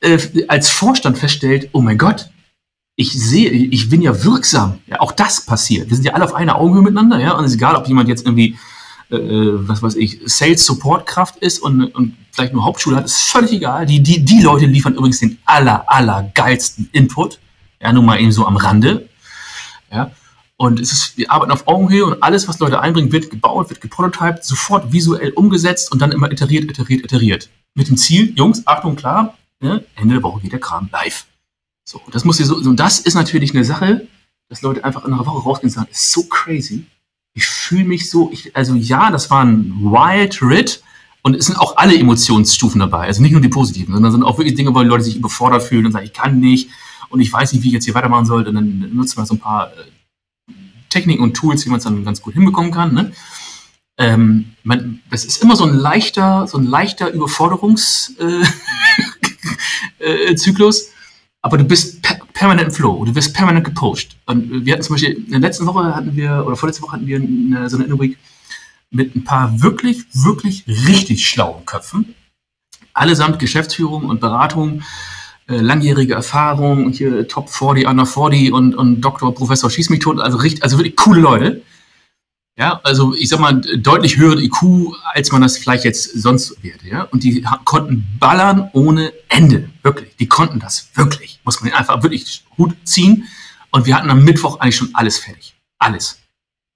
äh, 0.00 0.18
als 0.48 0.70
Vorstand 0.70 1.18
feststellt, 1.18 1.68
oh 1.72 1.82
mein 1.82 1.98
Gott, 1.98 2.30
ich 2.96 3.12
sehe, 3.12 3.50
ich 3.50 3.90
bin 3.90 4.00
ja 4.02 4.24
wirksam. 4.24 4.78
Ja, 4.86 5.00
auch 5.00 5.12
das 5.12 5.44
passiert. 5.44 5.88
Wir 5.90 5.96
sind 5.96 6.04
ja 6.04 6.14
alle 6.14 6.24
auf 6.24 6.34
einer 6.34 6.56
Augenhöhe 6.56 6.82
miteinander, 6.82 7.20
ja. 7.20 7.32
Und 7.32 7.44
es 7.44 7.52
ist 7.52 7.56
egal, 7.58 7.76
ob 7.76 7.86
jemand 7.86 8.08
jetzt 8.08 8.24
irgendwie, 8.26 8.58
äh, 9.10 9.18
was 9.20 9.82
weiß 9.82 9.94
ich, 9.94 10.20
Sales 10.24 10.64
Support 10.64 11.06
Kraft 11.06 11.36
ist 11.36 11.60
und, 11.60 11.84
und 11.94 12.16
vielleicht 12.38 12.54
nur 12.54 12.64
Hauptschule 12.64 12.96
hat, 12.96 13.04
ist 13.04 13.18
völlig 13.18 13.52
egal. 13.52 13.84
Die, 13.84 14.00
die, 14.00 14.24
die 14.24 14.40
Leute 14.40 14.66
liefern 14.66 14.94
übrigens 14.94 15.18
den 15.18 15.38
aller, 15.44 15.90
aller 15.90 16.30
geilsten 16.34 16.88
Input. 16.92 17.40
Ja, 17.80 17.92
nur 17.92 18.02
mal 18.02 18.20
eben 18.20 18.32
so 18.32 18.46
am 18.46 18.56
Rande. 18.56 19.08
Ja. 19.90 20.12
Und 20.56 20.80
es 20.80 20.92
ist, 20.92 21.18
wir 21.18 21.30
arbeiten 21.30 21.52
auf 21.52 21.66
Augenhöhe 21.66 22.04
und 22.04 22.22
alles, 22.22 22.48
was 22.48 22.58
Leute 22.58 22.80
einbringen, 22.80 23.12
wird 23.12 23.30
gebaut, 23.30 23.70
wird 23.70 23.80
geprototyped, 23.80 24.44
sofort 24.44 24.92
visuell 24.92 25.30
umgesetzt 25.30 25.92
und 25.92 26.00
dann 26.00 26.12
immer 26.12 26.30
iteriert, 26.30 26.64
iteriert, 26.64 27.04
iteriert. 27.04 27.48
Mit 27.74 27.88
dem 27.88 27.96
Ziel, 27.96 28.32
Jungs, 28.36 28.66
Achtung, 28.66 28.96
klar, 28.96 29.36
ne, 29.60 29.84
Ende 29.94 30.14
der 30.14 30.22
Woche 30.22 30.40
geht 30.40 30.52
der 30.52 30.60
Kram 30.60 30.88
live. 30.92 31.26
So, 31.84 32.00
das 32.10 32.24
muss 32.24 32.38
so, 32.38 32.56
und 32.56 32.76
das 32.76 32.98
ist 32.98 33.14
natürlich 33.14 33.54
eine 33.54 33.64
Sache, 33.64 34.06
dass 34.48 34.62
Leute 34.62 34.84
einfach 34.84 35.04
in 35.04 35.12
einer 35.12 35.24
Woche 35.24 35.42
rausgehen 35.42 35.70
und 35.70 35.74
sagen, 35.74 35.88
ist 35.90 36.12
so 36.12 36.24
crazy. 36.24 36.86
Ich 37.34 37.46
fühle 37.46 37.84
mich 37.84 38.10
so, 38.10 38.30
ich, 38.32 38.56
also 38.56 38.74
ja, 38.74 39.10
das 39.10 39.30
war 39.30 39.44
ein 39.44 39.72
Wild 39.80 40.42
Rit 40.42 40.82
und 41.22 41.34
es 41.34 41.46
sind 41.46 41.56
auch 41.56 41.76
alle 41.76 41.98
Emotionsstufen 41.98 42.80
dabei. 42.80 43.06
Also 43.06 43.22
nicht 43.22 43.32
nur 43.32 43.40
die 43.40 43.48
positiven, 43.48 43.94
sondern 43.94 44.12
sind 44.12 44.22
auch 44.22 44.38
wirklich 44.38 44.54
Dinge, 44.54 44.74
wo 44.74 44.80
Leute 44.80 45.04
sich 45.04 45.16
überfordert 45.16 45.62
fühlen 45.62 45.86
und 45.86 45.92
sagen, 45.92 46.06
ich 46.06 46.12
kann 46.12 46.38
nicht 46.40 46.70
und 47.10 47.20
ich 47.20 47.32
weiß 47.32 47.52
nicht, 47.52 47.62
wie 47.62 47.68
ich 47.68 47.74
jetzt 47.74 47.84
hier 47.84 47.94
weitermachen 47.94 48.26
soll. 48.26 48.46
Und 48.46 48.54
dann 48.54 48.90
nutzen 48.94 49.18
wir 49.18 49.26
so 49.26 49.34
ein 49.34 49.40
paar 49.40 49.72
äh, 49.72 50.52
Techniken 50.88 51.22
und 51.22 51.34
Tools, 51.34 51.64
wie 51.64 51.70
man 51.70 51.78
es 51.78 51.84
dann 51.84 52.04
ganz 52.04 52.22
gut 52.22 52.34
hinbekommen 52.34 52.70
kann. 52.70 52.94
Ne? 52.94 53.12
Ähm, 53.98 54.52
man, 54.62 55.00
das 55.10 55.24
ist 55.24 55.42
immer 55.42 55.56
so 55.56 55.64
ein 55.64 55.74
leichter, 55.74 56.46
so 56.46 56.58
ein 56.58 56.64
leichter 56.64 57.10
Überforderungszyklus. 57.10 58.10
Äh, 59.98 60.34
äh, 60.34 60.94
aber 61.40 61.58
du 61.58 61.64
bist 61.64 62.02
per 62.02 62.18
permanent 62.38 62.68
im 62.68 62.74
Flow, 62.74 63.04
du 63.04 63.14
wirst 63.16 63.34
permanent 63.34 63.64
gepusht. 63.64 64.16
Und 64.26 64.64
wir 64.64 64.72
hatten 64.72 64.84
zum 64.84 64.94
Beispiel, 64.94 65.14
in 65.14 65.30
der 65.32 65.40
letzten 65.40 65.66
Woche 65.66 65.94
hatten 65.94 66.14
wir, 66.14 66.44
oder 66.46 66.54
vorletzte 66.54 66.84
Woche 66.84 66.92
hatten 66.92 67.06
wir 67.06 67.16
eine, 67.16 67.68
so 67.68 67.76
eine 67.76 67.86
Inner 67.86 67.98
Week 67.98 68.16
mit 68.90 69.14
ein 69.14 69.24
paar 69.24 69.62
wirklich, 69.62 70.04
wirklich 70.12 70.64
richtig 70.66 71.28
schlauen 71.28 71.66
Köpfen. 71.66 72.14
Allesamt 72.94 73.38
Geschäftsführung 73.38 74.06
und 74.06 74.20
Beratung, 74.20 74.82
äh, 75.48 75.56
langjährige 75.56 76.14
Erfahrung, 76.14 76.90
hier 76.90 77.28
Top 77.28 77.50
40, 77.50 77.86
Under 77.86 78.06
40 78.06 78.52
und, 78.52 78.74
und 78.74 79.00
Doktor, 79.00 79.34
Professor 79.34 79.70
Schieß 79.70 79.90
mich 79.90 80.00
tot, 80.00 80.20
also, 80.20 80.38
richtig, 80.38 80.62
also 80.62 80.78
wirklich 80.78 80.96
coole 80.96 81.20
Leute. 81.20 81.62
Ja, 82.58 82.80
also 82.82 83.14
ich 83.14 83.28
sag 83.28 83.38
mal, 83.38 83.60
deutlich 83.60 84.16
höhere 84.16 84.42
IQ, 84.42 84.92
als 85.14 85.30
man 85.30 85.42
das 85.42 85.58
vielleicht 85.58 85.84
jetzt 85.84 86.20
sonst 86.20 86.60
wäre. 86.62 86.78
Ja? 86.84 87.02
Und 87.04 87.22
die 87.22 87.46
konnten 87.64 88.04
ballern 88.18 88.68
ohne 88.72 89.12
Ende. 89.28 89.70
Wirklich. 89.84 90.16
Die 90.16 90.26
konnten 90.26 90.58
das 90.58 90.88
wirklich. 90.94 91.38
Muss 91.44 91.60
man 91.60 91.72
einfach 91.72 92.02
wirklich 92.02 92.44
gut 92.56 92.74
ziehen. 92.82 93.28
Und 93.70 93.86
wir 93.86 93.94
hatten 93.94 94.10
am 94.10 94.24
Mittwoch 94.24 94.58
eigentlich 94.58 94.74
schon 94.74 94.90
alles 94.94 95.18
fertig. 95.18 95.54
Alles 95.78 96.18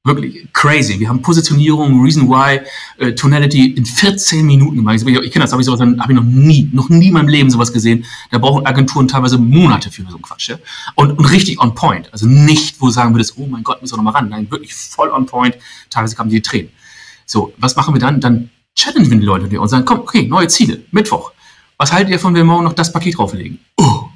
wirklich 0.04 0.52
crazy. 0.52 0.98
Wir 0.98 1.08
haben 1.08 1.22
Positionierung, 1.22 2.02
Reason 2.02 2.28
Why, 2.28 2.60
äh, 2.98 3.14
Tonality 3.14 3.72
in 3.72 3.86
14 3.86 4.44
Minuten 4.44 4.76
gemacht. 4.76 4.96
Ich, 4.96 5.06
ich 5.06 5.32
kenne 5.32 5.44
das, 5.44 5.52
habe 5.52 5.62
ich 5.62 5.66
sowas, 5.66 5.80
habe 5.80 5.94
ich 6.08 6.16
noch 6.16 6.24
nie, 6.24 6.68
noch 6.72 6.88
nie 6.88 7.08
in 7.08 7.12
meinem 7.12 7.28
Leben 7.28 7.50
sowas 7.50 7.72
gesehen. 7.72 8.04
Da 8.30 8.38
brauchen 8.38 8.66
Agenturen 8.66 9.06
teilweise 9.06 9.38
Monate 9.38 9.90
für 9.90 10.02
so 10.02 10.08
einen 10.08 10.22
Quatsch. 10.22 10.48
Ja? 10.48 10.56
Und, 10.96 11.12
und 11.18 11.24
richtig 11.26 11.60
on 11.60 11.74
point. 11.74 12.12
Also 12.12 12.26
nicht, 12.26 12.80
wo 12.80 12.90
sagen 12.90 13.14
würdest, 13.14 13.34
oh 13.36 13.46
mein 13.46 13.62
Gott, 13.62 13.80
müssen 13.80 13.92
wir 13.94 13.98
noch 13.98 14.04
mal 14.04 14.10
ran. 14.10 14.28
Nein, 14.28 14.50
wirklich 14.50 14.74
voll 14.74 15.10
on 15.10 15.26
point. 15.26 15.56
Teilweise 15.88 16.16
kamen 16.16 16.30
die 16.30 16.42
Tränen. 16.42 16.70
So, 17.24 17.52
was 17.58 17.76
machen 17.76 17.94
wir 17.94 18.00
dann? 18.00 18.20
Dann 18.20 18.50
challengen 18.74 19.10
wir 19.10 19.18
die 19.18 19.24
Leute 19.24 19.60
und 19.60 19.68
sagen, 19.68 19.84
komm, 19.84 20.00
okay, 20.00 20.26
neue 20.26 20.48
Ziele, 20.48 20.80
Mittwoch. 20.90 21.32
Was 21.76 21.92
haltet 21.92 22.10
ihr 22.10 22.18
von, 22.18 22.34
wenn 22.34 22.40
wir 22.40 22.44
morgen 22.44 22.64
noch 22.64 22.72
das 22.72 22.92
Paket 22.92 23.16
drauflegen? 23.16 23.60
Oh, 23.76 24.08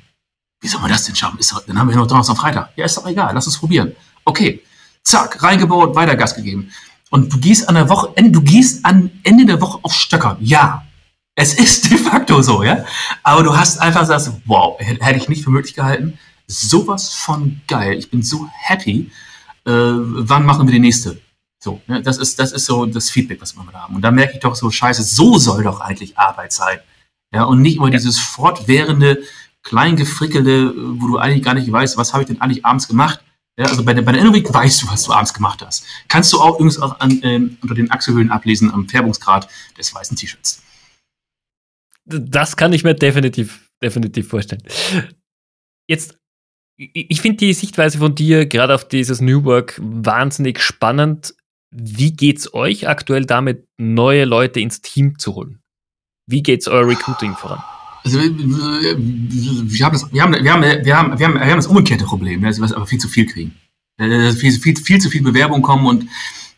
wie 0.61 0.68
soll 0.68 0.81
man 0.81 0.90
das 0.90 1.05
denn 1.05 1.14
schaffen? 1.14 1.38
Ist, 1.38 1.55
dann 1.66 1.79
haben 1.79 1.88
wir 1.88 1.96
noch 1.96 2.07
Donnerstag 2.07 2.35
und 2.35 2.40
Freitag. 2.40 2.70
Ja, 2.77 2.85
ist 2.85 2.96
doch 2.96 3.07
egal, 3.07 3.33
lass 3.35 3.46
uns 3.46 3.59
probieren. 3.59 3.92
Okay, 4.25 4.62
zack, 5.06 5.42
reingebaut, 5.42 5.94
weiter 5.94 6.16
Gas 6.16 6.34
gegeben. 6.34 6.70
Und 7.10 7.32
du 7.32 7.38
gehst 7.38 7.68
an 7.68 7.76
der 7.76 7.88
Woche, 7.88 8.12
du 8.20 8.42
gehst 8.42 8.84
an 8.84 9.10
Ende 9.22 9.46
der 9.46 9.60
Woche 9.60 9.78
auf 9.82 9.94
Stöcker. 9.94 10.36
Ja, 10.40 10.84
es 11.34 11.54
ist 11.58 11.90
de 11.90 11.98
facto 11.98 12.42
so, 12.42 12.62
ja. 12.62 12.84
Aber 13.22 13.42
du 13.42 13.56
hast 13.56 13.80
einfach 13.80 14.00
gesagt, 14.00 14.30
wow, 14.44 14.78
hätte 14.78 15.18
ich 15.18 15.28
nicht 15.28 15.44
für 15.44 15.50
möglich 15.50 15.74
gehalten. 15.74 16.18
Sowas 16.48 17.14
von 17.14 17.60
geil. 17.66 17.98
Ich 17.98 18.10
bin 18.10 18.22
so 18.22 18.48
happy. 18.52 19.10
Äh, 19.64 19.72
wann 19.72 20.44
machen 20.44 20.66
wir 20.66 20.72
die 20.72 20.80
nächste? 20.80 21.20
So, 21.58 21.80
ne? 21.86 22.02
das 22.02 22.18
ist, 22.18 22.38
das 22.38 22.52
ist 22.52 22.66
so 22.66 22.86
das 22.86 23.10
Feedback, 23.10 23.40
was 23.40 23.56
wir 23.56 23.64
da 23.72 23.82
haben. 23.82 23.96
Und 23.96 24.02
da 24.02 24.10
merke 24.10 24.34
ich 24.34 24.40
doch 24.40 24.54
so, 24.54 24.70
scheiße, 24.70 25.02
so 25.02 25.38
soll 25.38 25.64
doch 25.64 25.80
eigentlich 25.80 26.18
Arbeit 26.18 26.52
sein. 26.52 26.78
Ja, 27.32 27.44
und 27.44 27.60
nicht 27.62 27.76
immer 27.76 27.90
dieses 27.90 28.18
fortwährende, 28.18 29.22
kleingefrickelte, 29.62 30.72
wo 31.00 31.08
du 31.08 31.18
eigentlich 31.18 31.42
gar 31.42 31.54
nicht 31.54 31.70
weißt, 31.70 31.96
was 31.96 32.12
habe 32.12 32.22
ich 32.22 32.28
denn 32.28 32.40
eigentlich 32.40 32.64
abends 32.64 32.86
gemacht? 32.86 33.20
Ja, 33.59 33.66
also 33.66 33.84
bei 33.84 33.94
der, 33.94 34.02
bei 34.02 34.12
der 34.12 34.20
Innovik 34.20 34.52
weißt 34.52 34.82
du, 34.82 34.88
was 34.88 35.04
du 35.04 35.12
abends 35.12 35.32
gemacht 35.32 35.62
hast. 35.64 35.84
Kannst 36.09 36.32
du 36.32 36.40
auch 36.40 36.57
übrigens 36.57 36.78
auch 36.78 37.00
an, 37.00 37.20
ähm, 37.22 37.57
unter 37.62 37.74
den 37.74 37.90
Achselhöhlen 37.90 38.30
ablesen 38.30 38.70
am 38.70 38.88
Färbungsgrad 38.88 39.48
des 39.78 39.94
weißen 39.94 40.16
T-Shirts. 40.16 40.62
Das 42.04 42.57
kann 42.57 42.72
ich 42.74 42.84
mir 42.84 42.94
definitiv, 42.94 43.70
definitiv 43.82 44.28
vorstellen. 44.28 44.62
Jetzt, 45.88 46.18
ich 46.76 47.20
finde 47.22 47.38
die 47.38 47.54
Sichtweise 47.54 47.98
von 47.98 48.14
dir 48.14 48.44
gerade 48.46 48.74
auf 48.74 48.86
dieses 48.86 49.22
New 49.22 49.44
Work 49.44 49.80
wahnsinnig 49.82 50.61
spannend. 50.61 51.34
Wie 51.74 52.12
geht's 52.12 52.52
euch 52.52 52.88
aktuell 52.88 53.24
damit, 53.24 53.66
neue 53.78 54.26
Leute 54.26 54.61
ins 54.61 54.82
Team 54.82 55.18
zu 55.18 55.34
holen? 55.34 55.61
Wie 56.28 56.42
geht's 56.42 56.68
euer 56.68 56.86
Recruiting 56.86 57.34
voran? 57.34 57.62
Also 58.07 58.20
wir 58.20 59.84
haben 59.84 59.92
das, 59.92 60.12
wir 60.12 60.22
haben, 60.22 60.32
wir 60.32 60.52
haben, 60.52 60.62
wir 60.62 60.96
haben, 60.96 61.18
wir 61.18 61.26
haben, 61.26 61.34
wir 61.34 61.40
haben 61.40 61.57
das 61.57 61.66
umgekehrte 61.66 62.04
Problem, 62.04 62.40
dass 62.40 62.61
wir 62.61 62.76
aber 62.76 62.86
viel 62.86 63.00
zu 63.00 63.09
viel 63.09 63.26
kriegen. 63.26 63.57
Äh, 63.98 64.30
viel, 64.30 64.52
viel, 64.52 64.76
viel 64.76 65.00
zu 65.00 65.11
viel 65.11 65.22
Bewerbungen 65.22 65.62
kommen 65.62 65.84
und 65.86 66.07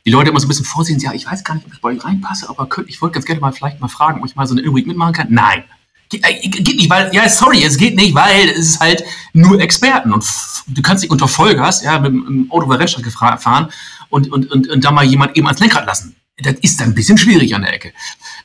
die 0.05 0.11
Leute 0.11 0.28
immer 0.28 0.40
so 0.40 0.44
ein 0.44 0.49
bisschen 0.49 0.66
vorsehen, 0.66 1.01
ja, 1.01 1.14
ich 1.14 1.24
weiß 1.24 1.44
gar 1.44 1.55
nicht, 1.55 1.66
ob 1.66 1.72
ich 1.72 1.80
bei 1.80 1.88
euch 1.88 2.05
reinpasse, 2.05 2.51
aber 2.51 2.66
könnt, 2.66 2.90
ich 2.90 3.01
wollte 3.01 3.14
ganz 3.14 3.24
gerne 3.24 3.40
mal 3.40 3.53
vielleicht 3.53 3.80
mal 3.80 3.88
fragen, 3.88 4.20
ob 4.20 4.26
ich 4.26 4.36
mal 4.36 4.46
so 4.46 4.55
eine 4.55 4.61
Inweek 4.61 4.86
mitmachen 4.86 5.14
kann. 5.14 5.28
Nein. 5.30 5.64
Geht, 6.11 6.22
äh, 6.28 6.49
geht 6.49 6.76
nicht, 6.76 6.90
weil, 6.90 7.14
ja, 7.14 7.26
sorry, 7.30 7.64
es 7.64 7.78
geht 7.78 7.96
nicht, 7.96 8.14
weil 8.14 8.51
es 8.51 8.68
ist 8.68 8.80
halt 8.80 9.03
nur 9.32 9.59
Experten 9.59 10.12
und 10.12 10.26
du 10.66 10.82
kannst 10.82 11.03
dich 11.03 11.11
unter 11.11 11.28
Vollgas, 11.28 11.82
ja, 11.82 11.99
mit 11.99 12.12
dem 12.12 12.51
Auto 12.51 12.66
über 12.66 12.78
Rennstrecke 12.78 13.11
fahren 13.11 13.68
und, 14.11 14.30
und, 14.30 14.51
und, 14.51 14.68
und 14.68 14.84
da 14.84 14.90
mal 14.90 15.07
jemand 15.07 15.34
eben 15.34 15.46
ans 15.46 15.61
Lenkrad 15.61 15.86
lassen. 15.86 16.14
Das 16.42 16.57
ist 16.61 16.78
dann 16.78 16.88
ein 16.88 16.94
bisschen 16.94 17.16
schwierig 17.16 17.55
an 17.55 17.62
der 17.62 17.72
Ecke. 17.72 17.94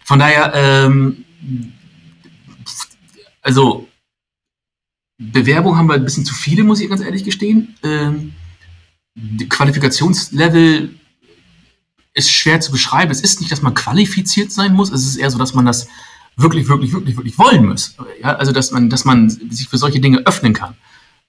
Von 0.06 0.20
daher, 0.20 0.54
ähm, 0.56 1.26
also 3.44 3.88
Bewerbung 5.20 5.78
haben 5.78 5.88
wir 5.88 5.94
ein 5.94 6.04
bisschen 6.04 6.26
zu 6.26 6.34
viele, 6.34 6.64
muss 6.64 6.80
ich 6.80 6.90
ganz 6.90 7.02
ehrlich 7.02 7.24
gestehen. 7.24 7.76
Ähm, 7.84 8.34
Qualifikationslevel 9.50 10.96
ist 12.14 12.32
schwer 12.32 12.62
zu 12.62 12.72
beschreiben. 12.72 13.12
Es 13.12 13.22
ist 13.22 13.40
nicht, 13.40 13.52
dass 13.52 13.62
man 13.62 13.76
qualifiziert 13.76 14.52
sein 14.52 14.74
muss. 14.74 14.92
Es 14.92 15.06
ist 15.06 15.18
eher 15.18 15.30
so, 15.30 15.38
dass 15.38 15.54
man 15.54 15.66
das 15.66 15.88
wirklich, 16.36 16.68
wirklich, 16.68 16.94
wirklich, 16.94 17.16
wirklich 17.16 17.38
wollen 17.38 17.68
muss. 17.68 17.96
Ja, 18.22 18.36
also, 18.36 18.52
dass 18.52 18.72
man, 18.72 18.90
dass 18.90 19.06
man 19.06 19.30
sich 19.30 19.68
für 19.68 19.78
solche 19.78 20.00
Dinge 20.00 20.26
öffnen 20.26 20.54
kann. 20.54 20.76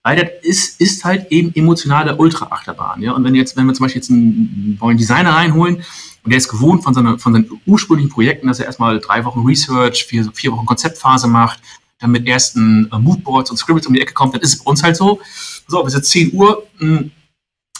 Weil 0.03 0.17
das 0.17 0.31
ist, 0.43 0.81
ist 0.81 1.05
halt 1.05 1.31
eben 1.33 1.55
emotionale 1.55 2.17
Ultra-Achterbahn. 2.17 3.03
Ja? 3.03 3.13
Und 3.13 3.25
wenn 3.25 3.35
jetzt, 3.35 3.57
wenn 3.57 3.67
wir 3.67 3.73
zum 3.75 3.85
Beispiel 3.85 4.01
jetzt 4.01 4.11
einen 4.11 4.77
neuen 4.81 4.99
Designer 4.99 5.31
reinholen 5.31 5.77
und 5.77 6.31
der 6.31 6.37
ist 6.37 6.49
gewohnt 6.49 6.85
von, 6.85 6.93
seiner, 6.93 7.19
von 7.19 7.33
seinen 7.33 7.51
ursprünglichen 7.65 8.11
Projekten, 8.11 8.47
dass 8.47 8.61
er 8.61 8.67
erstmal 8.67 8.99
drei 8.99 9.25
Wochen 9.25 9.47
Research, 9.47 10.05
vier, 10.05 10.31
vier 10.35 10.53
Wochen 10.53 10.67
Konzeptphase 10.67 11.27
macht, 11.27 11.61
dann 12.05 12.13
mit 12.13 12.27
ersten 12.29 12.91
äh, 12.93 12.99
Moodboards 12.99 13.51
und 13.51 13.57
Scribbles 13.57 13.87
um 13.87 13.95
die 13.95 14.01
Ecke 14.01 14.13
kommt, 14.13 14.35
dann 14.35 14.43
ist 14.43 14.55
es 14.55 14.63
bei 14.63 14.71
uns 14.71 14.83
halt 14.83 14.97
so. 14.97 15.21
So, 15.67 15.83
bis 15.83 15.95
jetzt 15.95 16.11
10 16.11 16.35
Uhr, 16.35 16.67
mh, 16.79 16.99
hm, 16.99 17.11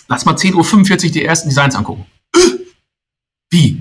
lass 0.09 0.25
mal 0.25 0.35
10.45 0.35 1.07
Uhr 1.07 1.13
die 1.13 1.25
ersten 1.25 1.49
Designs 1.49 1.77
angucken. 1.77 2.07
Wie? 3.51 3.81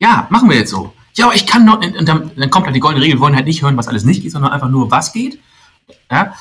Ja, 0.00 0.28
machen 0.30 0.48
wir 0.48 0.56
jetzt 0.56 0.70
so. 0.70 0.92
Ja, 1.14 1.26
aber 1.26 1.34
ich 1.34 1.46
kann 1.46 1.64
noch, 1.64 1.80
und 1.80 2.08
dann, 2.08 2.30
dann 2.36 2.50
kommt 2.50 2.66
halt 2.66 2.76
die 2.76 2.80
goldene 2.80 3.04
Regel, 3.04 3.16
wir 3.16 3.20
wollen 3.20 3.34
halt 3.34 3.46
nicht 3.46 3.62
hören, 3.62 3.76
was 3.76 3.88
alles 3.88 4.04
nicht 4.04 4.22
geht, 4.22 4.30
sondern 4.30 4.52
einfach 4.52 4.68
nur, 4.68 4.90
was 4.90 5.12
geht. 5.12 5.40
Ja? 6.10 6.34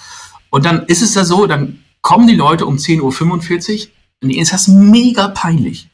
Und 0.52 0.66
dann 0.66 0.86
ist 0.86 1.02
es 1.02 1.16
ja 1.16 1.26
so, 1.26 1.48
dann 1.48 1.84
kommen 2.02 2.28
die 2.28 2.36
Leute 2.36 2.68
um 2.68 2.76
10.45 2.76 3.02
Uhr 3.02 3.92
und 4.22 4.30
denen 4.30 4.42
ist 4.42 4.54
das 4.54 4.68
mega 4.68 5.30
peinlich. 5.30 5.90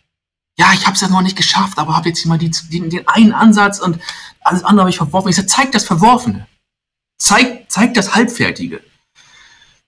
Ja, 0.58 0.72
ich 0.74 0.86
habe 0.86 0.96
es 0.96 1.02
ja 1.02 1.08
noch 1.08 1.22
nicht 1.22 1.38
geschafft, 1.38 1.80
aber 1.80 1.96
habe 1.96 2.10
jetzt 2.10 2.20
hier 2.20 2.30
mal 2.30 2.38
die, 2.38 2.52
den, 2.72 2.90
den 2.90 3.08
einen 3.08 3.32
Ansatz 3.32 3.80
und 3.80 3.98
alles 4.42 4.64
andere 4.64 4.82
habe 4.82 4.90
ich 4.90 4.98
verworfen. 4.98 5.30
Ich 5.30 5.38
sage, 5.38 5.48
zeig 5.48 5.72
das 5.72 5.86
Verworfene. 5.86 6.46
Zeig, 7.18 7.66
zeig 7.70 7.94
das 7.94 8.16
Halbfertige. 8.16 8.82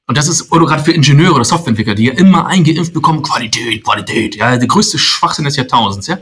Und 0.07 0.17
das 0.17 0.27
ist, 0.27 0.49
gerade 0.49 0.83
für 0.83 0.91
Ingenieure 0.91 1.33
oder 1.33 1.45
Softwareentwickler, 1.45 1.95
die 1.95 2.05
ja 2.05 2.13
immer 2.13 2.45
eingeimpft 2.45 2.93
bekommen, 2.93 3.23
Qualität, 3.23 3.83
Qualität, 3.83 4.35
ja, 4.35 4.55
der 4.55 4.67
größte 4.67 4.99
Schwachsinn 4.99 5.45
des 5.45 5.55
Jahrtausends, 5.55 6.07
ja. 6.07 6.19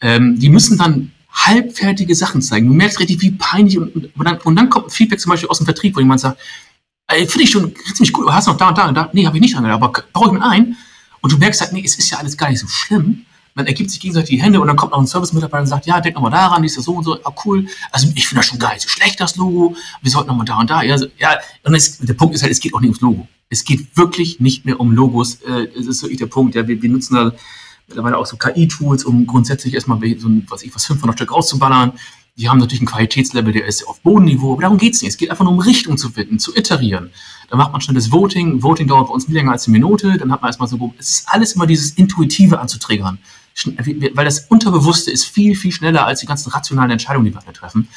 Ähm, 0.00 0.38
die 0.38 0.48
müssen 0.48 0.78
dann 0.78 1.12
halbfertige 1.32 2.14
Sachen 2.14 2.40
zeigen. 2.40 2.68
Du 2.68 2.74
merkst 2.74 3.00
richtig, 3.00 3.20
wie 3.20 3.32
peinlich 3.32 3.78
und, 3.78 3.94
und, 3.94 4.24
dann, 4.24 4.38
und 4.38 4.56
dann 4.56 4.70
kommt 4.70 4.86
ein 4.86 4.90
Feedback 4.90 5.20
zum 5.20 5.30
Beispiel 5.30 5.48
aus 5.48 5.58
dem 5.58 5.66
Vertrieb, 5.66 5.96
wo 5.96 6.00
jemand 6.00 6.20
sagt, 6.20 6.40
ey, 7.08 7.26
finde 7.26 7.44
ich 7.44 7.50
schon 7.50 7.74
ziemlich 7.94 8.12
gut, 8.12 8.24
aber 8.24 8.34
hast 8.34 8.46
du 8.46 8.52
noch 8.52 8.58
da 8.58 8.68
und 8.68 8.78
da 8.78 8.88
und 8.88 8.94
da? 8.94 9.10
Nee, 9.12 9.26
habe 9.26 9.36
ich 9.36 9.42
nicht 9.42 9.56
angedacht, 9.56 9.82
aber 9.82 10.04
baue 10.12 10.26
ich 10.28 10.32
mit 10.32 10.42
ein. 10.42 10.76
Und 11.20 11.32
du 11.32 11.38
merkst 11.38 11.60
halt, 11.60 11.72
nee, 11.72 11.82
es 11.84 11.98
ist 11.98 12.10
ja 12.10 12.18
alles 12.18 12.36
gar 12.36 12.50
nicht 12.50 12.60
so 12.60 12.68
schlimm. 12.68 13.26
Man 13.56 13.66
ergibt 13.66 13.90
sich 13.90 14.00
gegenseitig 14.00 14.36
die 14.36 14.42
Hände 14.42 14.60
und 14.60 14.66
dann 14.66 14.76
kommt 14.76 14.92
noch 14.92 14.98
ein 14.98 15.06
Service-Mitarbeiter 15.06 15.62
und 15.62 15.66
sagt, 15.66 15.86
ja, 15.86 15.98
denk 15.98 16.14
nochmal 16.14 16.30
daran, 16.30 16.60
die 16.60 16.66
ist 16.66 16.74
so 16.74 16.92
und 16.92 17.04
so, 17.04 17.18
ah, 17.24 17.32
cool. 17.46 17.66
Also 17.90 18.08
ich 18.14 18.28
finde 18.28 18.40
das 18.40 18.46
schon 18.46 18.58
nicht 18.58 18.82
so 18.82 18.88
schlecht, 18.88 19.18
das 19.18 19.36
Logo. 19.36 19.74
Wir 20.02 20.10
sollten 20.10 20.28
nochmal 20.28 20.44
da 20.44 20.60
und 20.60 20.68
da. 20.68 20.82
Ja, 20.82 20.92
also, 20.92 21.06
ja 21.18 21.38
und 21.64 21.74
es, 21.74 21.96
der 21.98 22.12
Punkt 22.12 22.34
ist 22.34 22.42
halt, 22.42 22.52
es 22.52 22.60
geht 22.60 22.74
auch 22.74 22.80
nicht 22.80 22.90
ums 22.90 23.00
Logo. 23.00 23.26
Es 23.48 23.64
geht 23.64 23.96
wirklich 23.96 24.40
nicht 24.40 24.66
mehr 24.66 24.78
um 24.78 24.92
Logos. 24.92 25.36
Äh, 25.36 25.68
es 25.74 25.86
ist 25.86 26.02
wirklich 26.02 26.18
der 26.18 26.26
Punkt, 26.26 26.54
ja, 26.54 26.68
wir, 26.68 26.82
wir 26.82 26.90
nutzen 26.90 27.14
da 27.14 27.32
mittlerweile 27.88 28.18
auch 28.18 28.26
so 28.26 28.36
KI-Tools, 28.36 29.04
um 29.04 29.26
grundsätzlich 29.26 29.72
erstmal 29.72 29.98
so 30.18 30.28
ein, 30.28 30.46
was 30.50 30.62
ich, 30.62 30.74
was 30.74 30.84
500 30.84 31.16
Stück 31.16 31.32
rauszuballern. 31.32 31.92
Die 32.36 32.50
haben 32.50 32.58
natürlich 32.58 32.80
einen 32.80 32.88
Qualitätslevel, 32.88 33.54
der 33.54 33.64
ist 33.64 33.88
auf 33.88 34.00
Bodenniveau, 34.00 34.52
aber 34.52 34.62
darum 34.62 34.76
geht 34.76 34.92
es 34.92 35.00
nicht. 35.00 35.12
Es 35.12 35.16
geht 35.16 35.30
einfach 35.30 35.44
nur 35.44 35.54
um 35.54 35.60
Richtung 35.60 35.96
zu 35.96 36.10
finden, 36.10 36.38
zu 36.38 36.54
iterieren. 36.54 37.10
Da 37.48 37.56
macht 37.56 37.72
man 37.72 37.80
schnell 37.80 37.94
das 37.94 38.12
Voting. 38.12 38.62
Voting 38.62 38.88
dauert 38.88 39.08
bei 39.08 39.14
uns 39.14 39.26
nicht 39.26 39.34
länger 39.34 39.52
als 39.52 39.66
eine 39.66 39.72
Minute. 39.72 40.18
Dann 40.18 40.30
hat 40.30 40.42
man 40.42 40.50
erstmal 40.50 40.68
so, 40.68 40.94
es 40.98 41.10
ist 41.10 41.28
alles 41.28 41.52
immer 41.52 41.66
dieses 41.66 41.92
Intuitive 41.92 42.60
anzuträgern. 42.60 43.18
Weil 43.64 44.24
das 44.24 44.40
Unterbewusste 44.40 45.10
ist 45.10 45.24
viel, 45.24 45.56
viel 45.56 45.72
schneller 45.72 46.06
als 46.06 46.20
die 46.20 46.26
ganzen 46.26 46.50
rationalen 46.50 46.90
Entscheidungen, 46.90 47.26
die 47.26 47.34
wir 47.34 47.42
alle 47.42 47.52
treffen. 47.52 47.88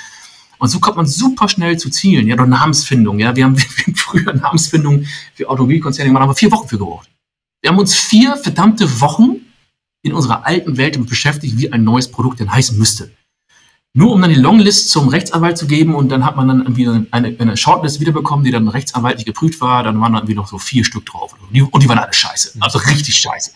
Und 0.57 0.68
so 0.68 0.80
kommt 0.80 0.97
man 0.97 1.05
super 1.05 1.47
schnell 1.47 1.78
zu 1.78 1.89
Zielen. 1.89 2.28
Ja, 2.28 2.36
oder 2.36 2.45
Namensfindung. 2.45 3.20
Ja, 3.20 3.36
wir 3.36 3.45
haben, 3.45 3.57
wir 3.57 3.86
haben 3.86 3.95
früher 3.95 4.34
Namensfindung 4.34 5.05
für 5.34 5.49
Automobilkonzerne 5.49 6.10
gemacht, 6.10 6.22
haben 6.22 6.30
wir 6.30 6.36
vier 6.36 6.51
Wochen 6.51 6.68
für 6.68 6.78
gebraucht. 6.78 7.10
Wir 7.62 7.72
haben 7.72 7.80
uns 7.80 7.95
vier 7.95 8.38
verdammte 8.38 9.01
Wochen 9.01 9.38
in 10.01 10.14
unserer 10.14 10.45
alten 10.45 10.78
Welt 10.78 11.05
beschäftigt, 11.07 11.57
wie 11.57 11.72
ein 11.72 11.84
neues 11.84 12.10
Produkt 12.10 12.39
denn 12.39 12.51
heißen 12.51 12.78
müsste. 12.78 13.12
Nur 13.93 14.11
um 14.11 14.21
dann 14.21 14.29
die 14.29 14.35
Longlist 14.35 14.91
zum 14.91 15.07
Rechtsanwalt 15.07 15.57
zu 15.57 15.65
geben 15.65 15.95
und 15.95 16.09
dann 16.09 16.23
hat 16.23 16.35
man 16.35 16.47
dann 16.47 16.59
irgendwie 16.59 16.87
eine, 17.09 17.35
eine 17.39 17.57
Shortlist 17.57 17.99
wiederbekommen, 17.99 18.45
die 18.45 18.51
dann 18.51 18.67
rechtsanwaltlich 18.67 19.25
geprüft 19.25 19.61
war. 19.61 19.81
Dann 19.83 19.99
waren 19.99 20.13
dann 20.13 20.21
irgendwie 20.21 20.35
noch 20.35 20.47
so 20.47 20.59
vier 20.59 20.85
Stück 20.85 21.07
drauf. 21.07 21.33
Und 21.33 21.51
die, 21.51 21.63
und 21.63 21.81
die 21.81 21.89
waren 21.89 21.97
alle 21.97 22.13
scheiße. 22.13 22.59
Also 22.59 22.77
richtig 22.77 23.17
scheiße. 23.17 23.51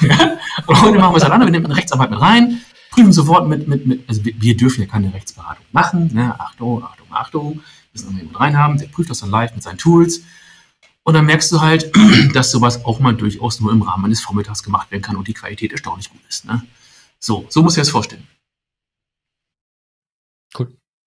und 0.66 0.82
heute 0.82 0.98
machen 0.98 1.12
wir 1.12 1.18
es 1.18 1.22
alleine. 1.22 1.44
Wir 1.44 1.52
nehmen 1.52 1.66
einen 1.66 1.74
Rechtsanwalt 1.74 2.10
mit 2.10 2.20
rein, 2.20 2.60
prüfen 2.90 3.12
sofort 3.12 3.46
mit, 3.48 3.68
mit, 3.68 3.86
mit 3.86 4.08
also 4.08 4.22
wir, 4.24 4.56
dürfen 4.56 4.80
ja 4.80 4.88
keine 4.88 5.14
Rechtsberatung 5.14 5.64
machen. 5.70 6.10
Ne? 6.12 6.34
Achtung, 6.40 6.82
Achtung, 6.82 7.06
Achtung. 7.10 7.60
Müssen 7.92 8.10
wir 8.10 8.18
jemanden 8.18 8.36
reinhaben, 8.36 8.78
der 8.78 8.88
prüft 8.88 9.10
das 9.10 9.20
dann 9.20 9.30
live 9.30 9.54
mit 9.54 9.62
seinen 9.62 9.78
Tools. 9.78 10.22
Und 11.04 11.14
dann 11.14 11.26
merkst 11.26 11.50
du 11.52 11.60
halt, 11.60 11.92
dass 12.34 12.50
sowas 12.50 12.84
auch 12.84 12.98
mal 12.98 13.14
durchaus 13.14 13.60
nur 13.60 13.70
im 13.70 13.82
Rahmen 13.82 14.06
eines 14.06 14.20
Vormittags 14.20 14.64
gemacht 14.64 14.90
werden 14.90 15.02
kann 15.02 15.16
und 15.16 15.28
die 15.28 15.34
Qualität 15.34 15.70
erstaunlich 15.70 16.10
gut 16.10 16.20
ist. 16.28 16.44
Ne? 16.44 16.60
So, 17.20 17.46
so 17.48 17.62
muss 17.62 17.76
ich 17.76 17.82
das 17.82 17.90
vorstellen. 17.90 18.26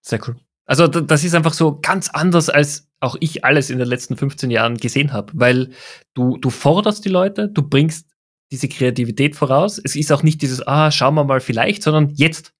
Sehr 0.03 0.19
cool. 0.27 0.35
Also 0.65 0.87
das 0.87 1.23
ist 1.23 1.35
einfach 1.35 1.53
so 1.53 1.79
ganz 1.81 2.09
anders, 2.09 2.49
als 2.49 2.87
auch 2.99 3.17
ich 3.19 3.43
alles 3.43 3.69
in 3.69 3.79
den 3.79 3.87
letzten 3.87 4.15
15 4.15 4.49
Jahren 4.49 4.77
gesehen 4.77 5.11
habe, 5.11 5.33
weil 5.35 5.71
du, 6.13 6.37
du 6.37 6.49
forderst 6.49 7.03
die 7.03 7.09
Leute, 7.09 7.49
du 7.49 7.61
bringst 7.61 8.07
diese 8.51 8.69
Kreativität 8.69 9.35
voraus. 9.35 9.79
Es 9.83 9.95
ist 9.95 10.11
auch 10.11 10.23
nicht 10.23 10.41
dieses, 10.41 10.65
ah, 10.65 10.91
schauen 10.91 11.15
wir 11.15 11.23
mal 11.23 11.41
vielleicht, 11.41 11.83
sondern 11.83 12.09
jetzt. 12.11 12.53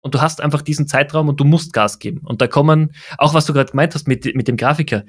Und 0.00 0.14
du 0.14 0.20
hast 0.20 0.40
einfach 0.40 0.62
diesen 0.62 0.86
Zeitraum 0.86 1.28
und 1.28 1.40
du 1.40 1.44
musst 1.44 1.72
Gas 1.72 1.98
geben. 1.98 2.20
Und 2.24 2.40
da 2.40 2.46
kommen, 2.46 2.94
auch 3.18 3.34
was 3.34 3.46
du 3.46 3.52
gerade 3.52 3.70
gemeint 3.70 3.94
hast 3.94 4.06
mit, 4.06 4.34
mit 4.34 4.48
dem 4.48 4.56
Grafiker, 4.56 5.04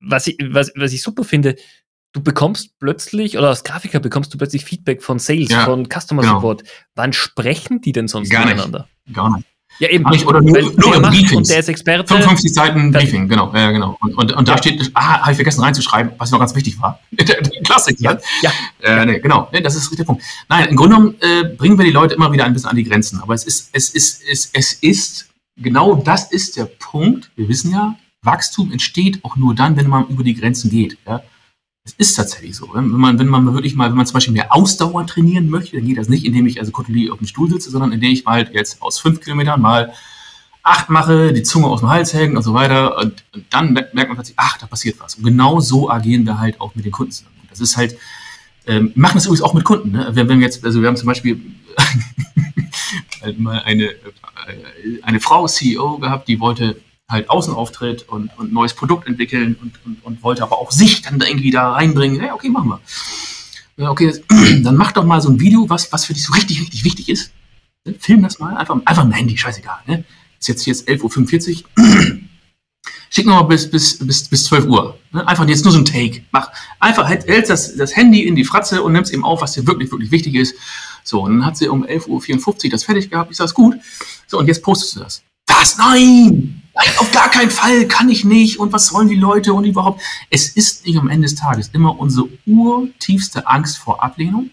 was 0.00 0.26
ich, 0.26 0.38
was, 0.50 0.72
was 0.76 0.92
ich 0.92 1.02
super 1.02 1.24
finde, 1.24 1.56
du 2.12 2.22
bekommst 2.22 2.78
plötzlich, 2.78 3.36
oder 3.36 3.48
als 3.48 3.64
Grafiker 3.64 4.00
bekommst 4.00 4.32
du 4.32 4.38
plötzlich 4.38 4.64
Feedback 4.64 5.02
von 5.02 5.18
Sales, 5.18 5.50
ja, 5.50 5.64
von 5.64 5.88
Customer 5.88 6.22
genau. 6.22 6.34
Support. 6.36 6.62
Wann 6.94 7.12
sprechen 7.12 7.80
die 7.80 7.92
denn 7.92 8.08
sonst 8.08 8.30
Gar 8.30 8.46
miteinander? 8.46 8.88
Nicht. 9.04 9.16
Gar 9.16 9.36
nicht. 9.36 9.48
Ja, 9.78 9.88
eben. 9.90 10.08
Nicht, 10.10 10.26
oder 10.26 10.40
nur, 10.40 10.60
nur 10.76 10.96
im 10.96 11.02
Briefing. 11.02 11.38
Und 11.38 11.48
der 11.48 11.60
ist 11.60 11.68
Experte. 11.68 12.06
55 12.06 12.52
Seiten 12.52 12.90
Briefing, 12.90 13.28
genau. 13.28 13.52
Ja, 13.54 13.70
genau. 13.70 13.96
Und, 14.00 14.14
und, 14.16 14.32
und 14.32 14.48
da 14.48 14.52
ja. 14.52 14.58
steht, 14.58 14.90
ah, 14.94 15.20
habe 15.20 15.30
ich 15.32 15.36
vergessen 15.36 15.62
reinzuschreiben, 15.62 16.12
was 16.18 16.30
noch 16.30 16.38
ganz 16.38 16.54
wichtig 16.54 16.80
war. 16.80 17.00
Klassik. 17.64 18.00
Ja. 18.00 18.18
ja. 18.42 18.50
Äh, 18.82 19.06
nee, 19.06 19.18
genau. 19.20 19.48
Nee, 19.52 19.60
das 19.60 19.76
ist 19.76 19.96
der 19.96 20.04
Punkt. 20.04 20.22
Nein, 20.48 20.68
im 20.68 20.76
Grunde 20.76 20.96
genommen 20.96 21.14
äh, 21.20 21.44
bringen 21.56 21.78
wir 21.78 21.84
die 21.84 21.92
Leute 21.92 22.14
immer 22.14 22.32
wieder 22.32 22.44
ein 22.44 22.52
bisschen 22.52 22.70
an 22.70 22.76
die 22.76 22.84
Grenzen. 22.84 23.20
Aber 23.20 23.34
es 23.34 23.44
ist, 23.44 23.70
es 23.72 23.90
ist, 23.90 24.22
es, 24.28 24.50
es 24.52 24.72
ist, 24.74 25.28
genau 25.56 25.94
das 25.94 26.30
ist 26.32 26.56
der 26.56 26.64
Punkt. 26.64 27.30
Wir 27.36 27.48
wissen 27.48 27.70
ja, 27.70 27.94
Wachstum 28.22 28.72
entsteht 28.72 29.24
auch 29.24 29.36
nur 29.36 29.54
dann, 29.54 29.76
wenn 29.76 29.88
man 29.88 30.06
über 30.08 30.24
die 30.24 30.34
Grenzen 30.34 30.70
geht. 30.70 30.98
Ja? 31.06 31.22
Es 31.88 31.94
ist 31.96 32.14
tatsächlich 32.14 32.54
so. 32.54 32.68
Wenn 32.74 32.88
man, 32.88 33.18
wenn 33.18 33.28
man 33.28 33.54
wirklich 33.54 33.74
mal, 33.74 33.88
wenn 33.88 33.96
man 33.96 34.04
zum 34.04 34.14
Beispiel 34.14 34.34
mehr 34.34 34.54
Ausdauer 34.54 35.06
trainieren 35.06 35.48
möchte, 35.48 35.76
dann 35.76 35.86
geht 35.86 35.96
das 35.96 36.08
nicht, 36.08 36.24
indem 36.26 36.46
ich 36.46 36.60
also 36.60 36.70
kontrolliert 36.70 37.12
auf 37.12 37.18
dem 37.18 37.26
Stuhl 37.26 37.48
sitze, 37.48 37.70
sondern 37.70 37.92
indem 37.92 38.12
ich 38.12 38.26
halt 38.26 38.52
jetzt 38.52 38.82
aus 38.82 38.98
fünf 38.98 39.20
Kilometern 39.20 39.60
mal 39.60 39.92
acht 40.62 40.90
mache, 40.90 41.32
die 41.32 41.42
Zunge 41.42 41.66
aus 41.66 41.80
dem 41.80 41.88
Hals 41.88 42.12
hängen 42.12 42.36
und 42.36 42.42
so 42.42 42.52
weiter. 42.52 42.98
Und, 42.98 43.24
und 43.34 43.46
dann 43.50 43.72
merkt 43.72 43.94
man 43.94 44.16
plötzlich, 44.16 44.36
ach, 44.38 44.58
da 44.58 44.66
passiert 44.66 45.00
was. 45.00 45.14
Und 45.14 45.24
genau 45.24 45.60
so 45.60 45.90
agieren 45.90 46.26
wir 46.26 46.38
halt 46.38 46.60
auch 46.60 46.74
mit 46.74 46.84
den 46.84 46.92
Kunden 46.92 47.12
zusammen. 47.12 47.36
Das 47.48 47.60
ist 47.60 47.76
halt, 47.78 47.96
ähm, 48.66 48.92
machen 48.94 49.14
das 49.14 49.24
übrigens 49.24 49.42
auch 49.42 49.54
mit 49.54 49.64
Kunden. 49.64 49.92
Ne? 49.92 50.08
Wenn, 50.12 50.28
wenn 50.28 50.40
wir 50.40 50.46
jetzt, 50.46 50.62
also 50.64 50.82
wir 50.82 50.88
haben 50.88 50.96
zum 50.96 51.06
Beispiel 51.06 51.40
mal 53.38 53.62
eine, 53.62 53.84
äh, 53.84 53.94
eine 55.02 55.20
Frau 55.20 55.46
CEO 55.46 55.98
gehabt, 55.98 56.28
die 56.28 56.38
wollte 56.38 56.76
halt 57.08 57.30
Außenauftritt 57.30 58.08
und, 58.08 58.30
und 58.36 58.52
neues 58.52 58.74
Produkt 58.74 59.06
entwickeln 59.06 59.56
und, 59.60 59.74
und, 59.84 60.04
und 60.04 60.22
wollte 60.22 60.42
aber 60.42 60.58
auch 60.58 60.70
sich 60.70 61.02
dann 61.02 61.20
irgendwie 61.20 61.50
da 61.50 61.72
reinbringen. 61.72 62.22
Ja, 62.22 62.34
okay, 62.34 62.50
machen 62.50 62.78
wir. 63.76 63.90
Okay, 63.90 64.12
dann 64.62 64.76
mach 64.76 64.92
doch 64.92 65.04
mal 65.04 65.20
so 65.20 65.30
ein 65.30 65.40
Video, 65.40 65.68
was, 65.70 65.90
was 65.92 66.04
für 66.04 66.12
dich 66.12 66.24
so 66.24 66.32
richtig, 66.34 66.60
richtig 66.60 66.84
wichtig 66.84 67.08
ist. 67.08 67.32
Film 67.98 68.22
das 68.22 68.38
mal, 68.38 68.56
einfach, 68.56 68.76
einfach 68.84 69.04
ein 69.04 69.12
Handy, 69.12 69.38
scheißegal. 69.38 69.78
Ne? 69.86 70.04
Ist 70.38 70.48
jetzt, 70.48 70.66
jetzt 70.66 70.88
11.45 70.88 71.64
Uhr. 71.64 72.18
Schick 73.10 73.24
noch 73.24 73.40
mal 73.40 73.42
bis, 73.42 73.70
bis, 73.70 73.98
bis, 73.98 74.28
bis 74.28 74.44
12 74.44 74.66
Uhr. 74.66 74.98
Ne? 75.12 75.26
Einfach 75.26 75.48
jetzt 75.48 75.64
nur 75.64 75.72
so 75.72 75.78
ein 75.78 75.86
Take. 75.86 76.22
Mach 76.30 76.50
einfach, 76.78 77.06
halt, 77.06 77.26
hältst 77.26 77.50
das, 77.50 77.74
das 77.74 77.96
Handy 77.96 78.26
in 78.26 78.36
die 78.36 78.44
Fratze 78.44 78.82
und 78.82 78.92
nimmst 78.92 79.12
eben 79.14 79.24
auf, 79.24 79.40
was 79.40 79.52
dir 79.52 79.66
wirklich, 79.66 79.90
wirklich 79.90 80.10
wichtig 80.10 80.34
ist. 80.34 80.54
So, 81.04 81.22
und 81.22 81.38
dann 81.38 81.46
hat 81.46 81.56
sie 81.56 81.68
um 81.68 81.84
11.54 81.84 82.64
Uhr 82.64 82.70
das 82.70 82.84
fertig 82.84 83.08
gehabt. 83.08 83.30
Ich 83.30 83.38
sage, 83.38 83.54
gut. 83.54 83.76
So, 84.26 84.38
und 84.38 84.46
jetzt 84.46 84.62
postest 84.62 84.96
du 84.96 85.00
das. 85.00 85.22
Was? 85.46 85.78
Nein! 85.78 86.62
Nein, 86.78 86.94
auf 86.98 87.10
gar 87.10 87.28
keinen 87.28 87.50
Fall, 87.50 87.88
kann 87.88 88.08
ich 88.08 88.24
nicht 88.24 88.60
und 88.60 88.72
was 88.72 88.86
sollen 88.86 89.08
die 89.08 89.16
Leute 89.16 89.52
und 89.52 89.64
überhaupt. 89.64 90.00
Es 90.30 90.48
ist 90.48 90.86
nicht 90.86 90.96
am 90.96 91.08
Ende 91.08 91.26
des 91.26 91.34
Tages 91.34 91.70
immer 91.72 91.98
unsere 91.98 92.28
urtiefste 92.46 93.48
Angst 93.48 93.78
vor 93.78 94.02
Ablehnung. 94.02 94.50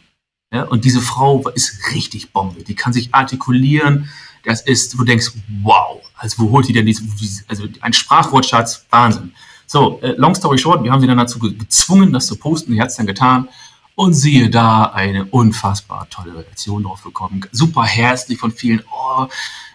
Ja, 0.52 0.64
und 0.64 0.86
diese 0.86 1.02
Frau 1.02 1.48
ist 1.50 1.92
richtig 1.94 2.32
Bombe. 2.32 2.64
Die 2.64 2.74
kann 2.74 2.94
sich 2.94 3.14
artikulieren. 3.14 4.10
Das 4.44 4.62
ist, 4.62 4.94
du 4.94 5.04
denkst, 5.04 5.34
wow, 5.62 6.02
also 6.16 6.44
wo 6.44 6.50
holt 6.50 6.68
die 6.68 6.74
denn 6.74 6.86
diese, 6.88 7.04
also 7.48 7.66
ein 7.82 7.94
Sprachwortschatz, 7.94 8.86
Wahnsinn. 8.90 9.32
So, 9.68 10.00
äh, 10.02 10.14
long 10.18 10.34
story 10.34 10.58
short, 10.58 10.84
wir 10.84 10.92
haben 10.92 11.02
sie 11.02 11.08
dann 11.08 11.18
dazu 11.18 11.38
gezwungen, 11.38 12.12
das 12.12 12.26
zu 12.26 12.38
posten. 12.38 12.72
Sie 12.74 12.82
hat 12.82 12.90
es 12.90 12.96
dann 12.96 13.06
getan. 13.06 13.50
Und 13.96 14.14
siehe 14.14 14.50
da, 14.50 14.84
eine 14.84 15.26
unfassbar 15.26 16.08
tolle 16.10 16.36
Reaktion 16.36 16.84
drauf 16.84 17.02
bekommen. 17.04 17.46
Super 17.54 17.84
herzlich 17.84 18.38
von 18.38 18.52
vielen. 18.52 18.84
Oh, 18.92 19.28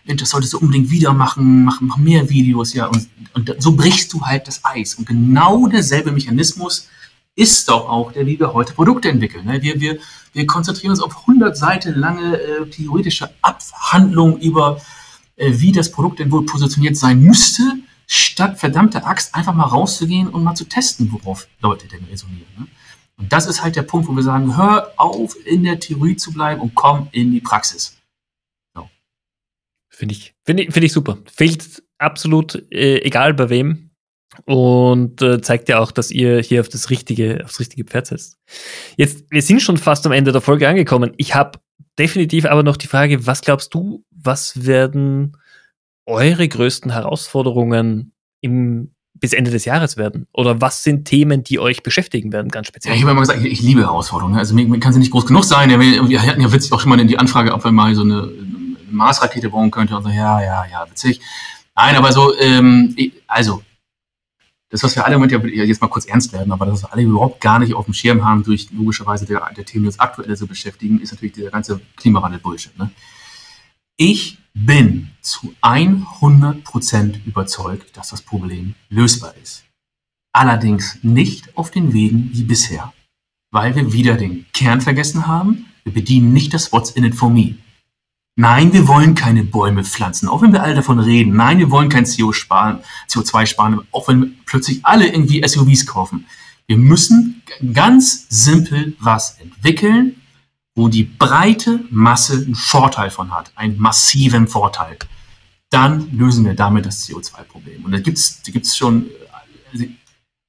das 0.04 0.30
solltest 0.30 0.52
du 0.52 0.58
unbedingt 0.58 0.90
wieder 0.90 1.14
machen, 1.14 1.64
mach, 1.64 1.80
mach 1.80 1.96
mehr 1.96 2.28
Videos, 2.28 2.74
ja. 2.74 2.86
Und, 2.86 3.08
und 3.34 3.54
so 3.58 3.72
brichst 3.72 4.12
du 4.12 4.22
halt 4.22 4.46
das 4.46 4.64
Eis. 4.64 4.94
Und 4.94 5.06
genau 5.06 5.66
derselbe 5.68 6.12
Mechanismus 6.12 6.88
ist 7.34 7.68
doch 7.68 7.88
auch 7.88 8.12
der, 8.12 8.26
wie 8.26 8.38
wir 8.38 8.52
heute 8.52 8.74
Produkte 8.74 9.08
entwickeln. 9.08 9.46
Ne? 9.46 9.62
Wir, 9.62 9.80
wir, 9.80 9.98
wir 10.32 10.46
konzentrieren 10.46 10.90
uns 10.90 11.00
auf 11.00 11.20
100 11.20 11.56
Seiten 11.56 11.94
lange 11.94 12.38
äh, 12.38 12.66
theoretische 12.68 13.30
Abhandlung 13.40 14.38
über, 14.40 14.80
äh, 15.36 15.52
wie 15.54 15.72
das 15.72 15.90
Produkt 15.90 16.18
denn 16.18 16.30
wohl 16.30 16.44
positioniert 16.44 16.96
sein 16.96 17.20
müsste, 17.20 17.62
statt 18.06 18.58
verdammte 18.58 19.04
Axt 19.04 19.34
einfach 19.34 19.54
mal 19.54 19.64
rauszugehen 19.64 20.28
und 20.28 20.42
mal 20.42 20.54
zu 20.54 20.64
testen, 20.64 21.10
worauf 21.12 21.46
Leute 21.60 21.86
denn 21.88 22.04
resonieren. 22.04 22.48
Ne? 22.58 22.66
Und 23.20 23.30
das 23.30 23.46
ist 23.46 23.62
halt 23.62 23.76
der 23.76 23.82
Punkt, 23.82 24.08
wo 24.08 24.12
wir 24.12 24.22
sagen, 24.22 24.56
hör 24.56 24.92
auf, 24.96 25.36
in 25.46 25.62
der 25.62 25.78
Theorie 25.78 26.16
zu 26.16 26.32
bleiben 26.32 26.60
und 26.62 26.74
komm 26.74 27.08
in 27.12 27.30
die 27.30 27.40
Praxis. 27.40 27.98
So. 28.74 28.88
Finde 29.90 30.14
ich, 30.14 30.34
finde 30.44 30.62
ich, 30.62 30.72
finde 30.72 30.86
ich 30.86 30.92
super. 30.92 31.18
Fehlt 31.30 31.82
absolut, 31.98 32.54
äh, 32.72 33.02
egal 33.02 33.34
bei 33.34 33.50
wem. 33.50 33.90
Und 34.46 35.20
äh, 35.20 35.42
zeigt 35.42 35.68
ja 35.68 35.80
auch, 35.80 35.90
dass 35.90 36.10
ihr 36.10 36.40
hier 36.40 36.60
auf 36.60 36.68
das 36.68 36.88
richtige, 36.88 37.42
aufs 37.44 37.60
richtige 37.60 37.84
Pferd 37.84 38.06
setzt. 38.06 38.38
Jetzt, 38.96 39.30
wir 39.30 39.42
sind 39.42 39.60
schon 39.60 39.76
fast 39.76 40.06
am 40.06 40.12
Ende 40.12 40.32
der 40.32 40.40
Folge 40.40 40.68
angekommen. 40.68 41.12
Ich 41.16 41.34
habe 41.34 41.58
definitiv 41.98 42.46
aber 42.46 42.62
noch 42.62 42.76
die 42.76 42.86
Frage, 42.86 43.26
was 43.26 43.42
glaubst 43.42 43.74
du, 43.74 44.04
was 44.10 44.64
werden 44.64 45.36
eure 46.06 46.48
größten 46.48 46.92
Herausforderungen 46.92 48.12
im 48.40 48.94
bis 49.20 49.32
Ende 49.32 49.50
des 49.50 49.64
Jahres 49.64 49.96
werden? 49.96 50.26
Oder 50.32 50.60
was 50.60 50.82
sind 50.82 51.04
Themen, 51.04 51.44
die 51.44 51.58
euch 51.58 51.82
beschäftigen 51.82 52.32
werden, 52.32 52.50
ganz 52.50 52.66
speziell? 52.66 52.92
Ja, 52.92 52.96
ich 52.96 53.02
habe 53.02 53.12
immer 53.12 53.20
gesagt, 53.20 53.40
ich, 53.40 53.52
ich, 53.52 53.60
liebe 53.60 53.82
Herausforderungen. 53.82 54.38
Also 54.38 54.54
mir, 54.54 54.66
mir 54.66 54.80
kann 54.80 54.92
sie 54.92 54.98
nicht 54.98 55.12
groß 55.12 55.26
genug 55.26 55.44
sein. 55.44 55.68
Wir 55.78 56.22
hatten 56.22 56.40
ja 56.40 56.52
witzig 56.52 56.72
auch 56.72 56.80
schon 56.80 56.90
mal 56.90 56.98
in 57.00 57.08
die 57.08 57.18
Anfrage, 57.18 57.52
ob 57.52 57.62
wir 57.64 57.70
mal 57.70 57.94
so 57.94 58.02
eine, 58.02 58.30
Marsrakete 58.90 59.50
bauen 59.50 59.70
könnten. 59.70 59.94
Und 59.94 60.04
so, 60.04 60.10
ja, 60.10 60.40
ja, 60.42 60.64
ja, 60.70 60.86
witzig. 60.88 61.20
Nein, 61.74 61.96
aber 61.96 62.12
so, 62.12 62.36
ähm, 62.38 62.94
also, 63.26 63.62
das, 64.68 64.82
was 64.82 64.94
wir 64.94 65.04
alle 65.04 65.18
mit 65.18 65.32
ja 65.32 65.38
jetzt 65.64 65.80
mal 65.80 65.88
kurz 65.88 66.04
ernst 66.04 66.32
werden, 66.32 66.52
aber 66.52 66.66
das, 66.66 66.74
was 66.74 66.82
wir 66.84 66.92
alle 66.92 67.02
überhaupt 67.02 67.40
gar 67.40 67.58
nicht 67.58 67.74
auf 67.74 67.86
dem 67.86 67.94
Schirm 67.94 68.24
haben, 68.24 68.44
durch 68.44 68.68
logischerweise 68.70 69.26
der, 69.26 69.48
der 69.56 69.64
Themen, 69.64 69.84
die 69.84 69.88
uns 69.88 69.98
aktuell 69.98 70.36
so 70.36 70.46
beschäftigen, 70.46 71.00
ist 71.00 71.12
natürlich 71.12 71.34
der 71.34 71.50
ganze 71.50 71.80
Klimawandel-Bullshit. 71.96 72.78
Ne? 72.78 72.90
Ich 73.96 74.38
bin 74.66 75.11
zu 75.20 75.54
100% 75.62 77.24
überzeugt, 77.24 77.96
dass 77.96 78.11
das 78.11 78.22
Problem 78.22 78.74
lösbar 78.88 79.34
ist. 79.42 79.64
Allerdings 80.32 80.98
nicht 81.02 81.56
auf 81.56 81.70
den 81.70 81.92
Wegen 81.92 82.30
wie 82.32 82.44
bisher, 82.44 82.92
weil 83.50 83.74
wir 83.74 83.92
wieder 83.92 84.16
den 84.16 84.46
Kern 84.52 84.80
vergessen 84.80 85.26
haben. 85.26 85.66
Wir 85.84 85.92
bedienen 85.92 86.32
nicht 86.32 86.54
das 86.54 86.72
What's 86.72 86.90
in 86.90 87.04
it 87.04 87.14
for 87.14 87.30
me. 87.30 87.56
Nein, 88.36 88.72
wir 88.72 88.86
wollen 88.86 89.14
keine 89.14 89.44
Bäume 89.44 89.84
pflanzen, 89.84 90.28
auch 90.28 90.40
wenn 90.40 90.52
wir 90.52 90.62
alle 90.62 90.74
davon 90.74 90.98
reden. 90.98 91.36
Nein, 91.36 91.58
wir 91.58 91.70
wollen 91.70 91.88
kein 91.88 92.04
CO 92.04 92.32
sparen, 92.32 92.78
CO2 93.08 93.46
sparen, 93.46 93.80
auch 93.92 94.08
wenn 94.08 94.36
plötzlich 94.46 94.84
alle 94.84 95.08
irgendwie 95.08 95.46
SUVs 95.46 95.86
kaufen. 95.86 96.26
Wir 96.66 96.78
müssen 96.78 97.42
ganz 97.72 98.26
simpel 98.28 98.94
was 99.00 99.38
entwickeln, 99.40 100.19
wo 100.81 100.89
die 100.89 101.05
breite 101.05 101.81
Masse 101.91 102.33
einen 102.33 102.55
Vorteil 102.55 103.11
von 103.11 103.33
hat, 103.33 103.53
einen 103.55 103.78
massiven 103.78 104.49
Vorteil, 104.49 104.97
dann 105.68 106.11
lösen 106.16 106.47
wir 106.47 106.55
damit 106.55 106.87
das 106.87 107.07
CO2-Problem. 107.07 107.85
Und 107.85 107.93
da 107.93 108.01
gibt 108.01 108.16
es 108.16 108.43
da 108.43 108.51
gibt's 108.51 108.74
schon, 108.74 109.11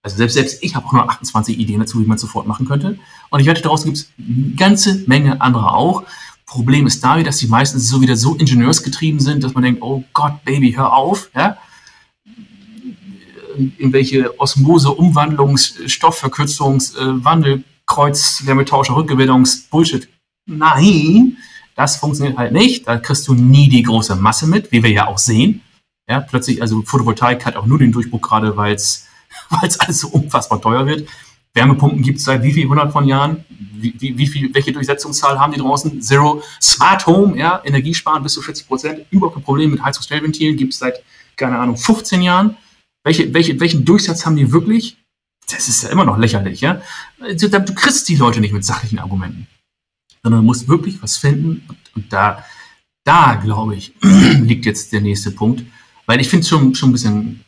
also 0.04 0.18
selbst, 0.18 0.34
selbst 0.34 0.64
ich 0.64 0.74
habe 0.74 0.86
auch 0.88 0.94
nur 0.94 1.10
28 1.10 1.60
Ideen 1.60 1.82
dazu, 1.82 2.00
wie 2.02 2.06
man 2.06 2.16
es 2.16 2.22
sofort 2.22 2.48
machen 2.48 2.66
könnte. 2.66 2.98
Und 3.30 3.42
ich 3.42 3.46
wette, 3.46 3.62
daraus 3.62 3.84
gibt 3.84 3.98
es 3.98 4.10
eine 4.18 4.56
ganze 4.56 5.04
Menge 5.06 5.42
andere 5.42 5.74
auch. 5.74 6.04
Problem 6.46 6.88
ist 6.88 7.04
da, 7.04 7.22
dass 7.22 7.38
die 7.38 7.48
meistens 7.48 7.90
so 7.90 8.02
wieder 8.02 8.16
so 8.16 8.36
ingenieursgetrieben 8.36 9.20
sind, 9.20 9.44
dass 9.44 9.54
man 9.54 9.64
denkt, 9.64 9.82
oh 9.82 10.04
Gott, 10.14 10.46
Baby, 10.46 10.72
hör 10.72 10.94
auf. 10.94 11.30
Ja? 11.36 11.58
Irgendwelche 13.78 14.40
Osmose, 14.40 14.90
Umwandlungs-, 14.90 15.76
Stoffverkürzungs-, 15.88 16.98
äh, 16.98 17.24
Wandel-, 17.24 17.66
Kreuz, 17.86 18.46
Wärmetauscher, 18.46 18.96
Rückgewinnungs-, 18.96 19.70
Bullshit. 19.70 20.08
Nein, 20.46 21.38
das 21.76 21.98
funktioniert 21.98 22.38
halt 22.38 22.52
nicht. 22.52 22.88
Da 22.88 22.98
kriegst 22.98 23.28
du 23.28 23.34
nie 23.34 23.70
die 23.70 23.84
große 23.84 24.16
Masse 24.16 24.48
mit, 24.48 24.72
wie 24.72 24.84
wir 24.84 24.92
ja 24.92 25.08
auch 25.08 25.18
sehen. 25.18 25.62
Ja, 26.10 26.20
plötzlich, 26.20 26.62
also 26.62 26.82
Photovoltaik 26.82 27.46
hat 27.46 27.56
auch 27.56 27.66
nur 27.66 27.80
den 27.80 27.92
Durchbruch 27.92 28.22
gerade, 28.22 28.58
weil 28.58 28.76
es 28.76 29.08
alles 29.80 30.00
so 30.00 30.10
unfassbar 30.10 30.62
teuer 30.62 30.86
wird. 30.86 31.08
Wärmepumpen 31.54 32.02
gibt 32.02 32.20
es 32.20 32.26
seit 32.26 32.44
wie 32.44 32.54
viel 32.54 32.68
hundert 32.68 32.92
von 32.92 33.06
Jahren? 33.08 33.44
Wie, 33.50 33.94
wie, 34.00 34.18
wie, 34.18 34.28
viel, 34.28 34.54
welche 34.54 34.72
Durchsetzungszahl 34.72 35.40
haben 35.40 35.52
die 35.54 35.60
draußen? 35.60 36.02
Zero 36.02 36.42
Smart 36.62 37.06
Home, 37.08 37.38
ja, 37.38 37.62
Energiesparen 37.64 38.24
bis 38.24 38.34
zu 38.34 38.42
40 38.42 38.68
Prozent. 38.68 39.06
Überhaupt 39.10 39.36
kein 39.36 39.44
Problem 39.44 39.72
mit 39.72 39.84
Heizungsstellventilen 39.84 40.56
gibt 40.56 40.74
es 40.74 40.80
seit, 40.80 41.04
keine 41.36 41.58
Ahnung, 41.58 41.78
15 41.78 42.22
Jahren. 42.22 42.58
Welche, 43.04 43.34
welche, 43.34 43.60
welchen 43.60 43.84
Durchsatz 43.84 44.26
haben 44.26 44.36
die 44.36 44.52
wirklich? 44.52 44.98
Das 45.50 45.68
ist 45.68 45.84
ja 45.84 45.90
immer 45.90 46.06
noch 46.06 46.18
lächerlich, 46.18 46.62
ja. 46.62 46.82
Du, 47.20 47.50
du 47.50 47.74
kriegst 47.74 48.08
die 48.08 48.16
Leute 48.16 48.40
nicht 48.40 48.54
mit 48.54 48.64
sachlichen 48.64 49.00
Argumenten 49.00 49.48
sondern 50.24 50.40
man 50.40 50.46
muss 50.46 50.68
wirklich 50.68 51.02
was 51.02 51.18
finden. 51.18 51.64
Und, 51.68 51.78
und 51.96 52.14
da, 52.14 52.46
da 53.04 53.36
glaube 53.36 53.76
ich, 53.76 53.94
liegt 54.02 54.66
jetzt 54.66 54.92
der 54.92 55.02
nächste 55.02 55.32
Punkt. 55.32 55.64
Weil 56.06 56.22
ich 56.22 56.30
finde 56.30 56.42
es 56.42 56.50
schon, 56.50 56.76
schon 56.76 56.90
ein 56.90 56.94
bisschen 56.94 57.46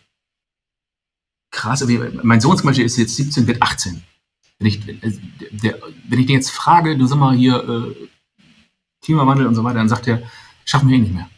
krass. 1.52 1.86
Mein 2.24 2.42
Sohn 2.42 2.58
zum 2.58 2.68
Beispiel 2.68 2.86
ist 2.86 2.98
jetzt 2.98 3.16
17, 3.16 3.48
wird 3.48 3.62
18. 3.62 4.04
Wenn 4.60 4.68
ich, 4.68 4.82
der, 4.86 5.80
wenn 6.08 6.20
ich 6.20 6.26
den 6.26 6.36
jetzt 6.36 6.52
frage, 6.52 6.98
du 6.98 7.06
sag 7.06 7.18
mal 7.18 7.36
hier, 7.36 7.58
äh, 7.58 8.08
Klimawandel 9.04 9.48
und 9.48 9.56
so 9.56 9.64
weiter, 9.64 9.80
dann 9.80 9.90
sagt 9.90 10.08
er, 10.08 10.24
schaffen 10.66 10.90
wir 10.90 10.96
eh 10.96 11.00
nicht 11.00 11.14
mehr. 11.14 11.30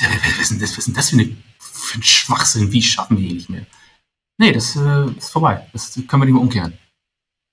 Was 0.00 0.40
ist 0.40 0.50
denn 0.50 0.58
das, 0.58 0.76
was 0.76 0.88
ist 0.88 0.96
das 0.96 1.10
für, 1.10 1.16
eine, 1.16 1.36
für 1.58 1.98
ein 1.98 2.02
Schwachsinn? 2.02 2.72
Wie 2.72 2.82
schaffen 2.82 3.18
wir 3.18 3.28
eh 3.28 3.34
nicht 3.34 3.50
mehr? 3.50 3.66
Nee, 4.38 4.52
das 4.52 4.74
äh, 4.76 5.10
ist 5.16 5.30
vorbei. 5.30 5.68
Das 5.72 5.94
können 5.94 6.22
wir 6.22 6.26
nicht 6.26 6.34
mehr 6.34 6.42
umkehren. 6.42 6.76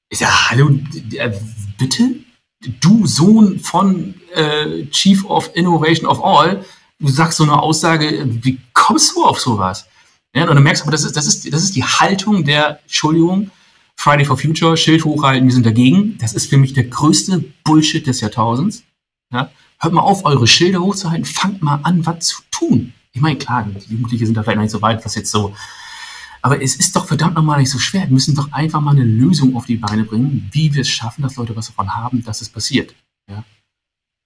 Ich 0.10 0.20
sage, 0.20 0.50
hallo, 0.50 0.80
äh, 1.14 1.40
bitte? 1.78 2.16
Du 2.60 3.06
Sohn 3.08 3.60
von 3.60 4.16
äh, 4.34 4.86
Chief 4.88 5.26
of 5.26 5.50
Innovation 5.54 6.08
of 6.08 6.24
All, 6.24 6.66
du 7.00 7.08
sagst 7.08 7.38
so 7.38 7.44
eine 7.44 7.62
Aussage, 7.62 8.26
wie 8.44 8.60
kommst 8.74 9.16
du 9.16 9.24
auf 9.24 9.40
sowas? 9.40 9.88
Ja, 10.36 10.48
und 10.48 10.56
du 10.56 10.62
merkst 10.62 10.84
aber, 10.84 10.92
das 10.92 11.04
ist, 11.04 11.16
das, 11.16 11.26
ist, 11.26 11.52
das 11.52 11.64
ist 11.64 11.76
die 11.76 11.84
Haltung 11.84 12.44
der, 12.44 12.80
Entschuldigung, 12.84 13.50
Friday 13.96 14.26
for 14.26 14.38
Future, 14.38 14.78
Schild 14.78 15.04
hochhalten, 15.04 15.48
wir 15.48 15.54
sind 15.54 15.66
dagegen. 15.66 16.18
Das 16.20 16.34
ist 16.34 16.50
für 16.50 16.58
mich 16.58 16.74
der 16.74 16.86
größte 16.86 17.44
Bullshit 17.64 18.06
des 18.06 18.22
Jahrtausends. 18.22 18.84
Ja? 19.34 19.52
Hört 19.80 19.94
mal 19.94 20.02
auf, 20.02 20.24
eure 20.26 20.48
Schilder 20.48 20.80
hochzuhalten, 20.80 21.26
fangt 21.26 21.62
mal 21.62 21.80
an, 21.84 22.06
was 22.06 22.28
zu 22.28 22.42
tun. 22.52 22.94
Ich 23.12 23.22
meine, 23.22 23.38
klar, 23.38 23.68
die 23.68 23.94
Jugendlichen 23.94 24.26
sind 24.26 24.36
da 24.36 24.44
vielleicht 24.44 24.58
noch 24.58 24.64
nicht 24.64 24.72
so 24.72 24.82
weit, 24.82 25.04
was 25.04 25.16
jetzt 25.16 25.32
so 25.32 25.54
aber 26.42 26.62
es 26.62 26.76
ist 26.76 26.96
doch 26.96 27.06
verdammt 27.06 27.36
nochmal 27.36 27.60
nicht 27.60 27.70
so 27.70 27.80
schwer. 27.80 28.04
Wir 28.04 28.14
müssen 28.14 28.36
doch 28.36 28.52
einfach 28.52 28.82
mal 28.82 28.92
eine 28.92 29.04
Lösung 29.04 29.56
auf 29.56 29.66
die 29.66 29.78
Beine 29.78 30.04
bringen, 30.04 30.50
wie 30.52 30.74
wir 30.74 30.82
es 30.82 30.90
schaffen, 30.90 31.22
dass 31.22 31.36
Leute 31.36 31.56
was 31.56 31.68
davon 31.68 31.96
haben, 31.96 32.24
dass 32.24 32.42
es 32.42 32.50
passiert. 32.50 32.96
Ja? 33.30 33.44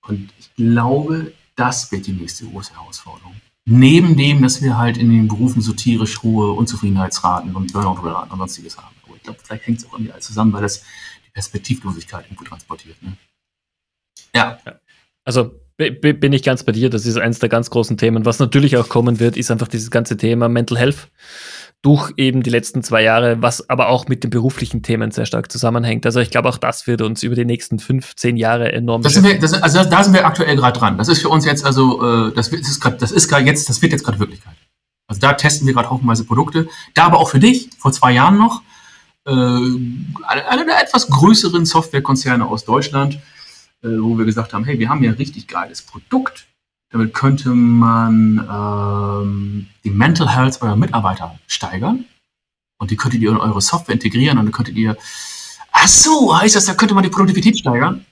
Und 0.08 0.32
ich 0.38 0.54
glaube, 0.56 1.34
das 1.56 1.92
wird 1.92 2.08
die 2.08 2.14
nächste 2.14 2.46
große 2.46 2.74
Herausforderung. 2.74 3.36
Neben 3.66 4.18
dem, 4.18 4.42
dass 4.42 4.62
wir 4.62 4.78
halt 4.78 4.98
in 4.98 5.10
den 5.10 5.28
Berufen 5.28 5.62
so 5.62 5.72
tierisch 5.74 6.22
hohe 6.22 6.52
Unzufriedenheitsraten 6.52 7.56
und 7.56 7.72
Burnout-Raten 7.72 8.32
und 8.32 8.38
sonstiges 8.38 8.78
haben. 8.78 8.96
Aber 9.06 9.16
ich 9.16 9.24
glaube, 9.24 9.40
vielleicht 9.42 9.66
hängt 9.66 9.80
es 9.80 9.88
auch 9.88 9.94
irgendwie 9.94 10.12
alles 10.12 10.26
zusammen, 10.26 10.52
weil 10.52 10.62
das 10.62 10.82
die 11.26 11.32
Perspektivlosigkeit 11.32 12.26
irgendwo 12.26 12.44
transportiert. 12.44 13.02
Ne? 13.02 13.14
Ja. 14.36 14.60
ja. 14.66 14.80
Also 15.24 15.60
bin 15.78 16.34
ich 16.34 16.44
ganz 16.44 16.64
bei 16.64 16.72
dir. 16.72 16.90
Das 16.90 17.06
ist 17.06 17.18
eines 17.18 17.40
der 17.40 17.50
ganz 17.50 17.70
großen 17.70 17.98
Themen. 17.98 18.26
Was 18.26 18.40
natürlich 18.40 18.78
auch 18.78 18.90
kommen 18.90 19.20
wird, 19.20 19.38
ist 19.38 19.50
einfach 19.50 19.68
dieses 19.68 19.90
ganze 19.92 20.18
Thema 20.18 20.50
Mental 20.50 20.78
Health 20.78 21.10
durch 21.84 22.14
eben 22.16 22.44
die 22.44 22.50
letzten 22.50 22.82
zwei 22.82 23.04
Jahre, 23.04 23.42
was 23.42 23.70
aber 23.70 23.90
auch 23.90 24.08
mit 24.08 24.24
den 24.24 24.30
beruflichen 24.30 24.84
Themen 24.84 25.12
sehr 25.12 25.26
stark 25.26 25.52
zusammenhängt. 25.52 26.06
Also 26.06 26.22
ich 26.22 26.32
glaube, 26.32 26.48
auch 26.48 26.58
das 26.58 26.88
wird 26.88 27.02
uns 27.02 27.24
über 27.24 27.36
die 27.36 27.44
nächsten 27.44 27.78
fünf, 27.78 28.16
zehn 28.16 28.38
Jahre 28.38 28.72
enorm. 28.72 29.02
Das 29.02 29.14
sind 29.14 29.26
wir, 29.26 29.38
das, 29.38 29.54
also 29.54 29.84
da 29.84 30.04
sind 30.04 30.14
wir 30.14 30.26
aktuell 30.26 30.56
gerade 30.56 30.80
dran. 30.80 30.98
Das 30.98 31.10
ist 31.10 31.22
für 31.22 31.28
uns 31.28 31.46
jetzt 31.46 31.66
also, 31.66 32.30
äh, 32.30 32.34
das, 32.34 32.50
das 32.50 33.12
ist 33.12 33.28
gerade 33.28 33.46
jetzt, 33.46 33.68
das 33.68 33.82
wird 33.82 33.92
jetzt 33.92 34.06
gerade 34.06 34.18
Wirklichkeit. 34.18 34.56
Also 35.08 35.20
da 35.20 35.34
testen 35.34 35.68
wir 35.68 35.74
gerade 35.74 35.90
haufenweise 35.90 36.24
Produkte. 36.24 36.70
Da 36.94 37.04
aber 37.04 37.20
auch 37.20 37.30
für 37.30 37.40
dich, 37.40 37.70
vor 37.78 37.92
zwei 37.92 38.14
Jahren 38.14 38.38
noch, 38.38 38.62
äh, 39.26 39.32
einer 39.32 40.66
der 40.66 40.82
etwas 40.82 41.10
größeren 41.10 41.66
Softwarekonzerne 41.66 42.48
aus 42.48 42.64
Deutschland, 42.64 43.16
äh, 43.84 43.90
wo 43.90 44.18
wir 44.18 44.24
gesagt 44.24 44.54
haben, 44.54 44.64
hey, 44.64 44.80
wir 44.80 44.88
haben 44.88 45.04
ja 45.04 45.12
ein 45.12 45.18
richtig 45.18 45.50
geiles 45.50 45.82
Produkt 45.82 46.48
damit 46.94 47.14
könnte 47.16 47.50
man 47.50 48.48
ähm, 48.50 49.68
die 49.84 49.90
Mental 49.90 50.30
Health 50.30 50.62
eurer 50.62 50.76
Mitarbeiter 50.76 51.40
steigern. 51.48 52.06
Und 52.78 52.92
die 52.92 52.96
könntet 52.96 53.22
ihr 53.22 53.32
in 53.32 53.38
eure 53.38 53.62
Software 53.62 53.96
integrieren 53.96 54.38
und 54.38 54.46
dann 54.46 54.54
könntet 54.54 54.76
ihr. 54.76 54.96
Ach 55.72 55.88
so, 55.88 56.40
heißt 56.40 56.56
das, 56.56 56.66
da 56.66 56.76
könnte 56.76 56.94
man 56.94 57.04
die 57.04 57.10
Produktivität 57.10 57.58
steigern? 57.58 58.06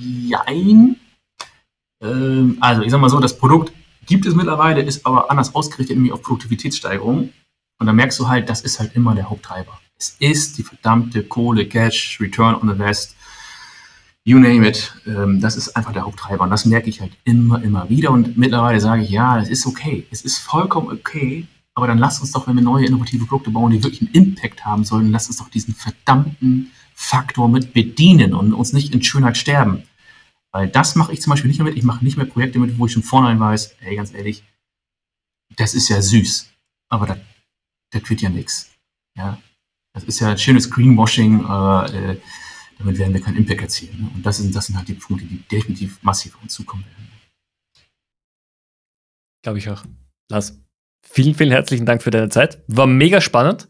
Jein. 0.00 0.96
Ähm, 2.00 2.56
also, 2.60 2.80
ich 2.80 2.90
sag 2.90 3.00
mal 3.00 3.10
so, 3.10 3.20
das 3.20 3.36
Produkt 3.36 3.72
gibt 4.06 4.24
es 4.24 4.34
mittlerweile, 4.34 4.80
ist 4.80 5.04
aber 5.04 5.30
anders 5.30 5.54
ausgerichtet, 5.54 5.96
nämlich 5.96 6.14
auf 6.14 6.22
Produktivitätssteigerung. 6.22 7.30
Und 7.78 7.86
da 7.86 7.92
merkst 7.92 8.18
du 8.18 8.28
halt, 8.28 8.48
das 8.48 8.62
ist 8.62 8.80
halt 8.80 8.96
immer 8.96 9.14
der 9.14 9.28
Haupttreiber. 9.28 9.78
Es 9.98 10.16
ist 10.18 10.56
die 10.56 10.62
verdammte 10.62 11.24
Kohle, 11.24 11.66
Cash, 11.66 12.18
Return 12.22 12.54
on 12.54 12.70
Invest, 12.70 13.16
you 14.28 14.38
name 14.38 14.68
it. 14.68 14.92
Ähm, 15.06 15.40
das 15.40 15.56
ist 15.56 15.74
einfach 15.74 15.92
der 15.92 16.02
Haupttreiber. 16.02 16.44
Und 16.44 16.50
das 16.50 16.66
merke 16.66 16.90
ich 16.90 17.00
halt 17.00 17.12
immer, 17.24 17.62
immer 17.62 17.88
wieder. 17.88 18.10
Und 18.10 18.36
mittlerweile 18.36 18.78
sage 18.78 19.02
ich, 19.02 19.10
ja, 19.10 19.38
das 19.38 19.48
ist 19.48 19.66
okay. 19.66 20.06
Es 20.10 20.20
ist 20.22 20.38
vollkommen 20.38 20.88
okay. 20.88 21.46
Aber 21.74 21.86
dann 21.86 21.96
lasst 21.96 22.20
uns 22.20 22.32
doch, 22.32 22.46
wenn 22.46 22.56
wir 22.56 22.62
neue 22.62 22.84
innovative 22.84 23.24
Produkte 23.24 23.50
bauen, 23.50 23.70
die 23.70 23.82
wirklich 23.82 24.02
einen 24.02 24.12
Impact 24.12 24.66
haben 24.66 24.84
sollen, 24.84 25.10
lasst 25.10 25.28
uns 25.28 25.38
doch 25.38 25.48
diesen 25.48 25.74
verdammten 25.74 26.70
Faktor 26.94 27.48
mit 27.48 27.72
bedienen 27.72 28.34
und 28.34 28.52
uns 28.52 28.72
nicht 28.72 28.92
in 28.92 29.02
Schönheit 29.02 29.38
sterben. 29.38 29.84
Weil 30.52 30.68
das 30.68 30.94
mache 30.94 31.12
ich 31.12 31.22
zum 31.22 31.30
Beispiel 31.30 31.48
nicht 31.48 31.58
mehr 31.58 31.68
mit. 31.68 31.78
Ich 31.78 31.84
mache 31.84 32.04
nicht 32.04 32.16
mehr 32.16 32.26
Projekte 32.26 32.58
mit, 32.58 32.78
wo 32.78 32.86
ich 32.86 32.92
schon 32.92 33.02
vornherein 33.02 33.40
weiß, 33.40 33.76
ey, 33.80 33.96
ganz 33.96 34.12
ehrlich, 34.12 34.42
das 35.56 35.72
ist 35.72 35.88
ja 35.88 36.02
süß. 36.02 36.50
Aber 36.90 37.06
das, 37.06 37.18
das 37.92 38.10
wird 38.10 38.20
ja 38.20 38.28
nichts. 38.28 38.70
Ja, 39.16 39.38
das 39.94 40.04
ist 40.04 40.20
ja 40.20 40.30
ein 40.30 40.38
schönes 40.38 40.70
Greenwashing, 40.70 41.46
äh, 41.46 42.12
äh, 42.12 42.20
damit 42.78 42.98
werden 42.98 43.12
wir 43.12 43.20
keinen 43.20 43.36
Impact 43.36 43.62
erzielen. 43.62 44.00
Ne? 44.00 44.10
Und 44.14 44.24
das 44.24 44.38
sind, 44.38 44.54
das 44.54 44.66
sind 44.66 44.76
halt 44.76 44.88
die 44.88 44.94
Punkte, 44.94 45.26
die 45.26 45.38
definitiv 45.50 46.02
massiv 46.02 46.36
auf 46.36 46.42
uns 46.42 46.54
zukommen 46.54 46.84
werden. 46.84 47.08
Glaube 49.42 49.58
ich 49.58 49.68
auch. 49.68 49.84
Lars. 50.30 50.58
Vielen, 51.10 51.34
vielen 51.34 51.50
herzlichen 51.50 51.86
Dank 51.86 52.02
für 52.02 52.10
deine 52.10 52.28
Zeit. 52.28 52.58
War 52.66 52.86
mega 52.86 53.22
spannend. 53.22 53.66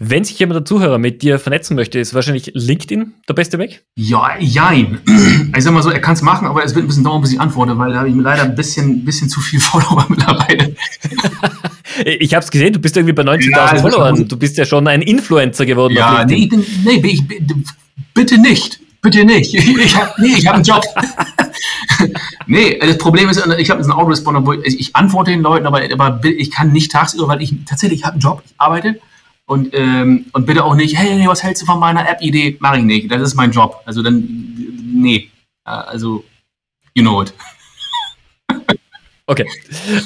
Wenn 0.00 0.24
sich 0.24 0.38
jemand 0.40 0.56
der 0.56 0.64
Zuhörer 0.64 0.98
mit 0.98 1.22
dir 1.22 1.38
vernetzen 1.38 1.76
möchte, 1.76 2.00
ist 2.00 2.12
wahrscheinlich 2.12 2.50
LinkedIn 2.54 3.14
der 3.28 3.34
beste 3.34 3.58
Weg? 3.58 3.84
Ja, 3.94 4.36
jein. 4.38 5.00
Ich 5.56 5.64
sag 5.64 5.74
mal 5.74 5.82
so, 5.82 5.90
er 5.90 6.00
kann 6.00 6.14
es 6.14 6.22
machen, 6.22 6.46
aber 6.46 6.64
es 6.64 6.74
wird 6.74 6.84
ein 6.84 6.88
bisschen 6.88 7.04
dauern, 7.04 7.20
bis 7.20 7.32
ich 7.32 7.40
antworte, 7.40 7.76
weil 7.76 7.92
da 7.92 7.98
habe 7.98 8.08
ich 8.08 8.14
leider 8.16 8.42
ein 8.42 8.54
bisschen, 8.54 9.04
bisschen 9.04 9.28
zu 9.28 9.40
viel 9.40 9.60
Follower 9.60 10.06
mittlerweile. 10.08 10.74
ich 12.04 12.34
habe 12.34 12.42
es 12.42 12.50
gesehen, 12.50 12.72
du 12.72 12.80
bist 12.80 12.96
irgendwie 12.96 13.12
bei 13.12 13.22
90.000 13.22 13.50
ja, 13.50 13.76
Followern. 13.76 14.26
Du 14.28 14.36
bist 14.36 14.56
ja 14.56 14.64
schon 14.64 14.88
ein 14.88 15.02
Influencer 15.02 15.66
geworden. 15.66 15.92
Ja, 15.94 16.24
nee, 16.24 16.48
nee, 16.84 17.02
ich, 17.04 17.22
bitte 18.14 18.38
nicht. 18.38 18.80
Bitte 19.00 19.24
nicht. 19.24 19.52
Ich 19.54 19.96
habe 19.96 20.12
nee, 20.18 20.34
hab 20.46 20.54
einen 20.54 20.64
Job. 20.64 20.84
nee, 22.46 22.78
das 22.78 22.98
Problem 22.98 23.28
ist, 23.28 23.44
ich 23.58 23.70
habe 23.70 23.82
einen 23.82 23.92
Autoresponder, 23.92 24.46
wo 24.46 24.52
ich, 24.52 24.78
ich, 24.78 24.96
antworte 24.96 25.32
den 25.32 25.42
Leuten, 25.42 25.66
aber, 25.66 25.82
aber 25.92 26.24
ich 26.24 26.50
kann 26.50 26.72
nicht 26.72 26.92
tagsüber, 26.92 27.28
weil 27.28 27.42
ich 27.42 27.54
tatsächlich 27.66 28.00
ich 28.00 28.04
habe 28.04 28.14
einen 28.14 28.20
Job, 28.20 28.42
ich 28.46 28.54
arbeite 28.58 29.00
und, 29.46 29.74
ähm, 29.74 30.26
und 30.32 30.46
bitte 30.46 30.64
auch 30.64 30.74
nicht, 30.74 30.96
hey, 30.96 31.26
was 31.26 31.42
hältst 31.42 31.62
du 31.62 31.66
von 31.66 31.80
meiner 31.80 32.08
App-Idee? 32.08 32.56
Mache 32.60 32.78
ich 32.78 32.84
nicht. 32.84 33.10
Das 33.10 33.20
ist 33.20 33.34
mein 33.34 33.50
Job. 33.50 33.82
Also 33.84 34.02
dann, 34.02 34.24
nee. 34.94 35.30
Also, 35.64 36.24
you 36.94 37.02
know 37.02 37.22
it. 37.22 37.34
okay. 39.26 39.48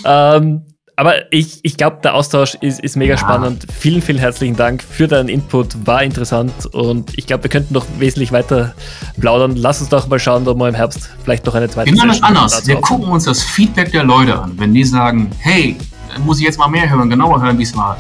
Ähm, 0.05 0.63
aber 0.97 1.31
ich, 1.31 1.61
ich 1.63 1.77
glaube, 1.77 1.99
der 2.03 2.15
Austausch 2.15 2.55
ist, 2.63 2.81
ist 2.81 2.97
mega 2.97 3.15
ja. 3.15 3.19
spannend. 3.19 3.67
Vielen, 3.79 4.01
vielen 4.01 4.19
herzlichen 4.19 4.57
Dank 4.57 4.83
für 4.83 5.07
deinen 5.07 5.29
Input. 5.29 5.87
War 5.87 6.03
interessant 6.03 6.67
und 6.73 7.17
ich 7.19 7.27
glaube, 7.27 7.45
wir 7.45 7.51
könnten 7.51 7.75
noch 7.75 7.85
wesentlich 7.99 8.33
weiter 8.33 8.75
plaudern. 9.21 9.57
Lass 9.57 9.81
uns 9.81 9.91
doch 9.91 10.09
mal 10.09 10.19
schauen, 10.19 10.49
ob 10.49 10.57
wir 10.57 10.69
im 10.69 10.75
Herbst 10.75 11.11
vielleicht 11.23 11.45
noch 11.45 11.55
eine 11.55 11.69
zweite 11.69 11.91
Wir 11.91 11.97
machen 11.99 12.09
das 12.09 12.23
anders. 12.23 12.67
Wir 12.67 12.77
gucken 12.77 13.09
uns 13.09 13.25
das 13.25 13.43
Feedback 13.43 13.93
der 13.93 14.05
Leute 14.05 14.41
an. 14.41 14.59
Wenn 14.59 14.73
die 14.73 14.85
sagen, 14.85 15.31
hey, 15.41 15.77
muss 16.25 16.39
ich 16.39 16.47
jetzt 16.47 16.59
mal 16.59 16.69
mehr 16.69 16.89
hören, 16.89 17.11
genauer 17.11 17.43
hören, 17.43 17.59
wie 17.59 17.65
es 17.65 17.77
war. 17.77 17.99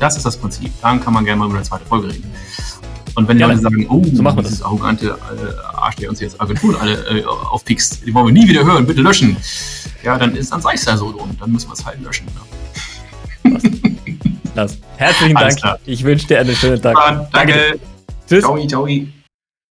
Das 0.00 0.16
ist 0.16 0.26
das 0.26 0.36
Prinzip. 0.36 0.72
Dann 0.82 1.00
kann 1.00 1.14
man 1.14 1.24
gerne 1.24 1.38
mal 1.38 1.46
über 1.46 1.56
eine 1.56 1.64
zweite 1.64 1.84
Folge 1.84 2.08
reden. 2.08 2.32
Und 3.14 3.28
wenn 3.28 3.36
die 3.36 3.44
Leute 3.44 3.60
sagen, 3.60 3.86
oh, 3.88 4.02
so 4.12 4.22
machen 4.22 4.38
wir 4.38 4.42
das. 4.42 4.62
arrogante 4.62 5.08
äh, 5.08 5.76
Arsch, 5.76 5.96
der 5.96 6.08
uns 6.08 6.20
jetzt 6.20 6.40
Agenturen 6.40 6.76
alle 6.76 6.94
äh, 6.94 7.24
aufpickst, 7.24 8.06
die 8.06 8.14
wollen 8.14 8.26
wir 8.26 8.32
nie 8.32 8.48
wieder 8.48 8.64
hören, 8.64 8.86
bitte 8.86 9.02
löschen 9.02 9.36
ja, 10.02 10.18
dann 10.18 10.34
ist 10.34 10.52
dann 10.52 10.60
sei 10.60 10.74
es 10.74 10.84
ja 10.84 10.96
so 10.96 11.06
und 11.06 11.40
dann 11.40 11.52
müssen 11.52 11.68
wir 11.68 11.74
es 11.74 11.84
halt 11.84 12.00
löschen. 12.02 12.26
Ne? 13.44 14.70
Herzlichen 14.96 15.34
Dank. 15.34 15.58
Ich 15.86 16.04
wünsche 16.04 16.26
dir 16.26 16.40
einen 16.40 16.54
schönen 16.54 16.80
Tag. 16.80 16.96
Danke. 16.96 17.28
Danke. 17.32 17.80
Tschüss. 18.28 18.44
Ciao, 18.44 18.66
ciao. 18.66 18.88